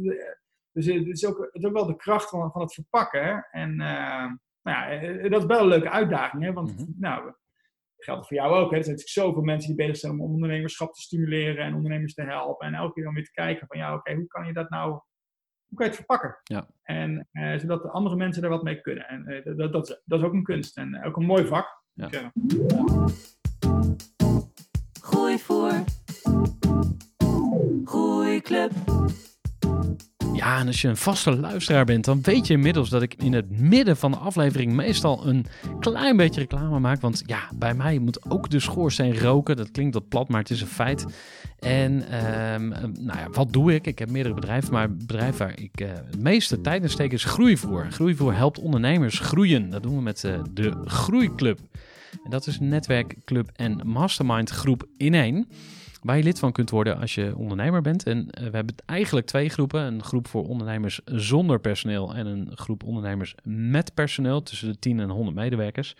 dus 0.73 0.87
het 0.87 1.07
is 1.07 1.27
ook, 1.27 1.39
het 1.39 1.63
is 1.63 1.65
ook 1.65 1.73
wel 1.73 1.87
de 1.87 1.97
kracht 1.97 2.29
van, 2.29 2.51
van 2.51 2.61
het 2.61 2.75
verpakken. 2.75 3.25
hè. 3.25 3.39
En 3.51 3.71
eh, 3.81 4.27
nou 4.63 4.77
ja, 4.79 4.91
eh, 4.91 5.31
dat 5.31 5.41
is 5.41 5.47
wel 5.47 5.61
een 5.61 5.67
leuke 5.67 5.91
uitdaging, 5.91 6.43
hè? 6.43 6.53
want 6.53 6.77
Mhm. 6.77 6.91
nou, 6.99 7.25
dat 7.25 7.37
geldt 7.97 8.27
voor 8.27 8.37
jou 8.37 8.53
ook. 8.55 8.71
Hè? 8.71 8.77
Er 8.77 8.85
zijn 8.85 8.97
natuurlijk 8.97 9.27
zoveel 9.27 9.43
mensen 9.43 9.69
die 9.69 9.87
bezig 9.87 9.97
zijn 9.97 10.13
om 10.13 10.21
ondernemerschap 10.21 10.93
te 10.95 11.01
stimuleren 11.01 11.65
en 11.65 11.75
ondernemers 11.75 12.15
te 12.15 12.23
helpen. 12.23 12.67
En 12.67 12.75
elke 12.75 12.93
keer 12.93 13.05
dan 13.05 13.15
weer 13.15 13.25
te 13.25 13.33
kijken 13.33 13.67
van, 13.67 13.79
ja, 13.79 13.95
oké, 13.95 14.15
hoe 14.15 14.27
kan 14.27 14.47
je 14.47 14.53
dat 14.53 14.71
nou, 14.71 15.01
hoe 15.73 15.81
kan 15.81 15.91
je 15.91 15.97
het 15.97 16.07
verpakken? 16.07 16.39
Ja. 16.43 16.67
En 16.83 17.29
eh, 17.33 17.59
zodat 17.59 17.83
de 17.83 17.91
andere 17.91 18.17
mensen 18.17 18.43
er 18.43 18.49
wat 18.49 18.63
mee 18.63 18.81
kunnen. 18.81 19.09
En 19.09 19.27
eh, 19.27 19.57
dat, 19.57 19.73
dat, 19.73 19.89
is, 19.89 20.03
dat 20.05 20.19
is 20.19 20.25
ook 20.25 20.33
een 20.33 20.43
kunst 20.43 20.77
en 20.77 21.05
ook 21.05 21.17
een 21.17 21.27
mooi 21.27 21.47
vak. 21.47 21.81
Ja. 21.93 22.09
zeggen. 22.09 22.33
Groeivoer. 25.01 25.85
Groeiclub. 27.85 28.73
Ja, 30.35 30.59
en 30.59 30.67
als 30.67 30.81
je 30.81 30.89
een 30.89 30.97
vaste 30.97 31.37
luisteraar 31.37 31.85
bent, 31.85 32.05
dan 32.05 32.23
weet 32.23 32.47
je 32.47 32.53
inmiddels 32.53 32.89
dat 32.89 33.03
ik 33.03 33.15
in 33.15 33.33
het 33.33 33.61
midden 33.61 33.97
van 33.97 34.11
de 34.11 34.17
aflevering 34.17 34.73
meestal 34.73 35.27
een 35.27 35.47
klein 35.81 36.17
beetje 36.17 36.41
reclame 36.41 36.79
maak. 36.79 37.01
Want 37.01 37.23
ja, 37.27 37.49
bij 37.55 37.75
mij 37.75 37.99
moet 37.99 38.31
ook 38.31 38.51
de 38.51 38.61
schoorsteen 38.61 39.19
roken. 39.19 39.57
Dat 39.57 39.71
klinkt 39.71 39.95
wat 39.95 40.09
plat, 40.09 40.29
maar 40.29 40.41
het 40.41 40.51
is 40.51 40.61
een 40.61 40.67
feit. 40.67 41.07
En 41.59 42.09
ehm, 42.09 42.69
nou 43.05 43.19
ja, 43.19 43.29
wat 43.33 43.53
doe 43.53 43.75
ik? 43.75 43.87
Ik 43.87 43.99
heb 43.99 44.11
meerdere 44.11 44.35
bedrijven, 44.35 44.73
maar 44.73 44.83
het 44.83 44.99
bedrijf 44.99 45.37
waar 45.37 45.59
ik 45.61 45.81
eh, 45.81 45.89
het 45.93 46.23
meeste 46.23 46.61
tijd 46.61 46.83
in 46.83 46.91
steek 46.91 47.13
is 47.13 47.25
Groeivoer. 47.25 47.87
Groeivoer 47.91 48.35
helpt 48.35 48.59
ondernemers 48.59 49.19
groeien. 49.19 49.71
Dat 49.71 49.83
doen 49.83 49.97
we 49.97 50.03
met 50.03 50.25
eh, 50.25 50.41
de 50.51 50.73
Groeiclub. 50.85 51.59
En 52.25 52.31
dat 52.31 52.47
is 52.47 52.61
netwerkclub 52.61 53.51
en 53.55 53.81
mastermind 53.85 54.51
groep 54.51 54.87
in 54.97 55.15
één. 55.15 55.49
Waar 56.03 56.17
je 56.17 56.23
lid 56.23 56.39
van 56.39 56.53
kunt 56.53 56.71
worden 56.71 56.99
als 56.99 57.15
je 57.15 57.37
ondernemer 57.37 57.83
bent. 57.83 58.03
En 58.03 58.31
eh, 58.31 58.45
we 58.45 58.57
hebben 58.57 58.75
eigenlijk 58.87 59.27
twee 59.27 59.49
groepen. 59.49 59.83
Een 59.83 60.03
groep 60.03 60.29
voor 60.29 60.49
ondernemers 60.49 61.01
zonder 61.05 61.61
personeel 61.61 62.15
en 62.15 62.27
een 62.27 62.51
groep 62.55 62.85
ondernemers 62.85 63.35
met 63.45 63.95
personeel. 63.95 64.43
Tussen 64.43 64.69
de 64.69 64.79
10 64.79 65.01
en 65.01 65.11
100 65.11 65.37
medewerkers. 65.37 65.97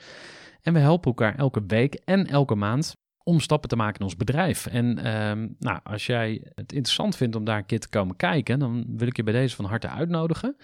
En 0.63 0.73
we 0.73 0.79
helpen 0.79 1.11
elkaar 1.11 1.35
elke 1.35 1.63
week 1.67 1.95
en 2.05 2.27
elke 2.27 2.55
maand 2.55 2.97
om 3.25 3.41
stappen 3.41 3.69
te 3.69 3.77
maken 3.77 3.99
in 3.99 4.05
ons 4.05 4.17
bedrijf. 4.17 4.67
En 4.67 4.99
ehm, 4.99 5.49
nou, 5.59 5.81
als 5.83 6.07
jij 6.07 6.43
het 6.55 6.73
interessant 6.73 7.17
vindt 7.17 7.37
om 7.37 7.45
daar 7.45 7.59
een 7.59 7.67
keer 7.67 7.81
te 7.81 7.89
komen 7.89 8.17
kijken, 8.17 8.59
dan 8.59 8.85
wil 8.97 9.07
ik 9.07 9.17
je 9.17 9.23
bij 9.23 9.33
deze 9.33 9.57
van 9.57 9.65
harte 9.65 9.89
uitnodigen. 9.89 10.57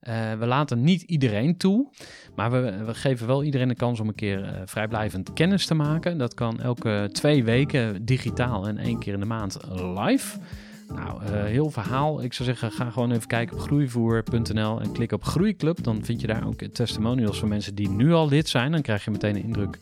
Eh, 0.00 0.32
we 0.32 0.46
laten 0.46 0.82
niet 0.82 1.02
iedereen 1.02 1.56
toe, 1.56 1.88
maar 2.34 2.50
we, 2.50 2.84
we 2.84 2.94
geven 2.94 3.26
wel 3.26 3.44
iedereen 3.44 3.68
de 3.68 3.74
kans 3.74 4.00
om 4.00 4.08
een 4.08 4.14
keer 4.14 4.44
eh, 4.44 4.60
vrijblijvend 4.64 5.32
kennis 5.32 5.66
te 5.66 5.74
maken. 5.74 6.18
Dat 6.18 6.34
kan 6.34 6.60
elke 6.60 7.08
twee 7.12 7.44
weken 7.44 8.04
digitaal 8.04 8.68
en 8.68 8.78
één 8.78 8.98
keer 8.98 9.12
in 9.12 9.20
de 9.20 9.26
maand 9.26 9.58
live. 9.70 10.38
Nou, 10.94 11.24
eh, 11.24 11.44
heel 11.44 11.70
verhaal. 11.70 12.22
Ik 12.22 12.32
zou 12.32 12.48
zeggen, 12.48 12.72
ga 12.72 12.90
gewoon 12.90 13.12
even 13.12 13.26
kijken 13.26 13.56
op 13.56 13.62
groeivoer.nl 13.62 14.80
en 14.80 14.92
klik 14.92 15.12
op 15.12 15.24
Groeiclub. 15.24 15.82
Dan 15.82 16.04
vind 16.04 16.20
je 16.20 16.26
daar 16.26 16.46
ook 16.46 16.62
testimonials 16.62 17.38
van 17.38 17.48
mensen 17.48 17.74
die 17.74 17.88
nu 17.88 18.12
al 18.12 18.28
lid 18.28 18.48
zijn. 18.48 18.72
Dan 18.72 18.82
krijg 18.82 19.04
je 19.04 19.10
meteen 19.10 19.36
een 19.36 19.42
indruk. 19.42 19.78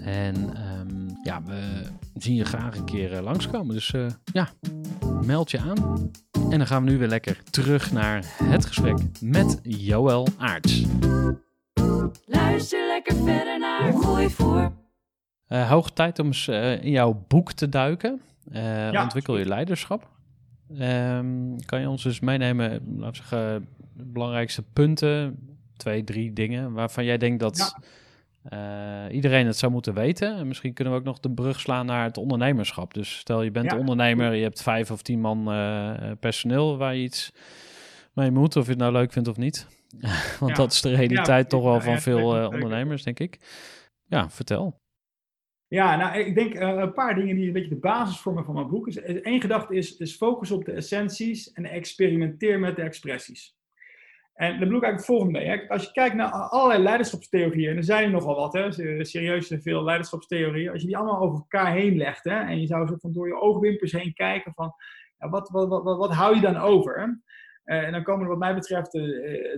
En 0.00 0.54
ehm, 0.54 1.08
ja, 1.22 1.42
we 1.42 1.82
zien 2.14 2.34
je 2.34 2.44
graag 2.44 2.76
een 2.76 2.84
keer 2.84 3.12
eh, 3.12 3.22
langskomen. 3.22 3.74
Dus 3.74 3.92
eh, 3.92 4.06
ja, 4.32 4.48
meld 5.24 5.50
je 5.50 5.58
aan. 5.58 6.10
En 6.50 6.58
dan 6.58 6.66
gaan 6.66 6.84
we 6.84 6.90
nu 6.90 6.98
weer 6.98 7.08
lekker 7.08 7.42
terug 7.50 7.92
naar 7.92 8.24
het 8.44 8.66
gesprek 8.66 8.98
met 9.20 9.58
Joël 9.62 10.26
Aarts. 10.38 10.82
Luister 12.26 12.86
lekker 12.86 13.14
verder 13.16 13.58
naar 13.58 13.92
Groeivoer. 13.92 14.72
Eh 15.46 15.68
hoog 15.70 15.90
tijd 15.90 16.18
om 16.18 16.26
eens 16.26 16.48
eh, 16.48 16.84
in 16.84 16.90
jouw 16.90 17.24
boek 17.28 17.52
te 17.52 17.68
duiken. 17.68 18.20
Eh, 18.52 18.90
Ja, 18.92 19.02
ontwikkel 19.02 19.38
je 19.38 19.46
leiderschap. 19.46 20.08
Ehm, 20.78 21.56
kan 21.66 21.80
je 21.80 21.88
ons 21.88 22.02
dus 22.02 22.20
meenemen, 22.20 22.70
laten 22.96 23.10
we 23.22 23.28
zeggen, 23.28 23.68
de 23.96 24.04
belangrijkste 24.04 24.62
punten, 24.72 25.38
twee, 25.76 26.04
drie 26.04 26.32
dingen 26.32 26.72
waarvan 26.72 27.04
jij 27.04 27.18
denkt 27.18 27.40
dat 27.40 27.74
eh, 28.42 29.04
iedereen 29.10 29.46
het 29.46 29.56
zou 29.56 29.72
moeten 29.72 29.94
weten. 29.94 30.36
En 30.36 30.48
misschien 30.48 30.72
kunnen 30.72 30.92
we 30.94 30.98
ook 30.98 31.04
nog 31.04 31.20
de 31.20 31.30
brug 31.30 31.60
slaan 31.60 31.86
naar 31.86 32.04
het 32.04 32.16
ondernemerschap. 32.16 32.94
Dus 32.94 33.18
stel 33.18 33.42
je 33.42 33.50
bent 33.50 33.70
Ja. 33.70 33.78
ondernemer, 33.78 34.34
je 34.34 34.42
hebt 34.42 34.62
vijf 34.62 34.90
of 34.90 35.02
tien 35.02 35.20
man 35.20 35.50
eh, 35.52 36.10
personeel 36.20 36.76
waar 36.76 36.94
je 36.94 37.02
iets 37.02 37.32
mee 38.14 38.30
moet, 38.30 38.56
of 38.56 38.64
je 38.64 38.70
het 38.70 38.80
nou 38.80 38.92
leuk 38.92 39.12
vindt 39.12 39.28
of 39.28 39.36
niet. 39.36 39.66
Want 40.40 40.50
Ja. 40.50 40.56
dat 40.56 40.72
is 40.72 40.80
de 40.80 40.94
realiteit 40.94 41.42
Ja, 41.42 41.48
toch 41.58 41.64
wel 41.64 41.80
van 41.80 41.98
veel 41.98 42.36
eh, 42.36 42.44
ondernemers, 42.44 43.02
denk 43.02 43.18
ik. 43.18 43.38
Ja, 44.06 44.30
vertel. 44.30 44.78
Ja, 45.68 45.96
nou, 45.96 46.18
ik 46.18 46.34
denk 46.34 46.54
eh, 46.54 46.68
een 46.68 46.92
paar 46.92 47.14
dingen 47.14 47.36
die 47.36 47.46
een 47.46 47.52
beetje 47.52 47.68
de 47.68 47.76
basis 47.76 48.18
vormen 48.18 48.44
van 48.44 48.54
mijn 48.54 48.68
boek. 48.68 48.88
Één 48.88 49.40
gedachte 49.40 49.74
is, 49.74 49.96
is 49.96 50.16
focus 50.16 50.50
op 50.50 50.64
de 50.64 50.72
essenties 50.72 51.52
en 51.52 51.64
experimenteer 51.64 52.58
met 52.58 52.76
de 52.76 52.82
expressies. 52.82 53.54
En 54.40 54.50
daar 54.50 54.58
bedoel 54.58 54.76
ik 54.76 54.82
eigenlijk 54.82 54.96
het 54.96 55.06
volgende 55.06 55.38
mee. 55.38 55.48
Hè. 55.48 55.68
Als 55.68 55.84
je 55.84 55.92
kijkt 55.92 56.14
naar 56.14 56.30
allerlei 56.30 56.82
leiderschapstheorieën, 56.82 57.70
en 57.70 57.76
er 57.76 57.84
zijn 57.84 58.04
er 58.04 58.10
nogal 58.10 58.36
wat, 58.36 58.52
hè, 58.52 58.72
serieus 59.04 59.54
veel 59.58 59.82
leiderschapstheorieën. 59.82 60.70
Als 60.70 60.80
je 60.80 60.86
die 60.86 60.96
allemaal 60.96 61.20
over 61.20 61.38
elkaar 61.38 61.72
heen 61.72 61.96
legt, 61.96 62.24
hè, 62.24 62.40
en 62.40 62.60
je 62.60 62.66
zou 62.66 62.86
zo 62.86 62.96
van 62.98 63.12
door 63.12 63.26
je 63.26 63.40
oogwimpers 63.40 63.92
heen 63.92 64.14
kijken 64.14 64.52
van, 64.54 64.72
ja, 65.18 65.28
wat, 65.28 65.50
wat, 65.50 65.68
wat, 65.68 65.82
wat, 65.82 65.98
wat 65.98 66.14
hou 66.14 66.34
je 66.34 66.40
dan 66.40 66.56
over? 66.56 67.00
Hè? 67.00 67.06
Eh, 67.64 67.86
en 67.86 67.92
dan 67.92 68.02
komen 68.02 68.22
er 68.22 68.28
wat 68.28 68.38
mij 68.38 68.54
betreft 68.54 68.94
eh, 68.94 69.02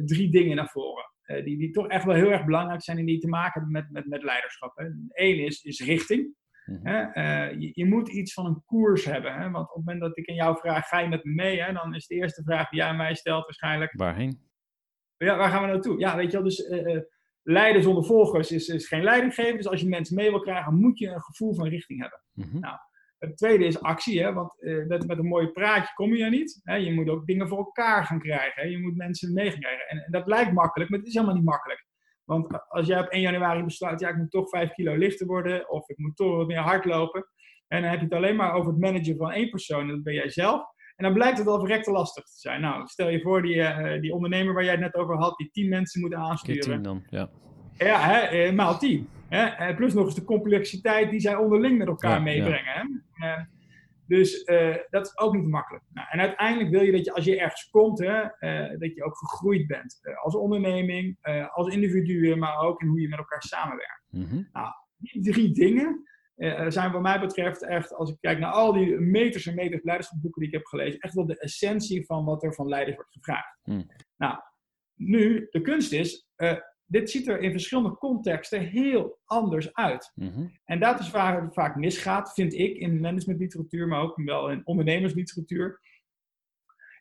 drie 0.04 0.30
dingen 0.30 0.56
naar 0.56 0.68
voren. 0.68 1.04
eh, 1.22 1.44
die, 1.44 1.58
die 1.58 1.70
toch 1.70 1.88
echt 1.88 2.04
wel 2.04 2.14
heel 2.14 2.32
erg 2.32 2.44
belangrijk 2.44 2.82
zijn 2.82 2.98
en 2.98 3.04
die 3.06 3.18
te 3.18 3.28
maken 3.28 3.52
hebben 3.52 3.70
met, 3.70 3.90
met, 3.90 4.06
met 4.06 4.22
leiderschap. 4.22 4.76
Hè. 4.76 4.84
Eén 5.08 5.44
is, 5.44 5.62
is 5.62 5.80
richting. 5.80 6.34
Mhm. 6.64 6.86
Hè? 6.86 7.44
Je, 7.48 7.70
je 7.72 7.86
moet 7.86 8.08
iets 8.08 8.32
van 8.32 8.46
een 8.46 8.62
koers 8.66 9.04
hebben. 9.04 9.34
Hè? 9.34 9.50
Want 9.50 9.68
op 9.68 9.76
het 9.76 9.84
moment 9.84 10.00
dat 10.00 10.16
ik 10.18 10.28
aan 10.28 10.34
jou 10.34 10.56
vraag, 10.58 10.88
ga 10.88 10.98
je 10.98 11.08
met 11.08 11.24
me 11.24 11.32
mee? 11.32 11.62
Hè? 11.62 11.72
Dan 11.72 11.94
is 11.94 12.06
de 12.06 12.14
eerste 12.14 12.42
vraag 12.42 12.68
die 12.68 12.78
jij 12.78 12.88
aan 12.88 12.96
mij 12.96 13.14
stelt 13.14 13.44
waarschijnlijk, 13.44 13.92
Waarheen? 13.96 14.50
Ja, 15.26 15.36
waar 15.36 15.50
gaan 15.50 15.62
we 15.62 15.68
naartoe? 15.68 15.98
Ja, 15.98 16.16
weet 16.16 16.26
je 16.26 16.32
wel, 16.32 16.42
dus 16.42 16.66
eh, 16.66 16.94
eh, 16.94 17.02
leiden 17.42 17.82
zonder 17.82 18.04
volgers 18.04 18.50
is, 18.50 18.68
is 18.68 18.88
geen 18.88 19.02
leiding 19.02 19.34
geven. 19.34 19.56
Dus 19.56 19.68
als 19.68 19.80
je 19.80 19.88
mensen 19.88 20.16
mee 20.16 20.30
wil 20.30 20.40
krijgen, 20.40 20.74
moet 20.74 20.98
je 20.98 21.08
een 21.08 21.22
gevoel 21.22 21.54
van 21.54 21.68
richting 21.68 22.00
hebben. 22.00 22.22
Mhm. 22.32 22.74
Het 23.18 23.36
tweede 23.36 23.64
is 23.64 23.80
actie, 23.80 24.22
hè? 24.22 24.32
want 24.32 24.62
eh, 24.62 24.86
met, 24.86 25.06
met 25.06 25.18
een 25.18 25.26
mooi 25.26 25.48
praatje 25.48 25.94
kom 25.94 26.14
je 26.14 26.24
er 26.24 26.30
niet. 26.30 26.60
Hè? 26.62 26.74
Je 26.74 26.92
moet 26.92 27.08
ook 27.08 27.26
dingen 27.26 27.48
voor 27.48 27.58
elkaar 27.58 28.04
gaan 28.04 28.18
krijgen. 28.18 28.62
Hè? 28.62 28.68
Je 28.68 28.78
moet 28.78 28.96
mensen 28.96 29.32
mee 29.32 29.50
gaan 29.50 29.60
krijgen. 29.60 29.88
En, 29.88 29.98
en 29.98 30.10
dat 30.10 30.26
lijkt 30.26 30.52
makkelijk, 30.52 30.90
maar 30.90 30.98
het 30.98 31.08
is 31.08 31.14
helemaal 31.14 31.34
niet 31.34 31.44
makkelijk. 31.44 31.86
Want 32.24 32.68
als 32.68 32.86
jij 32.86 33.00
op 33.00 33.08
1 33.08 33.22
januari 33.22 33.64
besluit, 33.64 34.00
ja, 34.00 34.08
ik 34.08 34.16
moet 34.16 34.30
toch 34.30 34.48
5 34.48 34.72
kilo 34.72 34.96
lichter 34.96 35.26
worden, 35.26 35.70
of 35.70 35.88
ik 35.88 35.98
moet 35.98 36.16
toch 36.16 36.36
wat 36.36 36.46
meer 36.46 36.58
hardlopen. 36.58 37.26
En 37.68 37.80
dan 37.80 37.90
heb 37.90 37.98
je 37.98 38.04
het 38.04 38.14
alleen 38.14 38.36
maar 38.36 38.54
over 38.54 38.70
het 38.70 38.80
managen 38.80 39.16
van 39.16 39.32
één 39.32 39.50
persoon, 39.50 39.80
en 39.80 39.88
dat 39.88 40.02
ben 40.02 40.14
jij 40.14 40.30
zelf. 40.30 40.62
En 40.96 41.04
dan 41.04 41.14
blijkt 41.14 41.38
het 41.38 41.46
al 41.46 41.58
verrekte 41.60 41.90
lastig 41.90 42.24
te 42.24 42.38
zijn. 42.38 42.60
Nou, 42.60 42.86
stel 42.86 43.08
je 43.08 43.20
voor 43.20 43.42
die, 43.42 43.62
eh, 43.62 44.00
die 44.00 44.14
ondernemer 44.14 44.54
waar 44.54 44.62
jij 44.64 44.72
het 44.72 44.80
net 44.80 44.94
over 44.94 45.16
had, 45.16 45.36
die 45.36 45.50
10 45.50 45.68
mensen 45.68 46.00
moet 46.00 46.14
aansturen. 46.14 46.60
tien 46.62 46.82
dan, 46.82 47.02
ja. 47.10 47.30
Ja, 47.76 48.00
hè, 48.00 48.18
eh, 48.18 48.52
maal 48.52 48.78
10. 48.78 49.08
Hè? 49.28 49.44
Eh, 49.44 49.76
Plus 49.76 49.94
nog 49.94 50.04
eens 50.04 50.14
de 50.14 50.24
complexiteit 50.24 51.10
die 51.10 51.20
zij 51.20 51.36
onderling 51.36 51.78
met 51.78 51.86
elkaar 51.88 52.10
Ja, 52.10 52.16
ja. 52.16 52.22
meebrengen. 52.22 53.02
Hè? 53.12 53.26
Eh, 53.28 53.42
Dus 54.06 54.44
eh, 54.44 54.76
dat 54.90 55.06
is 55.06 55.18
ook 55.18 55.34
niet 55.34 55.46
makkelijk. 55.48 55.84
Nou, 55.92 56.08
en 56.10 56.20
uiteindelijk 56.20 56.70
wil 56.70 56.82
je 56.82 56.92
dat 56.92 57.04
je 57.04 57.12
als 57.14 57.24
je 57.24 57.40
ergens 57.40 57.70
komt, 57.70 57.98
hè, 57.98 58.20
eh, 58.20 58.78
dat 58.78 58.94
je 58.94 59.04
ook 59.04 59.16
gegroeid 59.18 59.66
bent. 59.66 59.98
Eh, 60.02 60.22
als 60.24 60.34
onderneming, 60.36 61.16
eh, 61.20 61.48
als 61.54 61.74
individu, 61.74 62.36
maar 62.36 62.58
ook 62.58 62.82
in 62.82 62.88
hoe 62.88 63.00
je 63.00 63.08
met 63.08 63.18
elkaar 63.18 63.42
samenwerkt. 63.42 64.02
Mhm. 64.10 64.42
Die 64.96 65.22
drie 65.22 65.52
dingen 65.52 66.02
eh, 66.50 66.70
zijn 66.70 66.92
wat 66.92 67.02
mij 67.02 67.20
betreft 67.20 67.62
echt, 67.62 67.94
als 67.94 68.10
ik 68.10 68.16
kijk 68.20 68.38
naar 68.38 68.52
al 68.52 68.72
die 68.72 68.98
meters 68.98 69.46
en 69.46 69.54
meters 69.54 69.82
leiderschapboeken 69.82 70.40
die 70.40 70.50
ik 70.50 70.56
heb 70.56 70.66
gelezen, 70.66 71.00
echt 71.00 71.14
wel 71.14 71.26
de 71.26 71.38
essentie 71.38 72.06
van 72.06 72.24
wat 72.24 72.42
er 72.42 72.54
van 72.54 72.68
leiders 72.68 72.96
wordt 72.96 73.12
gevraagd. 73.12 73.58
Hmm. 73.62 73.90
Nou, 74.16 74.38
nu, 74.94 75.46
de 75.50 75.60
kunst 75.60 75.92
is, 75.92 76.28
eh, 76.34 76.56
dit 76.86 77.10
ziet 77.10 77.28
er 77.28 77.40
in 77.40 77.50
verschillende 77.50 77.96
contexten 77.96 78.60
heel 78.60 79.18
anders 79.24 79.74
uit. 79.74 80.12
Mhm. 80.14 80.46
En 80.64 80.80
dat 80.80 81.00
is 81.00 81.10
waar 81.10 81.42
het 81.42 81.54
vaak 81.54 81.76
misgaat, 81.76 82.32
vind 82.32 82.54
ik, 82.54 82.76
in 82.76 83.00
managementliteratuur, 83.00 83.88
maar 83.88 84.00
ook 84.00 84.16
wel 84.16 84.50
in 84.50 84.66
ondernemersliteratuur. 84.66 85.80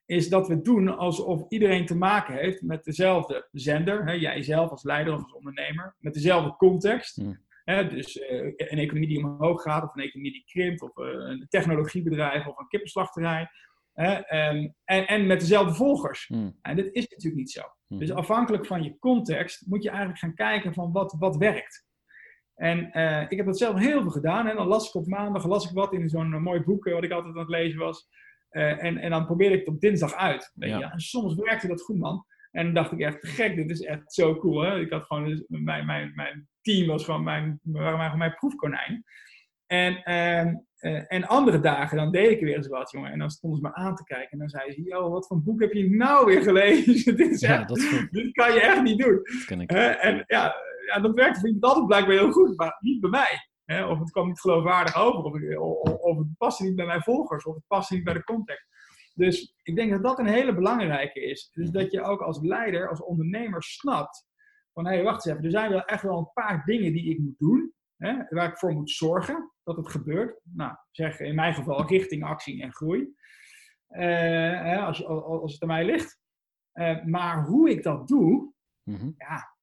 Is 0.05 0.29
dat 0.29 0.47
we 0.47 0.61
doen 0.61 0.97
alsof 0.97 1.45
iedereen 1.49 1.85
te 1.85 1.95
maken 1.95 2.35
heeft 2.35 2.61
met 2.61 2.83
dezelfde 2.83 3.47
zender. 3.51 4.05
Hè, 4.05 4.11
jij 4.11 4.43
zelf 4.43 4.69
als 4.69 4.83
leider 4.83 5.13
of 5.13 5.23
als 5.23 5.33
ondernemer. 5.33 5.95
Met 5.99 6.13
dezelfde 6.13 6.55
context. 6.55 7.15
Hmm. 7.15 7.49
Hè, 7.63 7.87
dus 7.87 8.19
eh, 8.19 8.43
een 8.43 8.77
economie 8.77 9.07
die 9.07 9.25
omhoog 9.25 9.61
gaat, 9.61 9.83
of 9.83 9.95
een 9.95 10.03
economie 10.03 10.31
die 10.31 10.43
krimpt, 10.45 10.81
of 10.81 10.97
eh, 10.97 11.05
een 11.05 11.45
technologiebedrijf, 11.49 12.47
of 12.47 12.59
een 12.59 12.67
kippenslachterij. 12.67 13.47
Hè, 13.93 14.13
ehm, 14.13 14.69
en, 14.83 15.07
en 15.07 15.27
met 15.27 15.39
dezelfde 15.39 15.73
volgers. 15.73 16.27
Mm. 16.29 16.57
En 16.61 16.75
dit 16.75 16.93
is 16.93 17.07
natuurlijk 17.07 17.35
niet 17.35 17.51
zo. 17.51 17.61
Mhm. 17.87 17.99
Dus 17.99 18.11
afhankelijk 18.11 18.65
van 18.65 18.83
je 18.83 18.99
context 18.99 19.67
moet 19.67 19.83
je 19.83 19.89
eigenlijk 19.89 20.19
gaan 20.19 20.33
kijken 20.33 20.73
van 20.73 20.91
wat, 20.91 21.15
wat 21.19 21.37
werkt. 21.37 21.89
En 22.55 22.91
eh, 22.91 23.25
ik 23.29 23.37
heb 23.37 23.45
dat 23.45 23.57
zelf 23.57 23.79
heel 23.79 24.01
veel 24.01 24.11
gedaan. 24.11 24.47
En 24.47 24.55
dan 24.55 24.67
las 24.67 24.87
ik 24.87 24.95
op 24.95 25.07
maandag 25.07 25.45
las 25.45 25.69
ik 25.69 25.75
wat 25.75 25.93
in 25.93 26.09
zo'n 26.09 26.41
mooi 26.41 26.61
boek 26.61 26.83
wat 26.83 27.03
ik 27.03 27.11
altijd 27.11 27.33
aan 27.33 27.39
het 27.39 27.49
lezen 27.49 27.79
was. 27.79 28.07
En, 28.49 28.97
en 28.97 29.09
dan 29.09 29.25
probeerde 29.25 29.53
ik 29.53 29.59
het 29.59 29.73
op 29.73 29.79
dinsdag 29.79 30.13
uit. 30.13 30.51
Weet 30.55 30.77
je. 30.77 30.83
En 30.83 30.99
soms 30.99 31.35
werkte 31.35 31.67
dat 31.67 31.81
goed, 31.81 31.97
man. 31.97 32.25
En 32.51 32.65
dan 32.65 32.73
dacht 32.73 32.91
ik 32.91 32.99
echt, 32.99 33.27
gek, 33.27 33.55
dit 33.55 33.69
is 33.69 33.81
echt 33.81 34.13
zo 34.13 34.35
cool. 34.35 34.61
Hè? 34.61 34.79
Ik 34.79 34.91
had 34.91 35.03
gewoon, 35.03 35.25
dus 35.25 35.43
mijn, 35.47 35.85
mijn, 35.85 36.11
mijn 36.15 36.49
team 36.61 36.87
was 36.87 37.05
gewoon 37.05 37.23
mijn, 37.23 37.59
waren 37.63 37.97
mijn, 37.97 38.17
mijn 38.17 38.35
proefkonijn. 38.35 39.03
En, 39.67 40.03
ehm, 40.03 40.55
eh, 40.77 41.03
en 41.07 41.27
andere 41.27 41.59
dagen, 41.59 41.97
dan 41.97 42.11
deed 42.11 42.31
ik 42.31 42.39
weer 42.39 42.55
eens 42.55 42.67
wat, 42.67 42.91
jongen. 42.91 43.11
En 43.11 43.19
dan 43.19 43.29
stonden 43.29 43.59
ze 43.59 43.67
me 43.67 43.73
aan 43.73 43.95
te 43.95 44.03
kijken. 44.03 44.29
En 44.31 44.37
dan 44.37 44.49
zeiden 44.49 44.73
ze, 44.73 44.83
yo, 44.83 45.09
wat 45.09 45.27
voor 45.27 45.41
boek 45.41 45.61
heb 45.61 45.73
je 45.73 45.89
nou 45.89 46.25
weer 46.25 46.41
gelezen? 46.41 47.15
dit, 47.17 47.31
is 47.31 47.39
Ja, 47.39 47.59
echt, 47.59 47.67
dat, 47.67 48.07
dit 48.11 48.31
kan 48.31 48.53
je 48.53 48.61
echt 48.61 48.81
niet 48.81 48.99
doen. 48.99 49.15
dat 49.23 49.45
ken 49.45 49.61
ik. 49.61 49.69
Hè? 49.69 49.85
En 49.87 50.23
ja, 50.27 50.55
ja, 50.85 50.99
dat 50.99 51.15
werkte 51.15 51.39
voor 51.39 51.47
iemand 51.47 51.65
altijd 51.65 51.85
blijkbaar 51.85 52.15
heel 52.15 52.31
goed, 52.31 52.57
maar 52.57 52.77
niet 52.79 53.01
bij 53.01 53.09
mij. 53.09 53.49
Hè? 53.65 53.85
Of 53.85 53.99
het 53.99 54.11
kwam 54.11 54.27
niet 54.27 54.39
geloofwaardig 54.39 54.95
over, 54.95 55.23
of, 55.59 55.81
of, 55.81 55.93
of 55.93 56.17
het 56.17 56.27
paste 56.37 56.63
niet 56.63 56.75
bij 56.75 56.85
mijn 56.85 57.03
volgers, 57.03 57.43
of 57.43 57.55
het 57.55 57.67
paste 57.67 57.93
niet 57.93 58.03
bij 58.03 58.13
de 58.13 58.23
context. 58.23 58.67
Dus 59.13 59.55
ik 59.63 59.75
denk 59.75 59.91
dat 59.91 60.03
dat 60.03 60.19
een 60.19 60.27
hele 60.27 60.53
belangrijke 60.53 61.21
is. 61.21 61.49
Dus 61.53 61.69
dat 61.69 61.91
je 61.91 62.03
ook 62.03 62.21
als 62.21 62.39
leider, 62.41 62.89
als 62.89 63.03
ondernemer 63.03 63.63
snapt 63.63 64.29
van, 64.73 64.87
hé, 64.87 65.01
wacht 65.03 65.25
eens 65.25 65.35
even, 65.35 65.45
er 65.45 65.51
zijn 65.59 65.71
wel 65.71 65.85
echt 65.85 66.03
wel 66.03 66.17
een 66.17 66.31
paar 66.33 66.65
dingen 66.65 66.93
die 66.93 67.09
ik 67.09 67.19
moet 67.19 67.37
doen, 67.37 67.73
hè, 67.97 68.23
waar 68.29 68.49
ik 68.49 68.57
voor 68.57 68.73
moet 68.73 68.89
zorgen 68.91 69.51
dat 69.63 69.75
het 69.77 69.89
gebeurt. 69.89 70.39
Nou, 70.43 70.75
zeg 70.91 71.19
in 71.19 71.35
mijn 71.35 71.53
geval 71.53 71.87
richting 71.87 72.23
actie 72.23 72.61
en 72.61 72.73
groei, 72.73 73.13
Eh, 73.87 74.01
hè, 74.61 74.77
als, 74.79 75.05
als 75.05 75.53
het 75.53 75.61
aan 75.61 75.67
mij 75.67 75.85
ligt. 75.85 76.19
Eh, 76.71 77.03
maar 77.05 77.45
hoe 77.45 77.69
ik 77.69 77.83
dat 77.83 78.07
doe, 78.07 78.53
Mhm. 78.83 79.11
ja, 79.17 79.55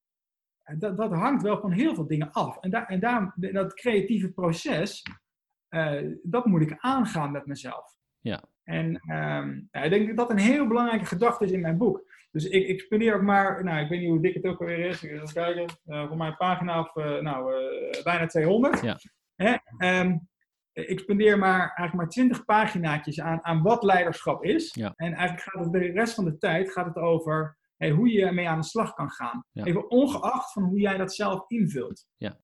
dat, 0.78 0.96
dat 0.96 1.12
hangt 1.12 1.42
wel 1.42 1.60
van 1.60 1.70
heel 1.72 1.94
veel 1.94 2.06
dingen 2.06 2.30
af. 2.32 2.56
En, 2.60 2.70
daar 2.70 2.86
en 2.86 3.00
daarom, 3.00 3.32
dat 3.36 3.74
creatieve 3.74 4.32
proces, 4.32 5.02
eh, 5.68 6.02
dat 6.22 6.44
moet 6.46 6.60
ik 6.62 6.74
aangaan 6.78 7.30
met 7.32 7.46
mezelf. 7.46 7.96
Ja. 8.18 8.42
En 8.68 9.00
ehm, 9.06 9.84
ik 9.84 9.90
denk 9.90 10.06
dat 10.06 10.16
dat 10.16 10.30
een 10.30 10.44
heel 10.44 10.66
belangrijke 10.66 11.04
gedachte 11.04 11.44
is 11.44 11.50
in 11.50 11.60
mijn 11.60 11.78
boek. 11.78 12.04
Dus 12.30 12.44
ik, 12.44 12.66
ik 12.66 12.80
spendeer 12.80 13.14
ook 13.14 13.22
maar, 13.22 13.64
nou, 13.64 13.82
ik 13.82 13.88
weet 13.88 14.00
niet 14.00 14.08
hoe 14.08 14.20
dik 14.20 14.34
het 14.34 14.44
ook 14.44 14.60
alweer 14.60 14.78
is. 14.78 15.02
Ik 15.02 15.10
ga 15.10 15.16
Even 15.16 15.32
kijken, 15.32 15.66
eh, 15.84 16.06
voor 16.06 16.16
mijn 16.16 16.36
pagina 16.36 16.80
of, 16.80 16.96
eh, 16.96 17.18
nou, 17.20 17.54
eh, 17.54 18.02
bijna 18.02 18.26
200. 18.26 18.80
Ja. 18.80 18.98
Hè? 19.36 19.56
Ehm, 19.76 20.18
ik 20.72 20.98
spendeer 20.98 21.38
maar 21.38 21.58
eigenlijk 21.58 21.94
maar 21.94 22.08
20 22.08 22.44
paginaatjes 22.44 23.20
aan, 23.20 23.44
aan 23.44 23.62
wat 23.62 23.82
leiderschap 23.82 24.44
is. 24.44 24.74
Ja. 24.74 24.92
En 24.96 25.12
eigenlijk 25.12 25.42
gaat 25.42 25.64
het 25.64 25.72
de 25.72 25.78
rest 25.78 26.14
van 26.14 26.24
de 26.24 26.38
tijd 26.38 26.72
gaat 26.72 26.86
het 26.86 26.96
over 26.96 27.58
hey, 27.76 27.90
hoe 27.90 28.12
je 28.12 28.26
ermee 28.26 28.48
aan 28.48 28.60
de 28.60 28.66
slag 28.66 28.92
kan 28.94 29.10
gaan. 29.10 29.44
Ja. 29.52 29.64
Even 29.64 29.90
ongeacht 29.90 30.52
van 30.52 30.62
hoe 30.62 30.80
jij 30.80 30.96
dat 30.96 31.14
zelf 31.14 31.44
invult. 31.50 32.06
Ja. 32.16 32.36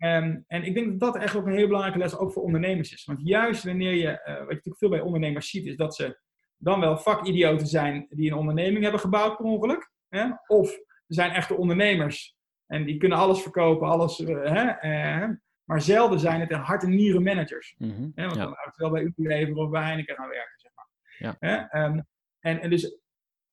Ehm, 0.00 0.38
en 0.46 0.62
ik 0.64 0.74
denk 0.74 1.00
dat 1.00 1.12
dat 1.12 1.22
echt 1.22 1.36
ook 1.36 1.46
een 1.46 1.52
heel 1.56 1.66
belangrijke 1.66 1.98
les 1.98 2.16
ook 2.16 2.32
voor 2.32 2.42
ondernemers 2.42 2.92
is. 2.92 3.04
Want 3.04 3.20
juist 3.22 3.64
wanneer 3.64 3.94
je, 3.94 4.08
eh, 4.08 4.32
wat 4.34 4.38
je 4.40 4.46
natuurlijk 4.54 4.78
veel 4.78 4.88
bij 4.88 5.00
ondernemers 5.00 5.50
ziet, 5.50 5.66
is 5.66 5.76
dat 5.76 5.94
ze 5.94 6.18
dan 6.56 6.80
wel 6.80 6.96
vakidioten 6.96 7.66
zijn 7.66 8.06
die 8.10 8.30
een 8.30 8.36
onderneming 8.36 8.82
hebben 8.82 9.00
gebouwd 9.00 9.36
per 9.36 9.44
ongeluk. 9.46 9.90
Hè? 10.08 10.26
Of 10.46 10.72
er 10.72 10.82
zijn 11.06 11.30
echte 11.30 11.54
ondernemers 11.56 12.36
en 12.66 12.84
die 12.84 12.96
kunnen 12.96 13.18
alles 13.18 13.42
verkopen, 13.42 13.88
alles. 13.88 14.20
eh, 14.24 14.52
hè? 14.52 14.68
eh, 14.68 15.28
maar 15.64 15.80
zelden 15.82 16.20
zijn 16.20 16.40
het 16.40 16.52
hart- 16.52 16.82
en 16.82 16.90
nieren 16.94 17.22
managers. 17.22 17.74
Mhm. 17.78 18.08
Hè? 18.14 18.24
Want 18.24 18.36
Ja. 18.36 18.44
dan 18.44 18.56
wel 18.76 18.90
bij 18.90 19.12
Unilever 19.16 19.56
of 19.56 19.70
bij 19.70 19.82
Heineken 19.82 20.14
gaan 20.16 20.28
werken, 20.28 20.58
zeg 20.60 20.72
maar. 20.74 20.88
Ja. 21.18 21.36
Hè? 21.38 21.56
Ehm, 21.56 22.00
en, 22.40 22.60
en 22.60 22.70
dus 22.70 22.98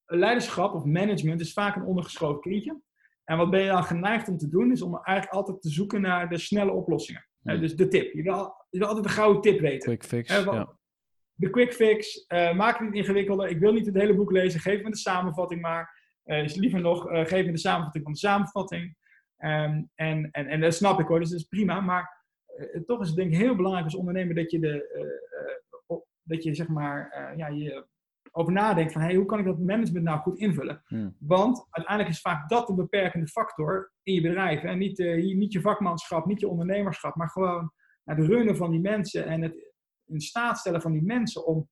leiderschap 0.06 0.74
of 0.74 0.84
management 0.84 1.42
is 1.42 1.54
vaak 1.54 1.76
een 1.76 1.84
ondergeschoven 1.86 2.42
kindje. 2.42 2.82
En 3.30 3.38
wat 3.38 3.50
ben 3.50 3.62
je 3.62 3.68
dan 3.70 3.84
geneigd 3.84 4.28
om 4.28 4.38
te 4.38 4.50
doen, 4.50 4.72
is 4.72 4.82
om 4.82 4.96
eigenlijk 5.04 5.36
altijd 5.38 5.62
te 5.62 5.70
zoeken 5.70 6.02
naar 6.02 6.30
de 6.30 6.38
snelle 6.38 6.72
oplossingen. 6.72 7.28
Hmm. 7.42 7.60
dus 7.60 7.76
de 7.76 7.88
tip. 7.88 8.14
Je 8.14 8.22
wil, 8.22 8.66
je 8.70 8.80
wil 8.80 8.88
altijd 8.88 9.06
de 9.06 9.12
gouden 9.12 9.42
tip 9.42 9.60
weten. 9.60 9.88
Quick 9.98 10.04
fix. 10.04 10.30
Hè, 10.30 10.44
wat- 10.44 10.54
ja. 10.54 10.76
De 11.34 11.50
quick 11.50 11.74
fix, 11.74 12.26
eh, 12.28 12.56
maak 12.56 12.78
het 12.78 12.88
niet 12.88 12.96
ingewikkelder. 12.98 13.48
Ik 13.50 13.60
wil 13.60 13.74
niet 13.74 13.86
het 13.86 13.96
hele 13.96 14.16
boek 14.16 14.32
lezen, 14.32 14.60
geef 14.60 14.84
me 14.84 14.90
de 14.90 14.98
samenvatting 14.98 15.62
maar. 15.62 15.96
Eh, 16.24 16.44
is 16.44 16.56
liever 16.56 16.80
nog, 16.82 17.10
eh, 17.10 17.26
geef 17.26 17.46
me 17.46 17.52
de 17.52 17.58
samenvatting 17.58 18.04
van 18.04 18.14
de 18.14 18.20
samenvatting. 18.20 18.96
Ehm, 19.38 19.84
en, 19.96 20.30
en, 20.32 20.48
en 20.48 20.62
dat 20.62 20.74
snap 20.74 21.00
ik 21.00 21.08
hoor, 21.08 21.20
dus 21.20 21.30
dat 21.30 21.40
is 21.40 21.46
prima. 21.46 21.80
Maar 21.80 22.26
toch 22.86 23.02
is 23.02 23.08
het 23.08 23.16
denk 23.18 23.32
ik 23.32 23.38
heel 23.38 23.56
belangrijk 23.56 23.86
als 23.86 23.96
ondernemer 23.96 24.36
dat 24.36 24.52
je, 24.52 24.60
de, 24.60 25.06
dat 26.24 26.44
je 26.44 26.54
zeg 26.56 26.68
maar, 26.68 27.34
ja, 27.38 27.48
je 27.48 27.86
over 28.32 28.54
nadenkt 28.54 28.92
van 28.92 29.02
hey, 29.02 29.16
hoe 29.16 29.26
kan 29.26 29.40
ik 29.40 29.46
dat 29.46 29.60
management 29.60 30.06
nou 30.06 30.20
goed 30.20 30.38
invullen? 30.38 30.82
Hmm. 30.86 31.16
Want 31.20 31.68
uiteindelijk 31.70 32.16
is 32.16 32.22
vaak 32.22 32.50
dat 32.50 32.68
de 32.68 32.74
beperkende 32.74 33.28
factor 33.28 33.92
in 34.04 34.14
je 34.14 34.22
bedrijf. 34.22 34.64
En 34.64 34.78
niet, 34.78 34.98
hier- 34.98 35.36
niet 35.36 35.54
je 35.54 35.62
vakmanschap, 35.62 36.26
niet 36.26 36.40
je 36.40 36.48
ondernemerschap, 36.48 37.16
maar 37.16 37.30
gewoon 37.30 37.72
de 38.04 38.26
runnen 38.26 38.58
van 38.58 38.72
die 38.72 38.80
mensen 38.80 39.26
en 39.26 39.42
het 39.42 39.74
in 40.06 40.20
staat 40.22 40.58
stellen 40.58 40.82
van 40.82 40.92
die 40.92 41.04
mensen 41.04 41.46
om, 41.46 41.70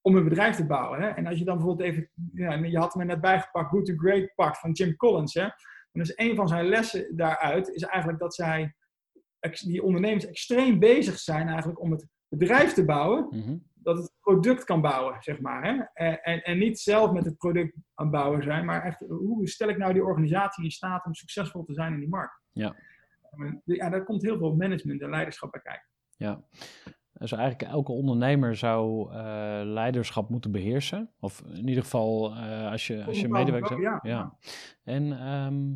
om 0.00 0.16
een 0.16 0.24
bedrijf 0.24 0.56
te 0.56 0.66
bouwen. 0.66 1.00
Hè? 1.00 1.08
En 1.08 1.26
als 1.26 1.38
je 1.38 1.44
dan 1.44 1.56
bijvoorbeeld 1.56 1.88
even, 1.90 2.10
ja, 2.32 2.54
je 2.54 2.78
had 2.78 2.94
me 2.94 3.04
net 3.04 3.20
bijgepakt, 3.20 3.70
Good 3.70 3.86
to 3.86 3.94
Great 3.96 4.34
Pact 4.34 4.58
van 4.58 4.72
Jim 4.72 4.96
Collins. 4.96 5.34
Hè? 5.34 5.42
En 5.42 5.50
dus 6.04 6.12
een 6.16 6.36
van 6.36 6.48
zijn 6.48 6.66
lessen 6.66 7.16
daaruit 7.16 7.68
is 7.68 7.82
eigenlijk 7.82 8.20
dat 8.20 8.34
zij, 8.34 8.74
die 9.64 9.82
ondernemers 9.82 10.26
extreem 10.26 10.78
bezig 10.78 11.18
zijn 11.18 11.48
eigenlijk 11.48 11.80
om 11.80 11.90
het 11.90 12.06
bedrijf 12.28 12.72
te 12.72 12.84
bouwen 12.84 13.26
Mhm. 13.30 13.56
Dat 13.82 13.96
het 13.96 14.12
product 14.20 14.64
kan 14.64 14.80
bouwen, 14.80 15.16
zeg 15.22 15.40
maar. 15.40 15.64
Hè? 15.64 15.82
En, 15.94 16.22
en, 16.22 16.42
en 16.42 16.58
niet 16.58 16.78
zelf 16.78 17.12
met 17.12 17.24
het 17.24 17.36
product 17.36 17.76
aan 17.94 18.06
het 18.06 18.14
bouwen 18.14 18.42
zijn, 18.42 18.64
maar 18.64 18.82
echt, 18.82 19.00
hoe 19.08 19.48
stel 19.48 19.68
ik 19.68 19.78
nou 19.78 19.92
die 19.92 20.04
organisatie 20.04 20.64
in 20.64 20.70
staat 20.70 21.06
om 21.06 21.14
succesvol 21.14 21.64
te 21.64 21.74
zijn 21.74 21.92
in 21.92 22.00
die 22.00 22.08
markt? 22.08 22.40
Ja. 22.52 22.76
Ja, 23.64 23.90
daar 23.90 24.04
komt 24.04 24.22
heel 24.22 24.38
veel 24.38 24.54
management 24.54 25.02
en 25.02 25.10
leiderschap 25.10 25.50
bij 25.50 25.60
kijken. 25.60 25.88
Ja. 26.16 26.42
Dus 27.12 27.32
eigenlijk 27.32 27.72
elke 27.72 27.92
ondernemer 27.92 28.56
zou 28.56 29.12
eh, 29.12 29.60
leiderschap 29.64 30.28
moeten 30.28 30.52
beheersen. 30.52 31.10
Of 31.20 31.42
in 31.54 31.68
ieder 31.68 31.82
geval 31.82 32.34
eh, 32.34 32.70
als 32.70 32.86
je, 32.86 33.04
als 33.04 33.20
je 33.20 33.28
bepaalde 33.28 34.00
Ja. 34.02 34.36
En 34.84 35.18
ehm, 35.20 35.74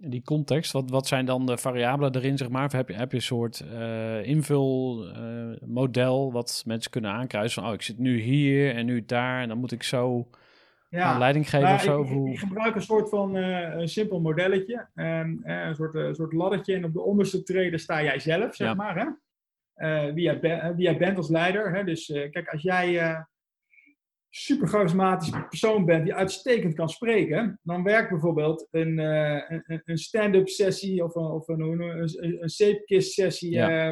die 0.00 0.22
context, 0.22 0.72
wat, 0.72 0.90
wat 0.90 1.06
zijn 1.06 1.26
dan 1.26 1.46
de 1.46 1.58
variabelen 1.58 2.14
erin, 2.16 2.36
zeg 2.38 2.48
maar? 2.48 2.64
Of 2.64 2.72
heb 2.72 2.88
je, 2.88 2.94
heb 2.94 3.10
je 3.10 3.16
een 3.16 3.22
soort 3.22 3.60
eh 3.60 4.26
invulmodel 4.26 6.32
wat 6.32 6.62
mensen 6.66 6.90
kunnen 6.90 7.10
aankruisen? 7.10 7.60
Van, 7.62 7.70
oh, 7.70 7.76
ik 7.76 7.82
zit 7.82 7.98
nu 7.98 8.20
hier 8.20 8.74
en 8.74 8.86
nu 8.86 9.04
daar 9.04 9.42
en 9.42 9.48
dan 9.48 9.58
moet 9.58 9.72
ik 9.72 9.82
zo 9.82 10.28
gaan 10.90 11.18
leiding 11.18 11.50
geven 11.50 11.72
of 11.74 11.82
zo? 11.82 12.02
ik, 12.02 12.32
ik- 12.32 12.38
gebruik 12.38 12.74
een 12.74 12.82
soort 12.82 13.08
van 13.08 13.36
eh, 13.36 13.74
een 13.80 13.88
simpel 13.88 14.20
modelletje. 14.20 14.86
Eh, 14.94 15.18
een 15.42 15.74
soort, 15.74 15.94
eh, 15.94 16.12
soort 16.12 16.32
laddertje. 16.32 16.74
En 16.74 16.84
op 16.84 16.92
de 16.92 17.02
onderste 17.02 17.42
treden 17.42 17.78
sta 17.78 18.02
jij 18.02 18.18
zelf, 18.18 18.54
zeg 18.54 18.68
Ja. 18.68 18.74
maar. 18.74 18.96
Hè? 18.98 19.06
Eh, 19.74 20.12
wie, 20.14 20.22
jij 20.22 20.40
ben- 20.40 20.60
eh, 20.60 20.70
wie 20.74 20.84
jij 20.84 20.96
bent 20.96 21.16
als 21.16 21.28
leider. 21.28 21.74
Hè? 21.74 21.84
Dus 21.84 22.10
eh, 22.10 22.30
kijk, 22.30 22.48
als 22.48 22.62
jij 22.62 22.98
eh 22.98 23.20
super 24.30 24.68
charismatisch 24.68 25.30
persoon 25.48 25.84
bent 25.84 26.04
die 26.04 26.14
uitstekend 26.14 26.74
kan 26.74 26.88
spreken, 26.88 27.58
dan 27.62 27.82
werkt 27.82 28.10
bijvoorbeeld 28.10 28.68
een, 28.70 28.98
eh, 28.98 29.42
een- 29.66 29.82
een, 29.84 29.98
stand-up 29.98 30.48
sessie 30.48 31.04
of 31.04 31.14
een, 31.14 31.22
of 31.24 31.48
een, 31.48 31.60
een, 31.60 32.42
een 32.42 32.48
zeepkist 32.48 33.12
sessie. 33.12 33.50
Ja. 33.52 33.68
eh, 33.68 33.86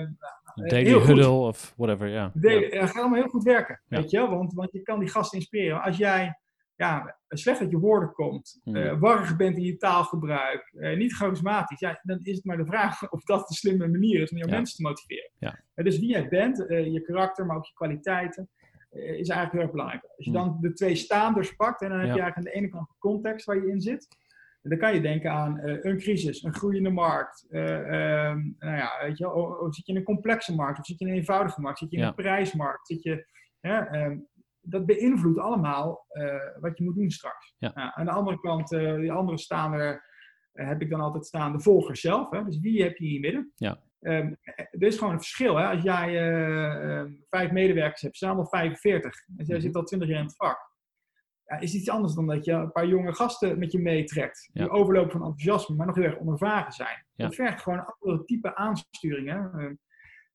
Een 0.55 0.69
daily 0.69 0.93
huddle 0.93 1.29
of 1.31 1.75
whatever, 1.77 2.09
ja. 2.09 2.33
eh, 2.43 2.81
gaat 2.87 2.97
allemaal 2.97 3.19
heel 3.21 3.29
goed 3.29 3.43
werken. 3.45 3.81
Ja. 3.89 4.01
Weet 4.01 4.11
je 4.11 4.17
wel? 4.17 4.29
Want, 4.31 4.53
want 4.53 4.73
je 4.73 4.83
kan 4.83 4.99
die 4.99 5.09
gasten 5.09 5.39
inspireren. 5.39 5.83
Als 5.83 5.97
jij 5.97 6.39
ja, 6.77 7.17
slecht 7.29 7.61
uit 7.61 7.71
je 7.71 7.79
woorden 7.79 8.13
komt, 8.13 8.61
eh, 8.65 8.99
warrig 9.01 9.37
bent 9.37 9.57
in 9.57 9.63
je 9.63 9.77
taalgebruik, 9.77 10.73
eh, 10.79 10.97
niet 10.97 11.13
charismatisch, 11.15 11.81
ja, 11.81 12.01
dan 12.03 12.19
is 12.23 12.37
het 12.37 12.45
maar 12.45 12.57
de 12.57 12.67
vraag 12.67 13.11
of 13.13 13.23
dat 13.25 13.49
de 13.49 13.55
slimme 13.55 13.89
manier 13.89 14.21
is 14.23 14.31
om 14.31 14.37
jouw 14.39 14.49
mensen 14.49 14.77
te 14.77 14.83
motiveren. 14.83 15.31
Ja. 15.39 15.61
Eh, 15.75 15.85
dus 15.85 15.99
wie 15.99 16.09
jij 16.09 16.29
bent, 16.29 16.67
eh, 16.67 16.93
je 16.93 17.01
karakter, 17.01 17.47
maar 17.47 17.57
ook 17.57 17.65
je 17.67 17.75
kwaliteiten, 17.75 18.49
eh, 18.56 18.56
is 18.99 19.29
eigenlijk 19.29 19.53
heel 19.53 19.61
erg 19.61 19.71
belangrijk. 19.71 20.03
Als 20.17 20.25
je 20.27 20.31
Hmm. 20.31 20.41
dan 20.41 20.59
de 20.61 20.73
twee 20.73 20.95
staanders 20.95 21.57
pakt, 21.57 21.81
en 21.83 21.89
dan 21.89 21.99
heb 21.99 22.07
je 22.15 22.21
eigenlijk 22.21 22.37
aan 22.49 22.53
de 22.53 22.59
ene 22.61 22.69
kant 22.69 22.89
de 22.89 22.95
context 22.99 23.47
waar 23.47 23.57
je 23.57 23.69
in 23.71 23.81
zit. 23.81 24.07
En 24.63 24.71
dan 24.71 24.79
kan 24.79 24.95
je 24.95 25.01
denken 25.01 25.31
aan 25.31 25.59
eh, 25.59 25.79
een 25.85 25.99
crisis, 25.99 26.43
een 26.43 26.55
groeiende 26.55 26.91
markt. 26.91 27.47
eh, 27.51 27.79
ehm, 27.79 28.39
nou 28.59 28.77
ja, 28.77 28.91
weet 29.03 29.19
je, 29.19 29.33
of, 29.33 29.59
of 29.59 29.75
zit 29.75 29.87
je 29.87 29.93
in 29.93 29.99
een 29.99 30.05
complexe 30.05 30.55
markt, 30.55 30.79
of 30.79 30.87
zit 30.87 30.99
je 30.99 31.05
in 31.05 31.11
een 31.11 31.17
eenvoudige 31.17 31.61
markt, 31.61 31.79
zit 31.79 31.91
je 31.91 31.97
in 31.97 32.03
Ja. 32.03 32.09
een 32.09 32.15
prijsmarkt, 32.15 32.87
zit 32.87 33.03
je, 33.03 33.27
ehm, 33.61 34.19
dat 34.61 34.87
beïnvloedt 34.87 35.39
allemaal 35.39 36.05
eh, 36.09 36.35
wat 36.61 36.79
je 36.79 36.85
moet 36.85 36.95
doen 36.95 37.11
straks. 37.11 37.55
Ja. 37.59 37.71
Nou, 37.75 37.91
aan 37.95 38.05
de 38.05 38.11
andere 38.13 38.41
kant, 38.41 38.73
eh, 38.73 38.95
die 38.95 39.13
andere 39.13 39.39
staander, 39.39 40.05
eh, 40.53 40.67
heb 40.69 40.81
ik 40.83 40.91
dan 40.91 41.01
altijd 41.01 41.27
staan 41.27 41.53
de 41.53 41.61
volgers 41.61 42.01
zelf. 42.01 42.31
Hè? 42.31 42.45
Dus 42.45 42.61
wie 42.61 42.83
heb 42.83 42.97
je 42.97 43.05
in 43.07 43.13
je 43.13 43.21
midden? 43.21 43.53
Ja. 43.57 43.81
Ehm, 44.07 44.35
er 44.71 44.83
is 44.83 44.99
gewoon 44.99 45.13
een 45.13 45.19
verschil. 45.19 45.57
Hè? 45.57 45.67
Als 45.67 45.83
jij 45.83 46.09
eh, 46.09 46.99
ehm, 46.99 47.13
vijf 47.31 47.51
medewerkers 47.51 48.01
hebt, 48.01 48.17
zijn 48.17 48.31
allemaal 48.31 48.49
45. 48.51 49.25
Dus 49.27 49.47
jij 49.47 49.57
Mhm. 49.57 49.67
zit 49.67 49.77
al 49.77 49.83
20 49.83 50.09
jaar 50.09 50.19
in 50.19 50.25
het 50.25 50.37
vak. 50.37 50.75
Ja, 51.45 51.59
is 51.59 51.75
iets 51.75 51.89
anders 51.91 52.15
dan 52.15 52.27
dat 52.27 52.45
je 52.45 52.53
een 52.53 52.73
paar 52.73 52.87
jonge 52.87 53.15
gasten 53.15 53.59
met 53.59 53.73
je 53.73 53.79
meetrekt. 53.79 54.49
Die 54.53 54.63
Ja. 54.63 54.69
overlopen 54.69 55.11
van 55.11 55.21
enthousiasme, 55.21 55.77
maar 55.77 55.87
nog 55.87 55.95
heel 55.97 56.05
erg 56.05 56.19
onervaren 56.19 56.73
zijn. 56.73 57.07
Ja. 57.15 57.25
Dat 57.25 57.35
vergt 57.35 57.63
gewoon 57.63 57.79
een 57.79 57.95
andere 57.99 58.25
type 58.25 58.55
aansturing. 58.57 59.29
Hè? 59.29 59.39
Ehm, 59.39 59.75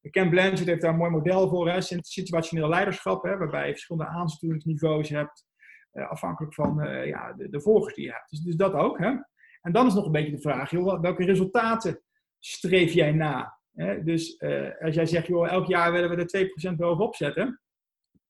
Ken 0.09 0.29
Blanchard 0.29 0.65
heeft 0.65 0.81
daar 0.81 0.91
een 0.91 0.97
mooi 0.97 1.11
model 1.11 1.49
voor, 1.49 1.69
hè? 1.69 1.81
Sit- 1.81 2.07
situationeel 2.07 2.69
leiderschap, 2.69 3.23
hè? 3.23 3.37
waarbij 3.37 3.65
je 3.65 3.71
verschillende 3.71 4.11
aansturingsniveaus 4.11 5.09
hebt, 5.09 5.45
eh, 5.91 6.09
afhankelijk 6.09 6.53
van 6.53 6.75
ja, 7.05 7.33
de, 7.33 7.49
de 7.49 7.61
volgers 7.61 7.93
die 7.95 8.05
je 8.05 8.11
hebt. 8.11 8.29
Dus, 8.29 8.39
dus 8.39 8.55
dat 8.55 8.73
ook. 8.73 8.97
Hè? 8.97 9.13
En 9.61 9.71
dan 9.71 9.87
is 9.87 9.93
nog 9.93 10.05
een 10.05 10.11
beetje 10.11 10.31
de 10.35 10.41
vraag, 10.41 10.69
joh, 10.71 11.01
welke 11.01 11.25
resultaten 11.25 12.01
streef 12.39 12.93
jij 12.93 13.11
na? 13.11 13.59
Hè? 13.73 14.03
Dus 14.03 14.35
eh, 14.35 14.69
als 14.79 14.95
jij 14.95 15.05
zegt, 15.05 15.27
joh, 15.27 15.51
elk 15.51 15.67
jaar 15.67 15.91
willen 15.91 16.09
we 16.09 16.15
er 16.15 16.71
2% 16.71 16.75
bovenop 16.75 17.15
zetten, 17.15 17.61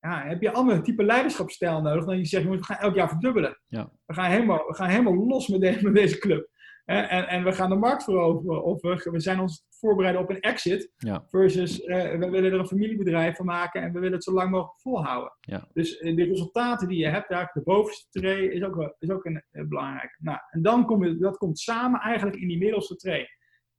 ja, 0.00 0.22
heb 0.26 0.40
je 0.40 0.48
een 0.48 0.54
ander 0.54 0.82
type 0.82 1.04
leiderschapsstijl 1.04 1.80
nodig 1.82 2.04
dan 2.04 2.18
je 2.18 2.24
zegt, 2.24 2.48
we 2.48 2.64
gaan 2.64 2.76
elk 2.76 2.94
jaar 2.94 3.08
verdubbelen. 3.08 3.60
Ja. 3.66 3.90
We, 4.06 4.14
gaan 4.14 4.30
helemaal, 4.30 4.66
we 4.66 4.74
gaan 4.74 4.88
helemaal 4.88 5.26
los 5.26 5.48
met, 5.48 5.60
de- 5.60 5.78
met 5.82 5.94
deze 5.94 6.18
club. 6.18 6.50
Hè? 6.84 7.00
En, 7.00 7.28
en 7.28 7.44
we 7.44 7.52
gaan 7.52 7.70
de 7.70 7.76
markt 7.76 8.04
veroveren. 8.04 8.64
Of 8.64 8.82
we, 8.82 9.08
we 9.10 9.20
zijn 9.20 9.40
ons 9.40 9.66
voorbereiden 9.70 10.22
op 10.22 10.30
een 10.30 10.40
exit. 10.40 10.92
Ja. 10.96 11.24
Versus 11.28 11.80
eh, 11.80 12.18
we 12.18 12.30
willen 12.30 12.52
er 12.52 12.58
een 12.58 12.66
familiebedrijf 12.66 13.36
van 13.36 13.46
maken 13.46 13.82
en 13.82 13.92
we 13.92 13.98
willen 13.98 14.14
het 14.14 14.24
zo 14.24 14.32
lang 14.32 14.50
mogelijk 14.50 14.80
volhouden. 14.80 15.36
Ja. 15.40 15.68
Dus 15.72 15.98
eh, 15.98 16.16
de 16.16 16.24
resultaten 16.24 16.88
die 16.88 16.98
je 16.98 17.08
hebt, 17.08 17.30
eigenlijk 17.30 17.66
de 17.66 17.72
bovenste 17.72 18.20
tree, 18.20 18.52
is 18.52 18.62
ook, 18.62 18.94
is 18.98 19.10
ook 19.10 19.24
een, 19.24 19.68
belangrijke. 19.68 20.16
Nou, 20.18 20.38
en 20.50 20.62
dan 20.62 20.86
kom 20.86 21.04
je, 21.04 21.16
dat 21.16 21.36
komt 21.36 21.58
samen 21.58 22.00
eigenlijk 22.00 22.36
in 22.36 22.48
die 22.48 22.58
middelste 22.58 22.96
tree. 22.96 23.26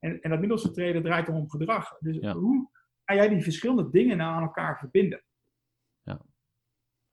En, 0.04 0.20
en 0.20 0.30
dat 0.30 0.40
middelste 0.40 0.70
tree, 0.70 0.92
dat 0.92 1.04
draait 1.04 1.28
om 1.28 1.50
gedrag. 1.50 1.98
Dus 1.98 2.16
Ja. 2.20 2.32
hoe 2.32 2.68
ga 3.04 3.14
jij 3.14 3.28
die 3.28 3.42
verschillende 3.42 3.90
dingen 3.90 4.16
nou 4.16 4.34
aan 4.34 4.42
elkaar 4.42 4.78
verbinden? 4.78 5.22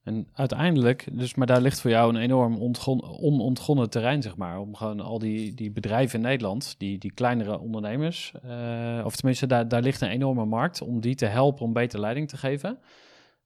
En 0.04 0.28
uiteindelijk, 0.34 1.08
dus, 1.12 1.36
maar 1.36 1.48
daar 1.48 1.62
ligt 1.62 1.82
voor 1.82 1.92
jou 1.92 2.10
een 2.10 2.22
enorm 2.22 2.56
ontgon, 2.56 3.04
onontgonnen 3.04 3.90
terrein, 3.90 4.22
zeg 4.22 4.36
maar. 4.38 4.60
Om 4.60 4.76
gewoon 4.76 5.00
al 5.00 5.20
die, 5.20 5.54
die 5.54 5.72
bedrijven 5.72 6.20
in 6.20 6.26
Nederland, 6.26 6.76
die, 6.78 6.98
die 6.98 7.12
kleinere 7.12 7.60
ondernemers, 7.60 8.34
eh, 8.44 9.02
of 9.06 9.16
tenminste, 9.16 9.48
daar, 9.48 9.68
daar 9.68 9.82
ligt 9.82 10.02
een 10.02 10.10
enorme 10.10 10.46
markt 10.46 10.82
om 10.82 11.00
die 11.02 11.16
te 11.16 11.26
helpen 11.26 11.66
om 11.66 11.74
beter 11.74 12.00
leiding 12.00 12.30
te 12.30 12.38
geven. 12.38 12.80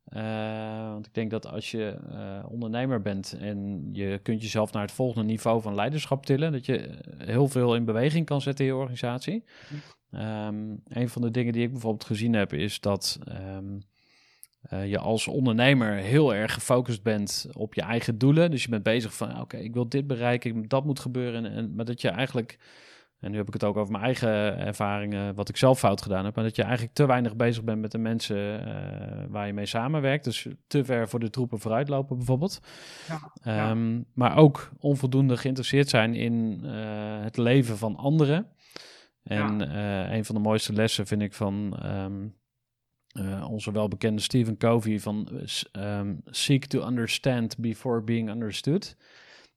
Eh, 0.06 0.89
want 0.91 1.06
ik 1.06 1.14
denk 1.14 1.32
dat 1.32 1.47
als 1.47 1.72
je 1.72 1.97
eh, 2.12 2.43
ondernemer 2.49 3.01
bent 3.01 3.36
en 3.39 3.89
je 3.91 4.20
kunt 4.24 4.41
jezelf 4.41 4.72
naar 4.72 4.82
het 4.82 4.91
volgende 4.91 5.28
niveau 5.28 5.62
van 5.62 5.76
leiderschap 5.76 6.26
tillen, 6.26 6.51
dat 6.51 6.66
je 6.66 6.78
eh, 6.78 7.28
heel 7.28 7.47
veel 7.47 7.76
in 7.76 7.86
beweging 7.86 8.26
kan 8.26 8.41
zetten 8.41 8.66
in 8.66 8.72
je 8.72 8.78
organisatie. 8.78 9.43
Ehm, 10.12 10.56
een 10.88 11.10
van 11.10 11.22
de 11.22 11.32
dingen 11.32 11.53
die 11.53 11.64
ik 11.64 11.72
bijvoorbeeld 11.72 12.06
gezien 12.06 12.34
heb, 12.34 12.53
is 12.53 12.80
dat 12.80 13.20
ehm, 13.28 13.80
eh, 14.62 14.89
je 14.89 14.97
als 14.99 15.28
ondernemer 15.28 15.93
heel 15.95 16.36
erg 16.36 16.53
gefocust 16.53 17.03
bent 17.03 17.47
op 17.53 17.74
je 17.74 17.82
eigen 17.82 18.18
doelen. 18.18 18.51
Dus 18.51 18.64
je 18.64 18.70
bent 18.70 18.84
bezig 18.84 19.14
van, 19.16 19.41
oké, 19.41 19.58
ik 19.58 19.74
wil 19.74 19.89
dit 19.89 20.08
bereiken, 20.08 20.56
ik- 20.58 20.70
dat 20.70 20.86
moet 20.86 20.99
gebeuren. 20.99 21.45
En, 21.45 21.51
en, 21.51 21.76
maar 21.76 21.86
dat 21.86 22.01
je 22.01 22.10
eigenlijk, 22.10 22.58
en 23.20 23.32
nu 23.32 23.38
heb 23.38 23.47
ik 23.47 23.53
het 23.53 23.63
ook 23.63 23.78
over 23.78 23.91
mijn 23.91 24.03
eigen 24.03 24.57
ervaringen, 24.57 25.36
wat 25.36 25.49
ik 25.49 25.57
zelf 25.57 25.80
fout 25.80 26.01
gedaan 26.01 26.26
heb, 26.26 26.36
maar 26.36 26.43
dat 26.43 26.55
je 26.55 26.63
eigenlijk 26.63 26.93
te 26.93 27.05
weinig 27.05 27.36
bezig 27.36 27.63
bent 27.63 27.82
met 27.82 27.91
de 27.91 27.97
mensen 27.97 28.66
eh, 28.66 29.26
waar 29.30 29.47
je 29.47 29.53
mee 29.53 29.66
samenwerkt. 29.66 30.24
Dus 30.24 30.47
te 30.68 30.86
ver 30.86 31.09
voor 31.09 31.20
de 31.20 31.30
troepen 31.30 31.59
vooruitlopen 31.59 32.18
bijvoorbeeld. 32.18 32.59
Ja, 33.07 33.32
ja. 33.43 33.70
Ehm, 33.70 34.01
Maar 34.13 34.38
ook 34.38 34.72
onvoldoende 34.80 35.38
geïnteresseerd 35.38 35.89
zijn 35.89 36.13
in 36.13 36.61
eh, 36.63 37.24
het 37.24 37.38
leven 37.38 37.78
van 37.78 37.95
anderen. 37.95 38.47
En 39.24 39.72
eh, 39.72 40.16
een 40.16 40.26
van 40.26 40.36
de 40.36 40.41
mooiste 40.41 40.74
lessen 40.74 41.07
vind 41.07 41.22
ik 41.22 41.34
van 41.34 41.78
ehm, 41.82 42.28
eh, 43.11 43.49
onze 43.49 43.72
welbekende 43.72 44.22
Stephen 44.22 44.57
Covey 44.57 44.99
van 44.99 45.30
ehm, 45.72 46.16
seek 46.26 46.66
to 46.66 46.88
understand 46.88 47.57
before 47.57 48.01
being 48.01 48.30
understood. 48.30 48.95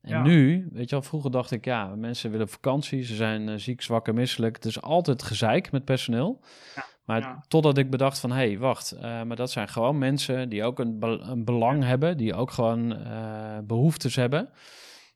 En 0.00 0.10
Ja. 0.10 0.22
nu, 0.22 0.68
weet 0.72 0.88
je 0.88 0.94
wel, 0.96 1.04
vroeger 1.04 1.30
dacht 1.30 1.50
ik, 1.50 1.64
ja, 1.64 1.94
mensen 1.96 2.30
willen 2.30 2.48
vakantie, 2.48 3.02
ze 3.04 3.14
zijn 3.14 3.48
eh, 3.48 3.54
ziek, 3.56 3.82
zwak 3.82 4.08
en 4.08 4.14
misselijk. 4.14 4.56
Het 4.56 4.64
is 4.64 4.80
altijd 4.82 5.22
gezeik 5.22 5.70
met 5.72 5.84
personeel. 5.84 6.40
Ja, 6.74 6.84
Maar 7.04 7.20
ja. 7.20 7.44
totdat 7.48 7.78
ik 7.78 7.90
bedacht 7.90 8.18
van, 8.18 8.30
hé, 8.30 8.36
hey, 8.36 8.58
wacht, 8.58 8.92
eh, 8.92 9.22
maar 9.22 9.36
dat 9.36 9.50
zijn 9.50 9.68
gewoon 9.68 9.98
mensen 9.98 10.48
die 10.48 10.64
ook 10.64 10.78
een, 10.78 10.98
be- 10.98 11.18
een 11.22 11.44
belang 11.44 11.84
hebben, 11.84 12.16
die 12.16 12.34
ook 12.34 12.50
gewoon 12.50 12.96
eh, 12.96 13.58
behoeftes 13.64 14.16
hebben. 14.16 14.50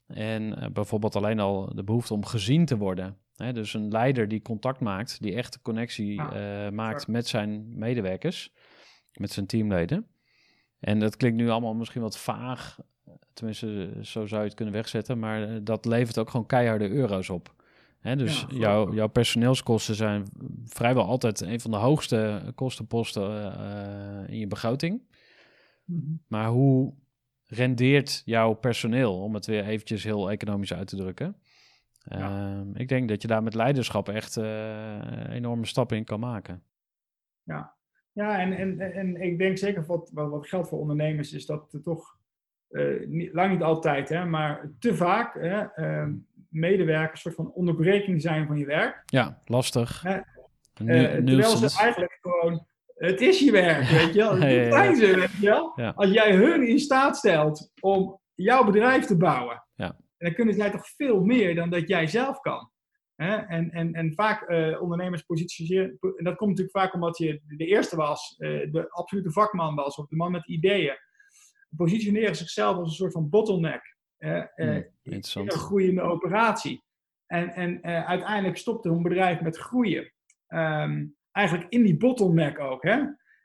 En 0.06 0.70
bijvoorbeeld 0.72 1.16
alleen 1.16 1.40
al 1.40 1.74
de 1.74 1.84
behoefte 1.84 2.14
om 2.14 2.24
gezien 2.26 2.64
te 2.64 2.76
worden. 2.76 3.16
Hè, 3.36 3.52
dus 3.52 3.74
een 3.74 3.88
leider 3.90 4.28
die 4.28 4.42
contact 4.42 4.80
maakt, 4.80 5.22
die 5.22 5.34
echt 5.34 5.52
de 5.52 5.60
connectie 5.62 6.22
maakt 6.70 7.06
met 7.08 7.26
zijn 7.28 7.78
medewerkers, 7.78 8.52
met 9.12 9.30
zijn 9.30 9.46
teamleden. 9.46 10.06
En 10.80 10.98
dat 10.98 11.16
klinkt 11.16 11.36
nu 11.36 11.50
allemaal 11.50 11.74
misschien 11.74 12.02
wat 12.02 12.18
vaag, 12.18 12.78
tenminste 13.34 13.90
zo 14.00 14.26
zou 14.26 14.40
je 14.40 14.46
het 14.46 14.56
kunnen 14.56 14.74
wegzetten, 14.74 15.18
maar 15.18 15.42
eh, 15.42 15.56
dat 15.62 15.84
levert 15.84 16.18
ook 16.18 16.30
gewoon 16.30 16.46
keiharde 16.46 16.88
euro's 16.88 17.28
op. 17.28 17.54
Hè, 18.00 18.16
dus 18.16 18.46
Ja, 18.48 18.56
jouw, 18.56 18.94
jouw 18.94 19.08
personeelskosten 19.08 19.94
zijn 19.94 20.26
vrijwel 20.64 21.04
altijd 21.04 21.40
een 21.40 21.60
van 21.60 21.70
de 21.70 21.76
hoogste 21.76 22.52
kostenposten 22.54 23.54
eh, 23.54 24.32
in 24.32 24.38
je 24.38 24.46
begroting. 24.46 25.02
Mhm. 25.84 26.12
Maar 26.26 26.48
hoe 26.48 26.94
rendeert 27.46 28.22
jouw 28.24 28.52
personeel, 28.52 29.22
om 29.22 29.34
het 29.34 29.46
weer 29.46 29.64
eventjes 29.64 30.04
heel 30.04 30.30
economisch 30.30 30.74
uit 30.74 30.86
te 30.86 30.96
drukken? 30.96 31.36
Ja. 32.04 32.18
Ehm, 32.18 32.76
ik 32.76 32.88
denk 32.88 33.08
dat 33.08 33.22
je 33.22 33.28
daar 33.28 33.42
met 33.42 33.54
leiderschap 33.54 34.08
echt 34.08 34.36
eh, 34.36 35.28
enorme 35.30 35.66
stappen 35.66 35.96
in 35.96 36.04
kan 36.04 36.20
maken. 36.20 36.62
Ja, 38.12 38.40
en, 38.40 38.52
en, 38.52 38.80
en 38.92 39.22
ik 39.22 39.38
denk 39.38 39.58
zeker 39.58 39.86
wat, 39.86 40.10
wat, 40.14 40.30
wat 40.30 40.48
geldt 40.48 40.68
voor 40.68 40.78
ondernemers 40.78 41.32
is 41.32 41.46
dat 41.46 41.72
er 41.72 41.82
toch, 41.82 42.18
eh, 42.72 43.32
lang 43.32 43.52
niet 43.52 43.62
altijd, 43.62 44.08
hè, 44.08 44.24
maar 44.24 44.70
te 44.78 44.94
vaak 44.96 45.34
hè, 45.34 45.60
ehm, 45.60 46.12
medewerkers 46.48 47.24
een 47.24 47.32
soort 47.32 47.46
van 47.46 47.54
onderbreking 47.54 48.22
zijn 48.22 48.46
van 48.46 48.58
je 48.58 48.66
werk. 48.66 49.02
Ja, 49.06 49.40
lastig. 49.44 50.04
Eh, 50.04 50.18
terwijl 50.72 51.56
ze 51.56 51.78
eigenlijk 51.80 52.18
gewoon, 52.20 52.66
het 52.96 53.20
is 53.20 53.40
je 53.40 53.50
werk, 53.50 53.88
weet 53.88 54.14
je 54.14 54.18
wel. 54.20 54.36
Ja, 54.36 54.46
ja, 54.46 54.60
ja. 54.60 54.64
Dat 54.64 54.78
zijn 54.78 54.96
ze, 54.96 55.16
weet 55.16 55.36
je 55.40 55.46
wel. 55.46 55.92
Als 55.94 56.10
jij 56.10 56.34
hun 56.34 56.68
in 56.68 56.78
staat 56.78 57.16
stelt 57.16 57.70
om 57.80 58.20
jouw 58.34 58.64
bedrijf 58.64 59.04
te 59.04 59.16
bouwen, 59.16 59.64
Ja. 59.74 59.96
dan 60.18 60.34
kunnen 60.34 60.54
zij 60.54 60.70
toch 60.70 60.86
veel 60.86 61.24
meer 61.24 61.54
dan 61.54 61.70
dat 61.70 61.88
jij 61.88 62.06
zelf 62.06 62.40
kan. 62.40 62.70
Hè? 63.14 63.36
En, 63.36 63.70
en, 63.70 63.92
en 63.92 64.12
vaak 64.14 64.42
eh, 64.42 64.82
ondernemers 64.82 65.22
positioneren, 65.22 65.98
en 66.00 66.24
dat 66.24 66.36
komt 66.36 66.50
natuurlijk 66.50 66.78
vaak 66.78 66.94
omdat 66.94 67.18
je 67.18 67.40
de 67.46 67.66
eerste 67.66 67.96
was, 67.96 68.34
de 68.38 68.86
absolute 68.90 69.30
vakman 69.32 69.74
was, 69.74 69.96
of 69.96 70.06
de 70.06 70.16
man 70.16 70.30
met 70.30 70.48
ideeën, 70.48 70.96
positioneren 71.76 72.36
zichzelf 72.36 72.76
als 72.76 72.88
een 72.88 72.94
soort 72.94 73.12
van 73.12 73.28
bottleneck 73.28 73.96
eh, 74.22 74.42
Hmm, 74.54 74.84
in 75.02 75.22
een 75.34 75.50
groeiende 75.50 76.02
operatie. 76.02 76.82
En, 77.26 77.48
en 77.48 77.82
eh, 77.82 78.04
uiteindelijk 78.04 78.56
stopte 78.56 78.88
hun 78.88 79.02
bedrijf 79.02 79.40
met 79.40 79.56
groeien. 79.56 80.12
Ehm, 80.46 81.06
eigenlijk 81.30 81.66
in 81.68 81.82
die 81.82 81.96
bottleneck 81.96 82.58
ook. 82.58 82.82
Hè? 82.82 83.00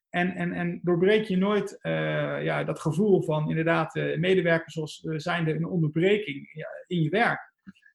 En, 0.09 0.35
en, 0.35 0.51
en 0.51 0.79
doorbreek 0.83 1.23
je 1.23 1.37
nooit 1.37 1.81
eh, 1.81 2.43
ja, 2.43 2.63
dat 2.63 2.79
gevoel 2.79 3.21
van 3.21 3.49
inderdaad 3.49 3.95
medewerkers 3.95 4.79
als 4.79 5.03
uh, 5.03 5.17
zijnde 5.17 5.53
een 5.53 5.65
onderbreking 5.65 6.49
ja, 6.53 6.67
in 6.87 7.01
je 7.01 7.09
werk. 7.09 7.46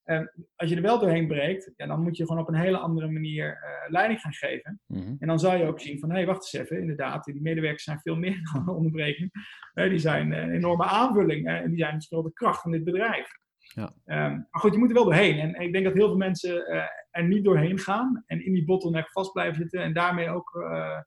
En 0.05 0.33
als 0.57 0.71
je 0.71 0.77
er 0.77 0.83
wel 0.83 0.99
doorheen 0.99 1.27
breekt, 1.27 1.73
ja, 1.77 1.87
dan 1.87 2.03
moet 2.03 2.17
je 2.17 2.27
gewoon 2.27 2.43
op 2.43 2.49
een 2.49 2.55
hele 2.55 2.79
andere 2.79 3.11
manier 3.11 3.47
eh, 3.49 3.91
leiding 3.91 4.21
gaan 4.21 4.33
geven. 4.33 4.81
Mhm. 4.87 5.15
En 5.19 5.27
dan 5.27 5.39
zal 5.39 5.57
je 5.57 5.67
ook 5.67 5.81
zien 5.81 5.99
van, 5.99 6.11
hé, 6.11 6.17
hey, 6.17 6.27
wacht 6.27 6.39
eens 6.43 6.65
even, 6.65 6.81
inderdaad, 6.81 7.25
die 7.25 7.43
medewerkers 7.43 7.85
zijn 7.85 8.01
veel 8.01 8.17
meer 8.17 8.41
dan 8.53 8.61
een 8.61 8.75
onderbreking. 8.75 9.31
Eh, 9.75 9.89
die 9.89 9.99
zijn 9.99 10.33
een 10.33 10.51
enorme 10.51 10.85
aanvulling 10.85 11.47
eh, 11.47 11.55
en 11.55 11.69
die 11.69 11.79
zijn 11.79 11.95
dus 11.95 12.09
wel 12.09 12.23
de 12.23 12.33
kracht 12.33 12.63
van 12.63 12.71
dit 12.71 12.85
bedrijf. 12.85 13.41
Ja. 13.75 13.93
Ehm, 14.05 14.31
maar 14.31 14.61
goed, 14.61 14.73
je 14.73 14.79
moet 14.79 14.89
er 14.89 14.95
wel 14.95 15.05
doorheen. 15.05 15.39
En 15.39 15.61
ik 15.61 15.73
denk 15.73 15.85
dat 15.85 15.95
heel 15.95 16.07
veel 16.07 16.17
mensen 16.17 16.67
eh, 16.67 16.85
er 17.11 17.25
niet 17.25 17.45
doorheen 17.45 17.79
gaan 17.79 18.23
en 18.27 18.45
in 18.45 18.53
die 18.53 18.65
bottleneck 18.65 19.11
vast 19.11 19.33
blijven 19.33 19.57
zitten 19.57 19.81
en 19.81 19.93
daarmee 19.93 20.29
ook 20.29 20.55
eh, 20.55 21.01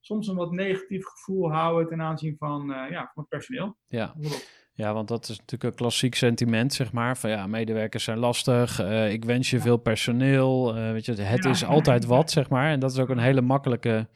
soms 0.00 0.28
een 0.28 0.36
wat 0.36 0.52
negatief 0.52 1.06
gevoel 1.06 1.52
houden 1.52 1.88
ten 1.88 2.02
aanzien 2.02 2.36
van, 2.38 2.72
eh, 2.72 2.90
ja, 2.90 3.10
van 3.14 3.22
het 3.22 3.28
personeel. 3.28 3.76
Ja. 3.86 4.12
Bijvoorbeeld. 4.12 4.60
Ja, 4.74 4.92
want 4.94 5.08
dat 5.08 5.28
is 5.28 5.38
natuurlijk 5.38 5.62
een 5.70 5.74
klassiek 5.78 6.14
sentiment, 6.14 6.72
zeg 6.72 6.92
maar. 6.92 7.16
Van 7.16 7.30
ja, 7.30 7.46
medewerkers 7.46 8.04
zijn 8.04 8.18
lastig. 8.18 8.78
eh, 8.80 9.12
ik 9.12 9.24
wens 9.24 9.50
je 9.50 9.60
veel 9.60 9.76
personeel. 9.76 10.76
eh, 10.76 10.90
weet 10.92 11.04
je, 11.04 11.12
het 11.22 11.44
Ja. 11.44 11.50
is 11.50 11.64
altijd 11.64 12.04
wat, 12.04 12.30
zeg 12.30 12.48
maar. 12.48 12.70
En 12.70 12.80
dat 12.80 12.90
is 12.92 12.98
ook 12.98 13.08
een 13.08 13.18
hele 13.18 13.40
makkelijke 13.40 14.08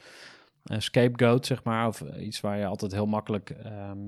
eh, 0.65 0.79
scapegoat, 0.79 1.47
zeg 1.47 1.65
maar. 1.65 1.87
Of 1.87 2.01
iets 2.19 2.41
waar 2.41 2.59
je 2.59 2.67
altijd 2.67 2.93
heel 2.93 3.07
makkelijk 3.07 3.51
ehm, 3.51 3.99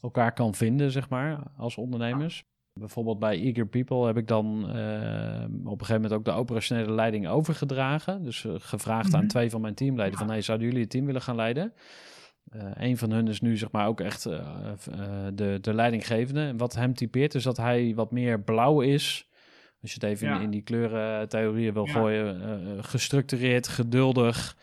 elkaar 0.00 0.32
kan 0.32 0.54
vinden, 0.54 0.90
zeg 0.90 1.08
maar, 1.08 1.38
als 1.56 1.76
ondernemers. 1.76 2.44
Bijvoorbeeld 2.72 3.18
bij 3.18 3.40
Eager 3.40 3.66
People 3.66 4.06
heb 4.06 4.16
ik 4.16 4.26
dan 4.26 4.62
op 4.64 4.70
een 4.70 5.86
gegeven 5.86 5.94
moment 5.94 6.12
ook 6.12 6.24
de 6.24 6.30
operationele 6.30 6.92
leiding 6.92 7.28
overgedragen. 7.28 8.22
Dus 8.22 8.46
gevraagd 8.48 9.14
aan 9.14 9.20
Mhm. 9.20 9.28
twee 9.28 9.50
van 9.50 9.60
mijn 9.60 9.74
teamleden 9.74 10.18
van... 10.18 10.28
hey, 10.28 10.40
zouden 10.42 10.66
jullie 10.66 10.82
het 10.82 10.90
team 10.90 11.06
willen 11.06 11.22
gaan 11.22 11.36
leiden? 11.36 11.72
Eh 12.50 12.60
een 12.74 12.96
van 12.98 13.10
hun 13.10 13.28
is 13.28 13.40
nu 13.40 13.56
zeg 13.56 13.70
maar 13.70 13.86
ook 13.86 14.00
echt 14.00 14.26
eh, 14.26 14.38
eh, 14.38 14.98
de, 15.34 15.58
de 15.60 15.74
leidinggevende. 15.74 16.40
En 16.40 16.56
wat 16.56 16.74
hem 16.74 16.94
typeert 16.94 17.34
is 17.34 17.42
dat 17.42 17.56
hij 17.56 17.92
wat 17.94 18.10
meer 18.10 18.40
blauw 18.40 18.80
is. 18.80 19.28
Als 19.82 19.92
je 19.92 19.98
het 20.00 20.10
even 20.10 20.28
Ja. 20.28 20.36
in, 20.36 20.42
in 20.42 20.50
die 20.50 20.62
kleurentheorieën 20.62 21.72
wil 21.72 21.86
Ja. 21.86 21.92
gooien. 21.92 22.84
gestructureerd, 22.84 23.68
geduldig, 23.68 24.56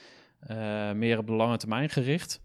meer 0.93 1.17
op 1.17 1.27
de 1.27 1.33
lange 1.33 1.57
termijn 1.57 1.89
gericht. 1.89 2.41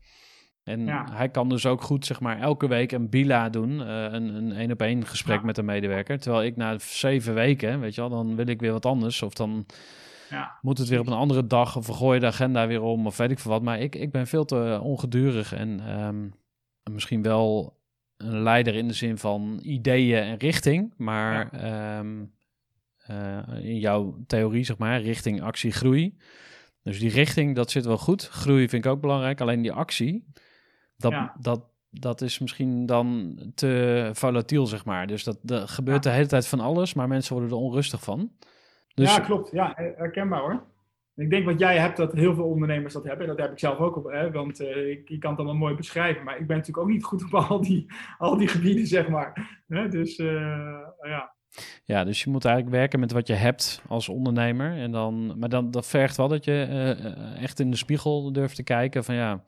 En 0.65 0.85
Ja. 0.87 1.07
hij 1.13 1.29
kan 1.29 1.49
dus 1.49 1.67
ook 1.67 1.83
goed 1.83 2.07
zeg 2.07 2.21
maar 2.21 2.41
elke 2.41 2.69
week 2.69 2.93
een 2.93 3.09
bila 3.09 3.49
doen. 3.49 3.79
een 4.15 4.35
een 4.35 4.53
één 4.53 4.71
op 4.73 4.83
één 4.83 5.07
gesprek 5.07 5.43
met 5.43 5.59
een 5.59 5.65
medewerker. 5.65 6.19
Terwijl 6.19 6.45
ik 6.45 6.57
na 6.57 6.79
zeven 6.79 7.35
weken, 7.35 7.81
weet 7.81 7.95
je 7.95 8.01
wel, 8.01 8.11
dan 8.11 8.37
wil 8.37 8.47
ik 8.47 8.61
weer 8.61 8.73
wat 8.73 8.87
anders. 8.87 9.23
Of 9.23 9.35
dan 9.35 9.67
Ja, 10.33 10.59
moet 10.63 10.79
het 10.79 10.89
weer 10.89 11.01
op 11.01 11.07
een 11.07 11.13
andere 11.13 11.47
dag 11.47 11.77
of 11.77 11.87
we 11.87 11.93
gooien 11.93 12.21
de 12.21 12.27
agenda 12.27 12.67
weer 12.67 12.83
om 12.83 13.07
of 13.07 13.17
weet 13.17 13.31
ik 13.31 13.39
veel 13.39 13.51
wat. 13.51 13.63
Maar 13.63 13.81
ik, 13.81 13.95
ik 13.95 14.11
ben 14.13 14.27
veel 14.27 14.45
te 14.45 14.81
ongedurig 14.83 15.53
en 15.55 15.81
ehm, 15.87 16.29
misschien 16.95 17.23
wel 17.23 17.77
een 18.17 18.43
leider 18.43 18.75
in 18.75 18.89
de 18.89 18.95
zin 18.95 19.19
van 19.19 19.59
ideeën 19.63 20.23
en 20.23 20.37
richting. 20.37 20.95
Maar 20.97 21.51
ehm, 21.53 22.25
eh, 22.97 23.39
in 23.65 23.79
jouw 23.79 24.17
theorie, 24.27 24.65
zeg 24.65 24.79
maar, 24.79 25.01
richting, 25.01 25.43
actie, 25.43 25.73
groei. 25.73 26.17
Dus 26.83 26.99
die 26.99 27.11
richting, 27.11 27.55
dat 27.55 27.71
zit 27.71 27.85
wel 27.85 27.99
goed. 27.99 28.29
Groei 28.29 28.69
vind 28.69 28.85
ik 28.85 28.91
ook 28.91 29.01
belangrijk. 29.01 29.41
Alleen 29.41 29.63
die 29.63 29.73
actie, 29.73 30.25
dat, 30.97 31.13
Ja. 31.13 31.35
dat, 31.41 31.65
dat 31.91 32.21
is 32.21 32.39
misschien 32.39 32.87
dan 32.87 33.37
te 33.55 34.11
volatiel, 34.13 34.67
zeg 34.67 34.85
maar. 34.85 35.07
Dus 35.07 35.25
dat, 35.25 35.39
gebeurt 35.71 36.05
Ja. 36.05 36.11
de 36.11 36.17
hele 36.17 36.29
tijd 36.29 36.47
van 36.47 36.61
alles, 36.61 36.95
maar 36.95 37.09
mensen 37.09 37.33
worden 37.35 37.51
er 37.53 37.57
onrustig 37.63 38.03
van. 38.03 38.33
Dus 38.95 39.15
ja 39.15 39.21
klopt. 39.21 39.51
Ja, 39.51 39.73
her- 39.75 39.95
herkenbaar 39.97 40.41
hoor. 40.41 40.71
Ik 41.15 41.31
denk 41.31 41.45
wat 41.45 41.59
jij 41.59 41.79
hebt, 41.79 41.97
dat 41.97 42.13
heel 42.13 42.35
veel 42.35 42.45
ondernemers 42.45 42.95
dat 42.95 43.05
hebben. 43.05 43.27
Dat 43.27 43.39
heb 43.39 43.53
ik 43.53 43.59
zelf 43.59 43.79
ook 43.79 43.97
op, 43.97 44.11
hè, 44.11 44.31
want 44.31 44.61
eh, 44.61 44.89
ik, 44.89 45.21
kan 45.21 45.31
het 45.31 45.39
allemaal 45.39 45.57
mooi 45.57 45.75
beschrijven. 45.75 46.25
Maar 46.25 46.39
ik 46.39 46.47
ben 46.47 46.57
natuurlijk 46.57 46.87
ook 46.87 46.93
niet 46.93 47.05
goed 47.05 47.25
op 47.25 47.35
al 47.35 47.61
die, 47.61 47.87
al 48.19 48.37
die 48.37 48.49
gebieden, 48.49 48.87
zeg 48.87 49.09
maar. 49.09 49.61
Hè, 49.67 49.89
dus 49.89 50.17
eh, 50.17 50.81
ja. 51.03 51.35
Ja, 51.85 52.05
dus 52.05 52.23
je 52.23 52.31
moet 52.31 52.45
eigenlijk 52.45 52.77
werken 52.77 53.01
met 53.01 53.13
wat 53.13 53.27
je 53.27 53.33
hebt 53.33 53.83
als 53.89 54.09
ondernemer. 54.09 54.77
En 54.77 54.93
dan, 54.93 55.39
maar 55.39 55.49
dan, 55.49 55.71
dat 55.71 55.87
vergt 55.87 56.17
wel 56.17 56.29
dat 56.29 56.45
je 56.45 56.63
eh, 56.63 57.43
echt 57.43 57.61
in 57.61 57.71
de 57.71 57.77
spiegel 57.77 58.33
durft 58.33 58.57
te 58.57 58.63
kijken 58.63 59.05
van 59.05 59.15
ja... 59.15 59.45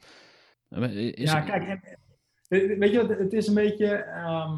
Is, 0.91 1.33
ja, 1.33 1.41
kijk, 1.41 1.69
en, 1.69 2.79
weet 2.79 2.93
je, 2.93 3.17
het 3.19 3.33
is 3.33 3.47
een 3.47 3.55
beetje, 3.55 3.95
ehm, 3.95 4.53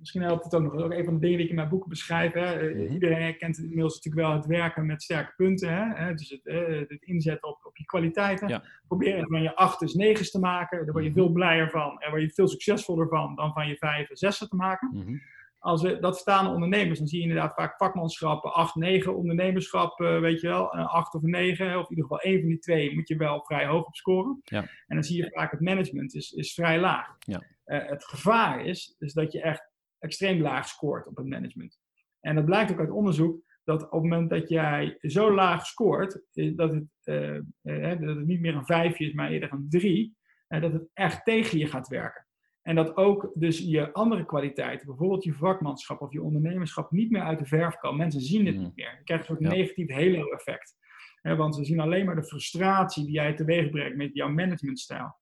misschien 0.00 0.22
helpt 0.22 0.44
het 0.44 0.54
ook 0.54 0.62
nog, 0.62 0.74
ook 0.74 0.92
een 0.92 1.04
van 1.04 1.14
de 1.14 1.20
dingen 1.20 1.36
die 1.36 1.44
ik 1.44 1.50
in 1.50 1.56
mijn 1.56 1.68
boeken 1.68 1.88
beschrijf. 1.88 2.32
Hè. 2.32 2.52
Eh, 2.60 2.74
Mhm. 2.84 2.92
Iedereen 2.92 3.22
herkent 3.22 3.58
inmiddels 3.58 3.94
natuurlijk 3.94 4.26
wel 4.26 4.36
het 4.36 4.46
werken 4.46 4.86
met 4.86 5.02
sterke 5.02 5.32
punten. 5.36 5.68
Hè. 5.74 6.04
hè, 6.04 6.14
Dus 6.14 6.28
het, 6.30 6.46
eh, 6.46 6.78
het 6.88 7.02
inzetten 7.02 7.48
op, 7.48 7.58
op 7.66 7.76
je 7.76 7.84
kwaliteiten. 7.84 8.48
Ja. 8.48 8.62
Proberen 8.88 9.28
van 9.28 9.42
je 9.42 9.56
achters, 9.56 9.94
negens 9.94 10.30
te 10.30 10.38
maken. 10.38 10.84
Daar 10.84 10.92
word 10.92 11.04
je 11.04 11.10
Mhm. 11.10 11.18
veel 11.18 11.32
blijer 11.32 11.70
van. 11.70 12.00
En 12.00 12.10
word 12.10 12.22
je 12.22 12.30
veel 12.30 12.48
succesvoller 12.48 13.08
van 13.08 13.34
dan 13.34 13.52
van 13.52 13.68
je 13.68 13.76
vijf 13.76 14.10
en 14.10 14.16
zessen 14.16 14.48
te 14.48 14.56
maken. 14.56 14.90
Mhm. 14.92 15.16
Als 15.58 15.82
we 15.82 15.98
dat 15.98 16.16
staan 16.18 16.46
ondernemers, 16.46 16.98
dan 16.98 17.08
zie 17.08 17.18
je 17.22 17.28
inderdaad 17.28 17.54
vaak 17.54 17.76
vakmanschappen, 17.76 18.52
8, 18.52 18.74
9 18.74 19.16
ondernemerschap, 19.16 20.00
eh, 20.00 20.20
weet 20.20 20.40
je 20.40 20.46
wel, 20.48 20.74
een 20.74 20.84
8 20.86 21.14
of 21.14 21.22
een 21.22 21.30
9, 21.30 21.66
of 21.78 21.82
in 21.82 21.88
ieder 21.96 22.02
geval 22.04 22.20
één 22.20 22.38
van 22.40 22.48
die 22.48 22.58
twee 22.58 22.94
moet 22.94 23.08
je 23.08 23.16
wel 23.16 23.44
vrij 23.44 23.66
hoog 23.66 23.86
op 23.86 23.94
scoren. 23.94 24.40
Ja. 24.44 24.60
En 24.60 24.94
dan 24.96 25.04
zie 25.04 25.16
je 25.16 25.30
vaak 25.32 25.50
het 25.50 25.60
management 25.60 26.14
is, 26.14 26.32
is 26.32 26.54
vrij 26.54 26.80
laag. 26.80 27.14
Ja. 27.18 27.42
Eh, 27.64 27.86
het 27.88 28.04
gevaar 28.04 28.64
is, 28.64 28.94
is 28.98 29.12
dat 29.12 29.32
je 29.32 29.40
echt 29.42 29.69
extreem 30.00 30.40
laag 30.40 30.68
scoort 30.68 31.06
op 31.06 31.16
het 31.16 31.26
management. 31.26 31.78
En 32.20 32.34
dat 32.34 32.44
blijkt 32.44 32.72
ook 32.72 32.78
uit 32.78 32.90
onderzoek, 32.90 33.42
dat 33.64 33.82
op 33.82 33.90
het 33.90 34.10
moment 34.10 34.30
dat 34.30 34.48
jij 34.48 34.98
zo 35.00 35.34
laag 35.34 35.66
scoort, 35.66 36.22
eh, 36.32 36.56
dat 36.56 36.72
het, 36.72 36.84
eh, 37.02 37.36
eh, 37.36 38.00
dat 38.00 38.16
het 38.16 38.26
niet 38.26 38.40
meer 38.40 38.54
een 38.54 38.64
5 38.66 38.98
is, 38.98 39.12
maar 39.12 39.30
eerder 39.30 39.52
een 39.52 39.66
3, 39.68 40.16
eh, 40.46 40.60
dat 40.60 40.72
het 40.72 40.88
echt 40.94 41.24
tegen 41.24 41.58
je 41.58 41.66
gaat 41.66 41.88
werken. 41.88 42.24
En 42.62 42.74
dat 42.74 42.96
ook 42.96 43.30
dus 43.34 43.58
je 43.58 43.92
andere 43.92 44.24
kwaliteiten, 44.26 44.86
bijvoorbeeld 44.86 45.24
je 45.24 45.32
vakmanschap 45.34 46.00
of 46.00 46.12
je 46.12 46.22
ondernemerschap, 46.22 46.90
niet 46.90 47.10
meer 47.10 47.22
uit 47.22 47.38
de 47.38 47.46
verf 47.46 47.76
kan. 47.76 47.96
Mensen 47.96 48.20
zien 48.20 48.46
het 48.46 48.54
Mhm. 48.54 48.64
niet 48.64 48.76
meer. 48.76 48.94
Je 48.98 49.04
krijgt 49.04 49.28
een 49.28 49.36
soort 49.36 49.50
Ja. 49.50 49.56
negatief 49.58 49.90
halo-effect. 49.90 50.76
Want 51.22 51.54
ze 51.56 51.64
zien 51.64 51.80
alleen 51.80 52.04
maar 52.04 52.14
de 52.14 52.24
frustratie 52.24 53.04
die 53.04 53.14
jij 53.14 53.34
teweeg 53.34 53.70
brengt 53.70 53.96
met 53.96 54.14
jouw 54.14 54.28
managementstijl. 54.28 55.19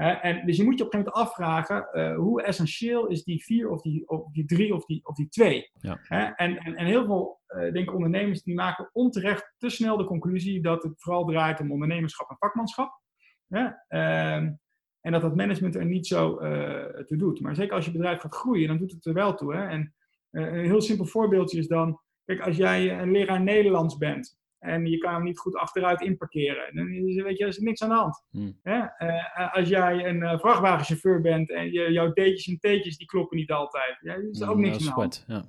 En 0.00 0.46
dus 0.46 0.56
je 0.56 0.64
moet 0.64 0.78
je 0.78 0.84
op 0.84 0.94
een 0.94 1.00
gegeven 1.00 1.12
moment 1.14 1.14
afvragen, 1.14 1.92
eh, 1.92 2.16
hoe 2.16 2.42
essentieel 2.42 3.06
is 3.06 3.24
die 3.24 3.44
vier 3.44 3.70
of 3.70 3.82
die, 3.82 4.08
of 4.08 4.32
die 4.32 4.44
drie 4.44 4.74
of 4.74 4.84
die, 4.84 5.06
of 5.06 5.14
die 5.14 5.28
twee? 5.28 5.70
Ja. 5.80 6.00
En, 6.08 6.36
en, 6.36 6.76
en 6.76 6.86
heel 6.86 7.04
veel 7.04 7.40
eh, 7.46 7.60
denk 7.60 7.76
ik, 7.76 7.94
ondernemers 7.94 8.42
die 8.42 8.54
maken 8.54 8.90
onterecht 8.92 9.54
te 9.56 9.68
snel 9.68 9.96
de 9.96 10.04
conclusie 10.04 10.62
dat 10.62 10.82
het 10.82 10.92
vooral 10.96 11.24
draait 11.24 11.60
om 11.60 11.72
ondernemerschap 11.72 12.30
en 12.30 12.36
vakmanschap. 12.38 13.00
Ehm, 13.48 14.52
en 15.00 15.12
dat 15.12 15.22
dat 15.22 15.36
management 15.36 15.74
er 15.74 15.86
niet 15.86 16.06
zo 16.06 16.36
eh 16.38 17.04
toe 17.04 17.16
doet. 17.16 17.40
Maar 17.40 17.54
zeker 17.54 17.74
als 17.74 17.84
je 17.84 17.92
bedrijf 17.92 18.20
gaat 18.20 18.34
groeien, 18.34 18.68
dan 18.68 18.78
doet 18.78 18.92
het 18.92 19.06
er 19.06 19.14
wel 19.14 19.34
toe. 19.34 19.54
Hè? 19.54 19.66
En 19.66 19.94
een 20.30 20.64
heel 20.64 20.80
simpel 20.80 21.06
voorbeeldje 21.06 21.58
is 21.58 21.68
dan, 21.68 22.00
kijk, 22.24 22.40
als 22.40 22.56
jij 22.56 23.00
een 23.00 23.10
leraar 23.10 23.40
Nederlands 23.40 23.96
bent 23.96 24.38
en 24.60 24.86
je 24.86 24.98
kan 24.98 25.14
hem 25.14 25.22
niet 25.22 25.38
goed 25.38 25.56
achteruit 25.56 26.00
inparkeren, 26.00 26.74
dan 26.74 26.88
is, 26.88 27.22
weet 27.22 27.36
je, 27.38 27.42
er 27.42 27.48
is 27.48 27.58
niks 27.58 27.82
aan 27.82 27.88
de 27.88 27.94
hand. 27.94 28.24
Hmm. 28.30 28.58
Hè? 28.62 28.78
Eh, 28.78 29.54
als 29.54 29.68
jij 29.68 30.06
een 30.06 30.22
eh, 30.22 30.38
vrachtwagenchauffeur 30.38 31.20
bent 31.20 31.50
en 31.50 31.72
je, 31.72 31.92
jouw 31.92 32.12
D'tjes 32.12 32.46
en 32.46 32.58
T'tjes 32.58 32.96
die 32.96 33.06
kloppen 33.06 33.36
niet 33.36 33.50
altijd, 33.50 33.96
ja, 34.00 34.14
dan 34.14 34.28
is 34.30 34.40
er 34.40 34.48
ook 34.48 34.56
Mm, 34.56 34.60
niks 34.62 34.78
aan 34.78 34.84
de 34.84 34.90
hand. 34.90 35.24
Ja. 35.26 35.44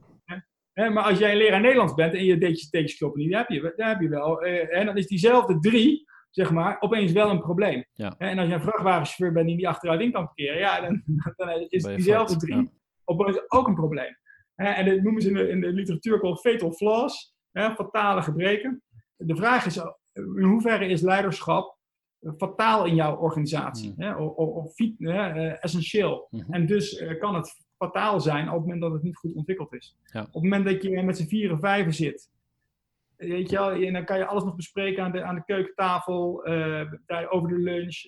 Maar 0.74 1.04
als 1.04 1.20
jij 1.20 1.32
een 1.32 1.38
leraar 1.38 1.62
Nederlands 1.62 1.94
bent 1.94 2.14
en 2.14 2.24
je 2.26 2.34
en 2.34 2.54
T'tjes 2.54 2.98
kloppen 2.98 3.22
niet, 3.22 3.32
dan 3.32 3.40
heb 3.40 3.50
je, 3.50 3.74
dan 3.76 3.88
heb 3.88 4.02
je 4.02 4.10
wel. 4.10 4.42
eh, 4.42 4.78
en 4.78 4.86
dan 4.86 4.98
is 4.98 5.08
diezelfde 5.08 5.60
drie, 5.60 6.06
zeg 6.30 6.52
maar, 6.52 6.78
opeens 6.80 7.12
wel 7.12 7.30
een 7.30 7.42
probleem. 7.42 7.86
Ja. 7.94 8.16
En 8.18 8.38
als 8.38 8.48
jij 8.48 8.56
een 8.56 8.62
vrachtwagenchauffeur 8.62 9.32
bent 9.32 9.48
die 9.48 9.56
niet 9.56 9.66
achteruit 9.66 10.02
in 10.02 10.12
kan 10.12 10.26
parkeren, 10.26 10.58
ja, 10.58 10.82
dan, 10.82 11.04
dan 11.36 11.50
is 11.50 11.84
diezelfde 11.84 12.36
drie 12.38 12.56
ja. 12.56 12.68
opeens 13.04 13.42
ook 13.52 13.68
een 13.68 13.76
probleem. 13.76 14.20
En 14.56 14.86
dat 14.86 15.02
noemen 15.02 15.22
ze 15.22 15.28
in 15.28 15.34
de, 15.34 15.50
in 15.50 15.62
de 15.62 15.72
literatuur 15.74 16.16
ook 16.16 16.22
wel 16.22 16.36
fatal 16.36 16.72
flaws, 16.72 17.36
hè, 17.52 17.72
fatale 17.72 18.22
gebreken. 18.22 18.82
De 19.24 19.36
vraag 19.36 19.66
is, 19.66 19.78
in 20.14 20.44
hoeverre 20.44 20.88
is 20.88 21.02
leiderschap 21.02 21.78
eh, 22.20 22.32
fataal 22.38 22.86
in 22.86 22.96
jouw 22.96 23.16
organisatie? 23.16 23.94
Hmm. 23.96 24.04
Hè, 24.04 24.16
of 24.16 24.36
of, 24.36 24.80
eh, 24.80 25.64
essentieel? 25.64 26.28
Mhm. 26.30 26.54
En 26.54 26.66
dus 26.66 26.98
eh, 26.98 27.20
kan 27.20 27.36
het 27.36 27.66
fataal 27.78 28.20
zijn 28.20 28.48
op 28.48 28.54
het 28.54 28.62
moment 28.62 28.82
dat 28.82 28.92
het 28.92 29.04
niet 29.04 29.18
goed 29.18 29.34
ontwikkeld 29.34 29.74
is. 29.74 29.98
Ja. 30.04 30.22
Op 30.22 30.34
het 30.34 30.44
moment 30.44 30.66
dat 30.66 30.84
je 30.84 31.04
met 31.04 31.18
z'n 31.18 31.28
vieren, 31.28 31.60
vijven 31.60 31.94
zit, 31.94 32.30
weet 33.16 33.50
je 33.50 33.58
wel, 33.58 33.72
en 33.72 33.94
dan 33.94 34.06
kan 34.06 34.18
je 34.18 34.26
alles 34.26 34.44
nog 34.44 34.56
bespreken 34.56 35.04
aan 35.04 35.12
de, 35.12 35.24
aan 35.24 35.36
de 35.36 35.46
keukentafel, 35.46 36.42
daar 37.06 37.30
over 37.30 37.50
de 37.50 37.60
lunch, 37.60 38.02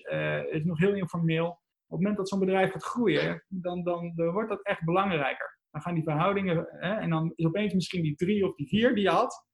het 0.50 0.60
is 0.60 0.64
nog 0.64 0.78
heel 0.78 0.94
informeel. 0.94 1.46
Op 1.46 1.60
het 1.90 1.98
moment 1.98 2.16
dat 2.16 2.28
zo'n 2.28 2.38
bedrijf 2.38 2.72
gaat 2.72 2.84
groeien, 2.84 3.44
dan, 3.48 3.82
dan, 3.82 4.12
dan 4.16 4.32
wordt 4.32 4.48
dat 4.48 4.62
echt 4.62 4.84
belangrijker. 4.84 5.58
Dan 5.70 5.80
gaan 5.82 5.94
die 5.94 6.02
verhoudingen, 6.02 6.68
hè, 6.70 6.94
en 6.94 7.10
dan 7.10 7.32
is 7.34 7.46
opeens 7.46 7.74
misschien 7.74 8.02
die 8.02 8.14
drie 8.14 8.46
of 8.48 8.54
die 8.54 8.68
vier 8.68 8.94
die 8.94 9.04
je 9.04 9.10
had, 9.10 9.44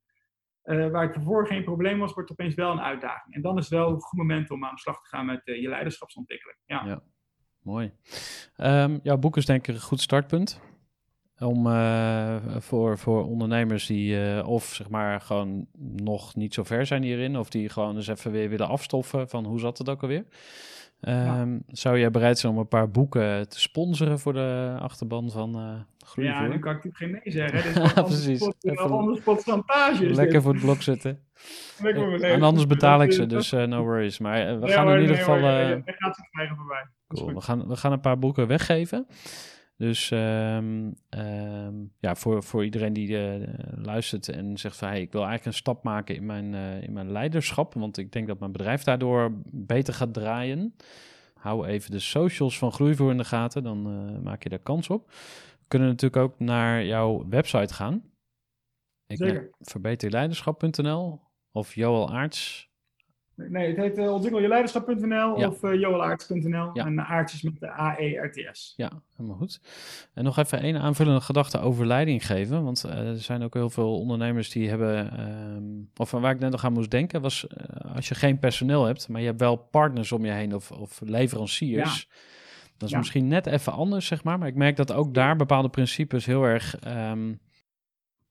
eh, 0.71 0.91
waar 0.91 1.13
het 1.13 1.23
voor 1.25 1.47
geen 1.47 1.65
probleem 1.65 1.99
was, 1.99 2.13
wordt 2.13 2.31
opeens 2.31 2.55
wel 2.55 2.73
een 2.73 2.81
uitdaging. 2.81 3.35
En 3.35 3.43
dan 3.43 3.59
is 3.59 3.65
het 3.65 3.79
wel 3.79 3.89
een 3.91 4.01
goed 4.01 4.19
moment 4.19 4.51
om 4.51 4.65
aan 4.65 4.75
de 4.75 4.81
slag 4.81 5.01
te 5.03 5.09
gaan 5.09 5.27
met 5.27 5.47
eh, 5.47 5.61
je 5.61 5.69
leiderschapsontwikkeling. 5.69 6.59
Ja. 6.67 6.85
Ja. 6.85 7.03
Mooi. 7.63 7.93
Ehm, 8.57 8.99
jouw 9.03 9.17
boek 9.17 9.37
is 9.37 9.47
denk 9.47 9.69
ik 9.69 9.75
een 9.75 9.81
goed 9.81 10.01
startpunt. 10.01 10.61
Om 11.39 11.67
eh, 11.67 12.37
voor, 12.59 12.99
voor 12.99 13.25
ondernemers 13.25 13.87
die 13.87 14.45
of 14.45 14.65
zeg 14.65 14.89
maar 14.89 15.21
gewoon 15.21 15.67
nog 15.97 16.35
niet 16.35 16.55
zo 16.55 16.65
ver 16.65 16.87
zijn 16.87 17.03
hierin, 17.03 17.37
of 17.37 17.51
die 17.51 17.69
gewoon 17.69 17.97
eens 17.97 18.09
even 18.09 18.33
weer 18.33 18.49
willen 18.49 18.69
afstoffen 18.69 19.29
van 19.29 19.45
hoe 19.45 19.59
zat 19.59 19.79
het 19.79 19.89
ook 19.89 20.03
alweer. 20.03 20.25
Ehm, 21.01 21.59
Zou 21.67 21.99
jij 21.99 22.11
bereid 22.11 22.39
zijn 22.39 22.53
om 22.53 22.59
een 22.59 22.69
paar 22.69 22.91
boeken 22.91 23.49
te 23.49 23.61
sponsoren 23.61 24.19
voor 24.19 24.33
de 24.33 24.77
achterban 24.79 25.31
van 25.31 25.55
eh 25.55 26.25
Ja, 26.25 26.43
nu 26.43 26.59
kan 26.59 26.77
ik 26.77 26.85
natuurlijk 26.85 26.97
geen 26.97 27.11
nee 27.11 27.21
zeggen. 27.25 27.63
Dit 27.63 27.77
is 27.85 27.93
Ja, 27.95 28.03
precies. 28.03 28.49
Percentage. 29.25 30.07
is 30.07 30.17
Lekker 30.17 30.35
dit. 30.35 30.43
voor 30.43 30.53
het 30.53 30.63
blok 30.63 30.83
zitten. 30.83 31.19
Lekker 31.83 32.19
nee, 32.19 32.33
en 32.33 32.43
anders 32.43 32.67
betaal 32.67 33.03
ik 33.03 33.13
ze, 33.13 33.27
dus 33.37 33.53
eh, 33.53 33.65
no 33.65 33.83
worries. 33.83 34.19
Maar 34.19 34.49
eh, 34.49 34.59
we 34.59 34.69
gaan 34.69 34.87
hoor, 34.87 34.95
in 34.95 35.01
ieder 35.01 35.17
nee, 35.17 35.25
geval... 35.25 35.41
hoor, 35.41 35.51
eh, 35.51 35.83
gaat 35.85 36.29
Cool. 37.09 37.35
We 37.35 37.41
gaan, 37.41 37.69
we 37.69 37.77
gaan 37.77 37.93
een 37.93 38.01
paar 38.01 38.19
boeken 38.19 38.47
weggeven. 38.47 39.07
Dus 39.81 40.11
ehm, 40.11 40.91
ehm, 41.09 41.75
ja, 41.99 42.15
voor, 42.15 42.43
voor 42.43 42.65
iedereen 42.65 42.93
die 42.93 43.19
eh, 43.19 43.49
luistert 43.75 44.29
en 44.29 44.59
zegt 44.59 44.77
van 44.77 44.89
hey, 44.89 45.01
ik 45.01 45.13
wil 45.13 45.21
eigenlijk 45.21 45.51
een 45.51 45.63
stap 45.63 45.83
maken 45.83 46.15
in 46.15 46.27
mijn, 46.27 46.55
eh, 46.55 46.83
in 46.83 46.93
mijn 46.93 47.13
leiderschap, 47.13 47.75
want 47.75 47.99
ik 47.99 48.13
denk 48.13 48.27
dat 48.27 48.39
mijn 48.39 48.53
bedrijf 48.53 48.83
daardoor 48.83 49.33
beter 49.45 49.95
gaat 49.95 50.15
draaien. 50.15 50.75
hou 51.35 51.67
even 51.67 51.91
de 51.91 51.99
socials 51.99 52.59
van 52.59 52.73
Groeivoer 52.73 53.11
in 53.11 53.17
de 53.17 53.25
gaten, 53.25 53.63
dan 53.63 53.87
eh, 53.87 54.23
maak 54.23 54.43
je 54.43 54.49
daar 54.49 54.59
kans 54.59 54.89
op. 54.89 55.09
We 55.09 55.67
kunnen 55.69 55.89
natuurlijk 55.89 56.23
ook 56.23 56.39
naar 56.39 56.85
jouw 56.85 57.29
website 57.29 57.75
gaan. 57.75 58.03
Ik 59.07 59.17
Zeker. 59.17 59.51
verbeterleiderschap.nl 59.61 61.21
of 61.53 61.75
Joel 61.75 62.11
Aarts. 62.13 62.70
Nee, 63.49 63.67
het 63.69 63.77
heet 63.77 63.99
uh, 63.99 64.13
ontwikkeljeleiderschap.nl 64.13 65.39
Ja. 65.39 65.49
of 65.49 65.63
uh, 65.63 65.81
joelaarts.nl. 65.81 66.71
Ja. 66.73 66.87
En 66.87 67.01
aartjes 67.07 67.43
met 67.43 67.61
de 67.61 67.71
A-E-R-T-S. 67.71 68.73
Ja, 68.77 68.91
helemaal 69.17 69.37
goed. 69.39 69.61
En 70.15 70.25
nog 70.25 70.39
even 70.39 70.61
één 70.61 70.77
aanvullende 70.81 71.21
gedachte 71.21 71.61
over 71.61 71.87
leiding 71.87 72.27
geven. 72.27 72.65
Want 72.65 72.85
eh, 72.85 73.09
er 73.09 73.19
zijn 73.19 73.43
ook 73.43 73.55
heel 73.55 73.71
veel 73.71 73.99
ondernemers 73.99 74.51
die 74.51 74.69
hebben. 74.69 75.11
ehm, 75.19 75.63
of 75.97 76.11
waar 76.11 76.35
ik 76.35 76.41
net 76.41 76.51
nog 76.51 76.65
aan 76.65 76.73
moest 76.73 76.91
denken, 76.91 77.21
was 77.21 77.47
eh, 77.47 77.95
als 77.95 78.09
je 78.09 78.15
geen 78.15 78.39
personeel 78.39 78.85
hebt, 78.85 79.09
maar 79.09 79.21
je 79.21 79.27
hebt 79.27 79.41
wel 79.41 79.57
partners 79.57 80.13
om 80.13 80.25
je 80.25 80.31
heen 80.33 80.55
of, 80.55 80.71
of 80.71 81.01
leveranciers. 81.05 82.09
Dat 82.77 82.89
is 82.89 82.91
Ja. 82.95 82.99
misschien 82.99 83.29
net 83.29 83.47
even 83.47 83.73
anders, 83.73 84.07
zeg 84.07 84.25
maar. 84.25 84.39
Maar 84.39 84.49
ik 84.49 84.55
merk 84.55 84.77
dat 84.77 84.93
ook 84.93 85.15
daar 85.15 85.37
bepaalde 85.37 85.69
principes 85.69 86.27
heel 86.27 86.43
erg 86.45 86.79
ehm, 86.79 87.33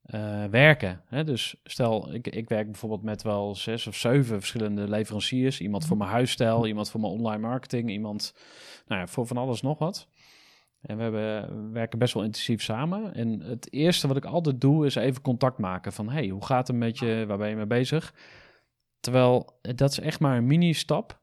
eh, 0.09 0.45
werken. 0.45 1.01
Hè? 1.05 1.23
Dus 1.23 1.55
stel, 1.63 2.13
ik, 2.13 2.27
ik 2.27 2.49
werk 2.49 2.65
bijvoorbeeld 2.65 3.03
met 3.03 3.21
wel 3.21 3.55
zes 3.55 3.87
of 3.87 3.95
zeven 3.95 4.39
verschillende 4.39 4.89
leveranciers. 4.89 5.61
Iemand 5.61 5.85
voor 5.85 5.97
mijn 5.97 6.09
huisstijl, 6.09 6.67
iemand 6.67 6.89
voor 6.89 6.99
mijn 6.99 7.13
online 7.13 7.47
marketing, 7.47 7.89
iemand 7.89 8.33
nou 8.87 9.01
ja, 9.01 9.07
voor 9.07 9.27
van 9.27 9.37
alles 9.37 9.61
nog 9.61 9.79
wat. 9.79 10.07
En 10.81 10.97
we, 10.97 11.03
hebben, 11.03 11.65
we 11.65 11.71
werken 11.71 11.99
best 11.99 12.13
wel 12.13 12.23
intensief 12.23 12.61
samen. 12.61 13.13
En 13.13 13.41
het 13.41 13.73
eerste 13.73 14.07
wat 14.07 14.17
ik 14.17 14.25
altijd 14.25 14.61
doe, 14.61 14.85
is 14.85 14.95
even 14.95 15.21
contact 15.21 15.57
maken. 15.57 15.93
Van, 15.93 16.09
hey, 16.09 16.27
hoe 16.27 16.45
gaat 16.45 16.67
het 16.67 16.77
met 16.77 16.99
je? 16.99 17.25
Waar 17.27 17.37
ben 17.37 17.49
je 17.49 17.55
mee 17.55 17.65
bezig? 17.65 18.13
Terwijl, 18.99 19.59
eh, 19.61 19.75
dat 19.75 19.91
is 19.91 19.99
echt 19.99 20.19
maar 20.19 20.37
een 20.37 20.47
mini-stap. 20.47 21.18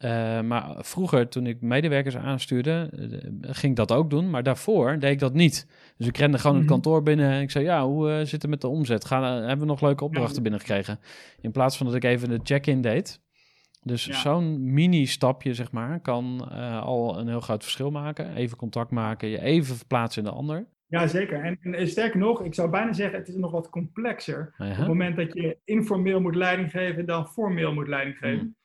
Eh, 0.00 0.40
maar 0.40 0.74
vroeger, 0.78 1.28
toen 1.28 1.46
ik 1.46 1.60
medewerkers 1.60 2.16
aanstuurde, 2.16 2.90
eh, 2.92 3.50
ging 3.54 3.70
ik 3.72 3.76
dat 3.76 3.92
ook 3.92 4.10
doen. 4.10 4.30
Maar 4.30 4.42
daarvoor 4.42 4.98
deed 4.98 5.10
ik 5.10 5.18
dat 5.18 5.34
niet. 5.34 5.66
Dus 5.96 6.06
ik 6.06 6.16
rende 6.16 6.38
gewoon 6.38 6.56
het 6.56 6.64
Mhm. 6.64 6.72
kantoor 6.72 7.02
binnen 7.02 7.30
en 7.30 7.40
ik 7.40 7.50
zei, 7.50 7.64
ja, 7.64 7.86
hoe 7.86 8.10
eh, 8.10 8.18
zit 8.18 8.42
het 8.42 8.50
met 8.50 8.60
de 8.60 8.68
omzet? 8.68 9.04
Gaan, 9.04 9.22
hebben 9.32 9.58
we 9.58 9.64
nog 9.64 9.80
leuke 9.80 10.04
opdrachten 10.04 10.34
Ja. 10.36 10.42
binnengekregen? 10.42 10.98
In 11.40 11.50
plaats 11.50 11.76
van 11.76 11.86
dat 11.86 11.94
ik 11.94 12.04
even 12.04 12.28
de 12.28 12.40
check-in 12.42 12.80
deed. 12.80 13.20
Dus 13.82 14.04
Ja. 14.04 14.14
zo'n 14.14 14.72
mini-stapje, 14.72 15.54
zeg 15.54 15.72
maar, 15.72 16.00
kan 16.00 16.50
al 16.82 17.18
een 17.18 17.28
heel 17.28 17.40
groot 17.40 17.62
verschil 17.62 17.90
maken. 17.90 18.34
Even 18.34 18.56
contact 18.56 18.90
maken, 18.90 19.28
je 19.28 19.40
even 19.42 19.76
verplaatsen 19.76 20.22
in 20.24 20.28
de 20.28 20.34
ander. 20.34 20.66
Ja, 20.86 21.06
zeker. 21.06 21.44
En, 21.44 21.58
en 21.74 21.88
sterker 21.88 22.18
nog, 22.18 22.42
ik 22.42 22.54
zou 22.54 22.70
bijna 22.70 22.92
zeggen, 22.92 23.18
het 23.18 23.28
is 23.28 23.34
nog 23.34 23.50
wat 23.50 23.68
complexer. 23.70 24.54
Op 24.58 24.66
het 24.66 24.86
moment 24.86 25.16
dat 25.16 25.34
je 25.34 25.56
informeel 25.64 26.20
moet 26.20 26.34
leiding 26.34 26.70
geven 26.70 27.06
dan 27.06 27.26
formeel 27.26 27.72
moet 27.74 27.88
leiding 27.88 28.16
geven. 28.16 28.44
Mm. 28.44 28.58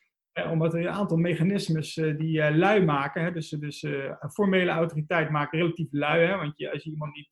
Omdat 0.43 0.73
er 0.73 0.79
een 0.79 0.89
aantal 0.89 1.17
mechanismes 1.17 1.97
eh, 1.97 2.17
die 2.17 2.41
eh, 2.41 2.55
lui 2.55 2.85
maken. 2.85 3.23
Hè, 3.23 3.31
dus 3.31 3.49
dus 3.49 3.83
eh, 3.83 4.13
een 4.19 4.31
formele 4.31 4.71
autoriteit 4.71 5.29
maken 5.29 5.59
relatief 5.59 5.87
lui. 5.91 6.25
Hè, 6.25 6.37
want 6.37 6.53
je, 6.55 6.71
als 6.71 6.83
je 6.83 6.89
iemand 6.91 7.15
niet, 7.15 7.29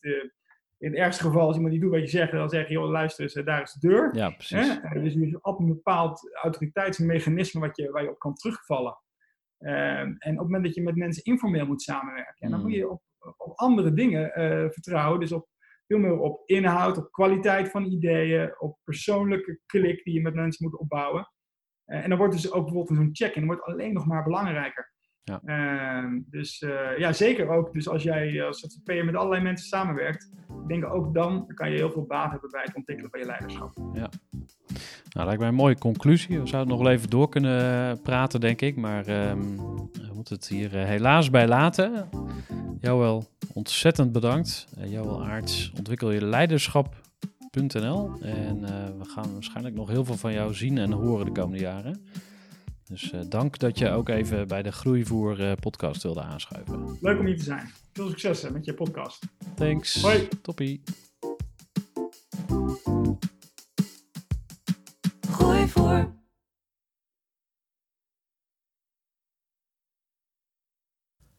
in 0.77 0.89
het 0.89 0.99
ergste 0.99 1.23
geval, 1.23 1.47
als 1.47 1.55
iemand 1.55 1.73
niet 1.73 1.81
doet 1.81 1.91
wat 1.91 2.01
je 2.01 2.07
zegt, 2.07 2.31
dan 2.31 2.49
zeg 2.49 2.67
je, 2.67 2.73
joh, 2.73 2.89
luister 2.89 3.23
eens, 3.23 3.33
daar 3.33 3.61
is 3.61 3.73
de 3.73 3.87
deur. 3.87 4.15
Ja, 4.15 4.29
precies. 4.29 4.79
Hè? 4.81 5.01
Dus 5.01 5.13
je 5.13 5.39
hebt 5.41 5.59
een 5.59 5.67
bepaald 5.67 6.29
autoriteitsmechanisme 6.41 7.59
wat 7.59 7.77
je, 7.77 7.91
waar 7.91 8.03
je 8.03 8.09
op 8.09 8.19
kan 8.19 8.33
terugvallen. 8.33 8.97
Ehm, 9.57 10.15
en 10.17 10.31
op 10.31 10.37
het 10.37 10.37
moment 10.37 10.63
dat 10.63 10.75
je 10.75 10.81
met 10.81 10.95
mensen 10.95 11.23
informeel 11.23 11.65
moet 11.65 11.81
samenwerken, 11.81 12.49
dan 12.49 12.59
Mm. 12.59 12.65
moet 12.65 12.75
je 12.75 12.89
op, 12.89 13.01
op 13.37 13.51
andere 13.55 13.93
dingen 13.93 14.31
vertrouwen. 14.71 15.19
Dus 15.19 15.31
op, 15.31 15.47
veel 15.87 15.99
meer 15.99 16.19
op 16.19 16.41
inhoud, 16.45 16.97
op 16.97 17.11
kwaliteit 17.11 17.69
van 17.69 17.85
ideeën, 17.85 18.59
op 18.59 18.77
persoonlijke 18.83 19.59
klik 19.65 20.03
die 20.03 20.13
je 20.13 20.21
met 20.21 20.33
mensen 20.33 20.65
moet 20.69 20.79
opbouwen. 20.79 21.27
Eh, 21.85 22.03
en 22.03 22.09
dan 22.09 22.17
wordt 22.17 22.33
dus 22.33 22.51
ook 22.51 22.63
bijvoorbeeld 22.63 22.97
zo'n 22.97 23.09
check-in 23.13 23.45
wordt 23.45 23.63
alleen 23.63 23.93
nog 23.93 24.05
maar 24.05 24.23
belangrijker. 24.23 24.91
Ja. 25.23 25.41
Ehm, 25.45 26.19
dus 26.25 26.61
eh, 26.61 26.97
ja, 26.97 27.13
zeker 27.13 27.49
ook. 27.49 27.73
Dus 27.73 27.87
als 27.87 28.03
jij 28.03 28.43
als 28.43 28.59
ZZP'er 28.59 29.05
met 29.05 29.15
allerlei 29.15 29.43
mensen 29.43 29.67
samenwerkt, 29.67 30.31
ik 30.61 30.67
denk 30.67 30.85
ook 30.85 31.13
dan 31.13 31.47
kan 31.47 31.69
je 31.69 31.75
heel 31.75 31.91
veel 31.91 32.05
baat 32.05 32.31
hebben 32.31 32.49
bij 32.49 32.61
het 32.63 32.75
ontwikkelen 32.75 33.11
van 33.11 33.19
je 33.19 33.25
leiderschap. 33.25 33.75
Nou, 35.13 35.25
lijkt 35.25 35.39
mij 35.39 35.49
een 35.49 35.55
mooie 35.55 35.77
conclusie. 35.77 36.39
We 36.39 36.47
zouden 36.47 36.73
nog 36.73 36.83
wel 36.83 36.91
even 36.91 37.09
door 37.09 37.29
kunnen 37.29 38.01
praten, 38.01 38.39
denk 38.39 38.61
ik. 38.61 38.75
Maar 38.75 39.05
ehm, 39.05 39.39
we 39.91 40.11
moeten 40.13 40.35
het 40.35 40.47
hier 40.47 40.79
eh, 40.79 40.85
helaas 40.85 41.29
bij 41.29 41.47
laten. 41.47 42.09
Joël, 42.79 43.23
ontzettend 43.53 44.11
bedankt. 44.11 44.67
Joël 44.85 45.25
Aarts, 45.25 45.73
ontwikkel 45.77 46.11
je 46.11 46.25
En 47.55 48.63
eh, 48.63 48.97
we 48.97 49.05
gaan 49.05 49.33
waarschijnlijk 49.33 49.75
nog 49.75 49.89
heel 49.89 50.05
veel 50.05 50.17
van 50.17 50.33
jou 50.33 50.53
zien 50.53 50.77
en 50.77 50.91
horen 50.91 51.25
de 51.25 51.31
komende 51.31 51.63
jaren. 51.63 52.05
Dus 52.83 53.11
eh, 53.11 53.19
dank 53.29 53.59
dat 53.59 53.77
je 53.77 53.89
ook 53.89 54.09
even 54.09 54.47
bij 54.47 54.63
de 54.63 54.71
Groeivoer 54.71 55.49
eh, 55.49 55.51
podcast 55.59 56.03
wilde 56.03 56.21
aanschuiven. 56.21 56.97
Leuk 57.01 57.19
om 57.19 57.25
hier 57.25 57.37
te 57.37 57.43
zijn. 57.43 57.71
Veel 57.93 58.09
succes 58.09 58.41
hè, 58.41 58.51
met 58.51 58.65
je 58.65 58.73
podcast. 58.73 59.25
Thanks. 59.55 60.01
Hoi. 60.01 60.27
Toppie. 60.41 60.83
Gooi 65.29 65.67